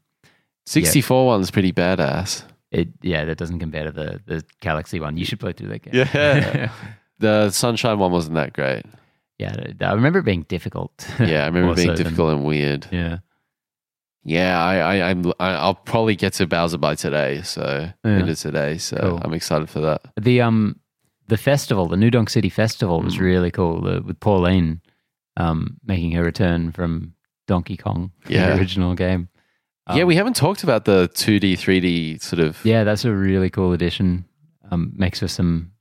64 0.65 1.25
one's 1.25 1.49
pretty 1.51 1.71
badass. 1.71 2.43
it 2.71 2.89
yeah, 3.01 3.23
that 3.25 3.37
doesn't 3.37 3.59
compare 3.59 3.85
to 3.85 3.91
the 3.91 4.19
the 4.25 4.43
Galaxy 4.61 4.99
one. 4.99 5.15
You 5.17 5.25
should 5.25 5.39
play 5.39 5.53
through 5.53 5.69
that 5.69 5.81
game. 5.83 5.93
Yeah. 5.95 6.69
The 7.19 7.49
Sunshine 7.49 7.99
one 7.99 8.11
wasn't 8.11 8.35
that 8.35 8.53
great. 8.53 8.85
yeah. 9.39 9.55
I 9.81 9.93
remember 9.93 10.19
it 10.19 10.25
being 10.25 10.43
difficult. 10.43 11.07
Yeah, 11.19 11.43
I 11.43 11.47
remember 11.47 11.73
being 11.75 11.87
so 11.89 11.93
than- 11.95 12.03
difficult 12.03 12.33
and 12.33 12.45
weird. 12.45 12.87
yeah. 12.91 13.19
Yeah, 14.23 14.61
I, 14.61 14.75
I, 14.77 15.09
I'm, 15.09 15.25
I, 15.39 15.51
I'll 15.53 15.75
probably 15.75 16.15
get 16.17 16.33
to 16.33 16.47
Bowser 16.47 16.77
by 16.77 16.95
today. 16.95 17.41
So 17.43 17.89
Yeah. 18.03 18.11
end 18.11 18.29
of 18.29 18.37
today. 18.37 18.77
So 18.77 18.97
Cool. 18.97 19.21
I'm 19.23 19.33
excited 19.33 19.69
for 19.69 19.79
that. 19.81 20.01
The 20.19 20.41
um 20.41 20.79
the 21.29 21.37
festival, 21.37 21.87
the 21.87 21.97
New 21.97 22.09
Donk 22.11 22.29
City 22.29 22.49
Festival, 22.49 23.01
was 23.01 23.15
Mm. 23.17 23.19
really 23.21 23.51
cool 23.51 23.87
uh, 23.87 24.01
with 24.01 24.19
Pauline 24.19 24.81
um 25.37 25.77
making 25.85 26.11
her 26.11 26.23
return 26.23 26.71
from 26.71 27.13
Donkey 27.47 27.77
Kong, 27.77 28.11
Yeah. 28.27 28.49
the 28.53 28.59
original 28.59 28.95
game. 28.95 29.29
yeah, 29.89 30.01
Um, 30.01 30.07
we 30.07 30.15
haven't 30.17 30.35
talked 30.35 30.63
about 30.63 30.83
the 30.83 31.09
2D, 31.13 31.53
3D 31.53 32.21
sort 32.21 32.41
of. 32.41 32.59
yeah, 32.65 32.83
that's 32.83 33.05
a 33.05 33.13
really 33.13 33.49
cool 33.49 33.71
addition. 33.71 34.25
Um, 34.69 34.91
makes 34.97 35.19
for 35.21 35.29
some 35.29 35.71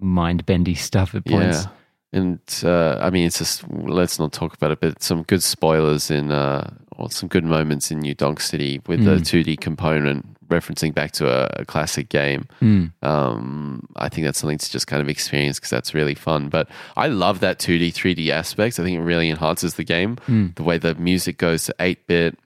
mind 0.00 0.46
bendy 0.46 0.74
stuff 0.74 1.14
at 1.14 1.24
points. 1.24 1.64
Yeah. 1.64 1.70
And 2.12 2.40
uh, 2.64 2.98
I 3.00 3.10
mean, 3.10 3.26
it's 3.26 3.38
just 3.38 3.62
let's 3.70 4.18
not 4.18 4.32
talk 4.32 4.54
about 4.54 4.72
it, 4.72 4.80
but 4.80 5.00
some 5.02 5.22
good 5.22 5.42
spoilers 5.44 6.10
in, 6.10 6.32
uh, 6.32 6.68
or 6.98 7.08
some 7.10 7.28
good 7.28 7.44
moments 7.44 7.92
in 7.92 8.00
New 8.00 8.14
Donk 8.16 8.40
City 8.40 8.80
with 8.88 9.04
the 9.04 9.12
Mm. 9.16 9.20
2D 9.44 9.60
component 9.60 10.26
referencing 10.48 10.92
back 10.92 11.12
to 11.12 11.28
a, 11.30 11.60
a 11.60 11.64
classic 11.64 12.08
game. 12.08 12.48
Mm. 12.60 12.90
Um, 13.04 13.86
I 13.94 14.08
think 14.08 14.24
that's 14.24 14.40
something 14.40 14.58
to 14.58 14.70
just 14.70 14.88
kind 14.88 15.00
of 15.00 15.08
experience 15.08 15.58
because 15.60 15.70
that's 15.70 15.94
really 15.94 16.16
fun. 16.16 16.48
But 16.48 16.68
I 16.96 17.06
love 17.06 17.38
that 17.40 17.60
2D, 17.60 17.92
3D 17.92 18.30
aspect. 18.30 18.80
I 18.80 18.82
think 18.82 18.98
it 18.98 19.02
really 19.02 19.30
enhances 19.30 19.74
the 19.74 19.84
game. 19.84 20.16
Mm. 20.26 20.56
The 20.56 20.64
way 20.64 20.78
the 20.78 20.96
music 20.96 21.38
goes 21.38 21.66
to 21.66 21.74
8 21.78 22.08
bit. 22.08 22.36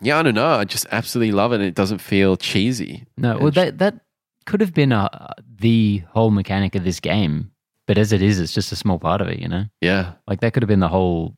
Yeah, 0.00 0.20
I 0.20 0.22
don't 0.22 0.34
know. 0.34 0.46
I 0.54 0.64
just 0.64 0.86
absolutely 0.92 1.32
love 1.32 1.50
it. 1.52 1.56
And 1.56 1.64
it 1.64 1.74
doesn't 1.74 1.98
feel 1.98 2.36
cheesy. 2.36 3.04
No, 3.16 3.38
well 3.38 3.50
that 3.50 3.78
that 3.78 4.00
could 4.46 4.60
have 4.60 4.74
been 4.74 4.92
a, 4.92 5.34
the 5.58 6.02
whole 6.10 6.30
mechanic 6.30 6.74
of 6.74 6.84
this 6.84 7.00
game, 7.00 7.50
but 7.86 7.98
as 7.98 8.12
it 8.12 8.22
is, 8.22 8.38
it's 8.40 8.52
just 8.52 8.72
a 8.72 8.76
small 8.76 8.98
part 8.98 9.20
of 9.20 9.28
it. 9.28 9.38
You 9.38 9.48
know, 9.48 9.64
Yeah. 9.80 10.12
like 10.26 10.40
that 10.40 10.52
could 10.52 10.62
have 10.62 10.68
been 10.68 10.80
the 10.80 10.88
whole 10.88 11.36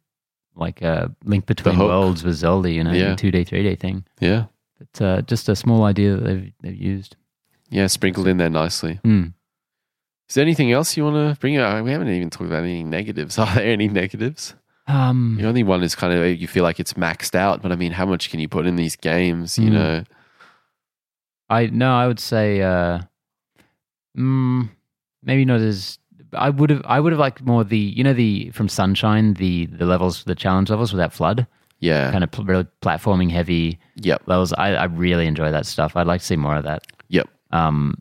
like 0.54 0.82
uh, 0.82 1.08
link 1.24 1.46
between 1.46 1.78
worlds 1.78 2.24
with 2.24 2.34
Zelda. 2.36 2.70
You 2.70 2.84
know, 2.84 2.92
Yeah. 2.92 3.14
two 3.16 3.30
D, 3.30 3.44
three 3.44 3.62
D 3.62 3.76
thing. 3.76 4.04
Yeah. 4.20 4.46
But 4.78 5.02
uh, 5.04 5.22
just 5.22 5.48
a 5.48 5.56
small 5.56 5.84
idea 5.84 6.16
that 6.16 6.24
they've 6.24 6.52
they've 6.62 6.76
used. 6.76 7.16
Yeah. 7.70 7.86
Sprinkled 7.88 8.26
in 8.28 8.36
there 8.38 8.50
nicely. 8.50 9.00
Mm. 9.04 9.32
Is 10.28 10.34
there 10.34 10.42
anything 10.42 10.72
else 10.72 10.96
you 10.96 11.04
want 11.04 11.16
to 11.34 11.40
bring 11.40 11.56
up? 11.58 11.84
We 11.84 11.92
haven't 11.92 12.08
even 12.08 12.30
talked 12.30 12.48
about 12.50 12.64
any 12.64 12.82
negatives. 12.82 13.38
Are 13.38 13.54
there 13.54 13.64
any 13.64 13.88
negatives? 13.88 14.54
Um, 14.88 15.36
The 15.40 15.46
only 15.48 15.62
one 15.64 15.82
is 15.82 15.94
kind 15.94 16.12
of 16.12 16.40
you 16.40 16.46
feel 16.48 16.62
like 16.62 16.78
it's 16.80 16.92
maxed 16.94 17.34
out, 17.34 17.60
but 17.62 17.72
I 17.72 17.76
mean, 17.76 17.92
how 17.92 18.06
much 18.06 18.30
can 18.30 18.38
you 18.40 18.48
put 18.48 18.66
in 18.66 18.76
these 18.76 18.96
games? 18.96 19.58
You 19.58 19.70
Mm. 19.70 19.72
know, 19.72 20.04
I 21.48 21.66
no, 21.66 21.94
I 21.94 22.06
would 22.06 22.20
say 22.20 22.62
uh, 22.62 23.00
mm, 24.16 24.68
maybe 25.22 25.44
not 25.44 25.60
as. 25.60 25.98
I 26.32 26.50
would 26.50 26.70
have. 26.70 26.82
I 26.84 26.98
would 27.00 27.12
have 27.12 27.20
liked 27.20 27.42
more 27.42 27.62
the 27.64 27.78
you 27.78 28.02
know 28.02 28.12
the 28.12 28.50
from 28.50 28.68
Sunshine 28.68 29.34
the 29.34 29.66
the 29.66 29.86
levels 29.86 30.24
the 30.24 30.34
challenge 30.34 30.70
levels 30.70 30.92
with 30.92 30.98
that 30.98 31.12
flood 31.12 31.46
yeah, 31.78 32.10
kind 32.10 32.24
of 32.24 32.30
pl- 32.30 32.44
really 32.44 32.66
platforming 32.82 33.30
heavy 33.30 33.78
yep, 33.96 34.22
levels. 34.26 34.52
I, 34.54 34.70
I 34.74 34.84
really 34.84 35.26
enjoy 35.26 35.50
that 35.50 35.66
stuff. 35.66 35.94
I'd 35.94 36.06
like 36.06 36.20
to 36.20 36.26
see 36.26 36.36
more 36.36 36.56
of 36.56 36.64
that. 36.64 36.86
yep, 37.08 37.28
Um, 37.52 37.98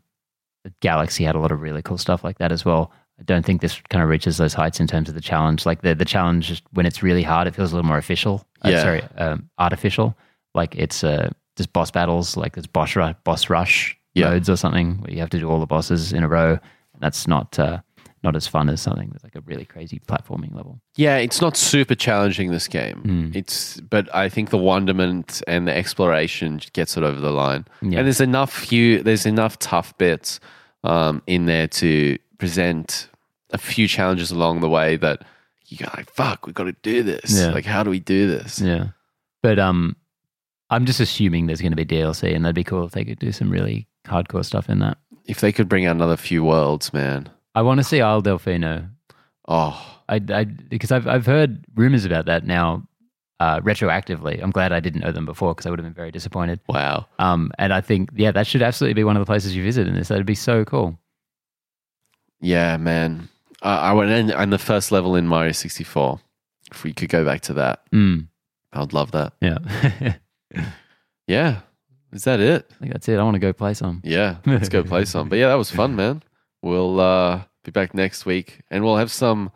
Galaxy 0.80 1.24
had 1.24 1.34
a 1.34 1.38
lot 1.38 1.52
of 1.52 1.60
really 1.60 1.82
cool 1.82 1.98
stuff 1.98 2.24
like 2.24 2.38
that 2.38 2.52
as 2.52 2.64
well. 2.64 2.90
I 3.20 3.22
don't 3.24 3.44
think 3.44 3.60
this 3.60 3.80
kind 3.90 4.02
of 4.02 4.08
reaches 4.08 4.38
those 4.38 4.54
heights 4.54 4.80
in 4.80 4.86
terms 4.86 5.08
of 5.10 5.14
the 5.14 5.20
challenge. 5.20 5.66
Like 5.66 5.82
the 5.82 5.94
the 5.94 6.04
challenge, 6.06 6.62
when 6.72 6.84
it's 6.86 7.02
really 7.02 7.22
hard, 7.22 7.46
it 7.46 7.54
feels 7.54 7.72
a 7.72 7.76
little 7.76 7.86
more 7.88 7.98
official. 7.98 8.46
Uh, 8.64 8.70
Yeah. 8.70 8.82
sorry, 8.82 9.02
um, 9.18 9.48
artificial. 9.58 10.16
Like 10.54 10.74
it's 10.74 11.04
uh, 11.04 11.30
just 11.56 11.72
boss 11.72 11.90
battles, 11.90 12.36
like 12.36 12.54
there's 12.54 12.66
boss 12.66 12.94
rush, 12.96 13.14
boss 13.24 13.48
rush 13.50 13.96
Yeah. 14.14 14.30
modes 14.30 14.48
or 14.50 14.56
something 14.56 14.98
where 15.00 15.12
you 15.12 15.18
have 15.20 15.30
to 15.30 15.38
do 15.38 15.48
all 15.48 15.60
the 15.60 15.66
bosses 15.66 16.12
in 16.12 16.22
a 16.22 16.28
row. 16.28 16.52
And 16.52 17.00
that's 17.02 17.26
not 17.26 17.58
uh, 17.58 17.80
not 18.22 18.34
as 18.34 18.46
fun 18.48 18.68
as 18.68 18.80
something 18.80 19.10
that's 19.12 19.22
like 19.24 19.36
a 19.36 19.40
really 19.42 19.64
crazy 19.64 20.00
platforming 20.08 20.54
level. 20.54 20.80
yeah. 20.96 21.16
It's 21.18 21.40
not 21.40 21.56
super 21.56 21.94
challenging 21.94 22.50
this 22.50 22.66
game. 22.66 23.02
Mm. 23.04 23.36
It's, 23.36 23.78
but 23.80 24.12
I 24.14 24.28
think 24.28 24.50
the 24.50 24.58
wonderment 24.58 25.42
and 25.46 25.68
the 25.68 25.76
exploration 25.76 26.60
gets 26.72 26.96
it 26.96 27.02
over 27.04 27.20
the 27.20 27.30
line. 27.30 27.66
Yeah. 27.82 27.98
And 27.98 28.06
there's 28.06 28.20
enough 28.20 28.52
few, 28.52 29.02
there's 29.02 29.26
enough 29.26 29.58
tough 29.60 29.96
bits 29.98 30.40
um, 30.82 31.22
in 31.26 31.46
there 31.46 31.68
to 31.68 32.18
present 32.38 33.08
a 33.52 33.58
few 33.58 33.86
challenges 33.86 34.30
along 34.30 34.60
the 34.60 34.68
way 34.68 34.96
that 34.96 35.22
you 35.68 35.76
go 35.78 35.86
like, 35.96 36.10
fuck, 36.10 36.46
we've 36.46 36.54
got 36.54 36.64
to 36.64 36.76
do 36.82 37.02
this. 37.02 37.38
Yeah. 37.38 37.50
Like, 37.52 37.64
how 37.64 37.82
do 37.84 37.90
we 37.90 38.00
do 38.00 38.26
this? 38.28 38.60
Yeah, 38.60 38.88
but 39.42 39.58
um, 39.58 39.94
I'm 40.70 40.84
just 40.86 41.00
assuming 41.00 41.46
there's 41.46 41.60
going 41.60 41.72
to 41.72 41.76
be 41.76 41.84
DLC, 41.86 42.34
and 42.34 42.44
that'd 42.44 42.54
be 42.54 42.64
cool 42.64 42.84
if 42.84 42.92
they 42.92 43.04
could 43.04 43.18
do 43.18 43.32
some 43.32 43.50
really 43.50 43.86
hardcore 44.06 44.44
stuff 44.44 44.68
in 44.68 44.78
that. 44.80 44.98
If 45.26 45.40
they 45.40 45.52
could 45.52 45.68
bring 45.68 45.86
out 45.86 45.96
another 45.96 46.16
few 46.16 46.42
worlds, 46.44 46.92
man. 46.92 47.30
I 47.54 47.62
want 47.62 47.78
to 47.78 47.84
see 47.84 48.00
Isle 48.00 48.22
Delfino. 48.22 48.90
Oh, 49.48 50.00
I, 50.08 50.20
I 50.28 50.44
because 50.44 50.90
I've 50.92 51.06
I've 51.06 51.26
heard 51.26 51.64
rumors 51.74 52.04
about 52.04 52.26
that 52.26 52.44
now 52.44 52.86
uh, 53.40 53.60
retroactively. 53.60 54.42
I'm 54.42 54.50
glad 54.50 54.72
I 54.72 54.80
didn't 54.80 55.00
know 55.02 55.12
them 55.12 55.24
before 55.26 55.54
because 55.54 55.66
I 55.66 55.70
would 55.70 55.78
have 55.78 55.86
been 55.86 55.94
very 55.94 56.10
disappointed. 56.10 56.60
wow. 56.68 57.06
Um, 57.18 57.50
and 57.58 57.72
I 57.72 57.80
think 57.80 58.10
yeah, 58.14 58.30
that 58.32 58.46
should 58.46 58.62
absolutely 58.62 58.94
be 58.94 59.04
one 59.04 59.16
of 59.16 59.20
the 59.20 59.26
places 59.26 59.54
you 59.56 59.62
visit 59.62 59.86
in 59.86 59.94
this. 59.94 60.08
That'd 60.08 60.26
be 60.26 60.34
so 60.34 60.64
cool. 60.64 60.98
Yeah, 62.40 62.76
man. 62.76 63.28
Uh, 63.62 63.66
I 63.82 63.92
went 63.94 64.10
in 64.10 64.32
on 64.32 64.50
the 64.50 64.58
first 64.58 64.92
level 64.92 65.16
in 65.16 65.26
Mario 65.26 65.52
64. 65.52 66.20
If 66.72 66.84
we 66.84 66.92
could 66.92 67.08
go 67.08 67.24
back 67.24 67.40
to 67.42 67.54
that, 67.54 67.82
Mm, 67.92 68.26
I 68.72 68.80
would 68.80 68.92
love 68.92 69.12
that. 69.12 69.32
yeah, 69.40 69.58
Yeah. 71.26 71.60
Is 72.12 72.24
that 72.24 72.40
it? 72.40 72.66
I 72.70 72.74
think 72.78 72.92
that's 72.92 73.08
it. 73.08 73.18
I 73.18 73.22
want 73.22 73.34
to 73.34 73.40
go 73.40 73.52
play 73.52 73.74
some. 73.74 74.00
Yeah. 74.04 74.36
Let's 74.46 74.68
go 74.68 74.82
play 74.84 75.04
some. 75.04 75.28
But 75.28 75.38
yeah, 75.38 75.48
that 75.48 75.54
was 75.56 75.70
fun, 75.70 75.96
man. 76.02 76.22
We'll 76.62 77.00
uh, 77.00 77.42
be 77.64 77.70
back 77.72 77.94
next 77.94 78.24
week 78.26 78.60
and 78.70 78.84
we'll 78.84 78.96
have 78.96 79.10
some, 79.12 79.50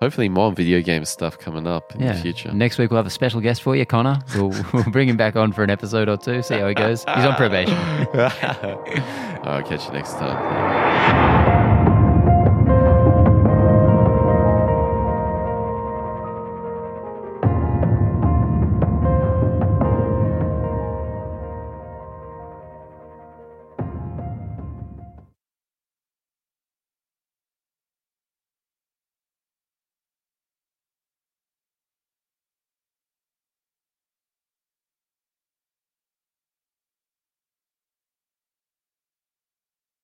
hopefully, 0.00 0.28
more 0.28 0.52
video 0.52 0.80
game 0.82 1.04
stuff 1.04 1.38
coming 1.38 1.66
up 1.66 1.94
in 1.94 2.02
Yeah. 2.02 2.12
the 2.12 2.20
future. 2.20 2.52
Next 2.52 2.78
week 2.78 2.90
we'll 2.90 2.98
have 2.98 3.06
a 3.06 3.10
special 3.10 3.40
guest 3.40 3.62
for 3.62 3.74
you, 3.74 3.86
Connor. 3.86 4.20
We'll, 4.34 4.50
we'll 4.72 4.84
bring 4.90 5.08
him 5.08 5.16
back 5.16 5.36
on 5.36 5.52
for 5.52 5.64
an 5.64 5.70
episode 5.70 6.08
or 6.08 6.16
two. 6.16 6.42
See 6.42 6.58
how 6.58 6.68
he 6.68 6.74
goes. 6.74 7.00
He's 7.04 7.24
on 7.24 7.34
probation. 7.34 7.74
I'll 7.74 9.62
catch 9.62 9.86
you 9.86 9.92
next 9.92 10.12
time. 10.12 11.45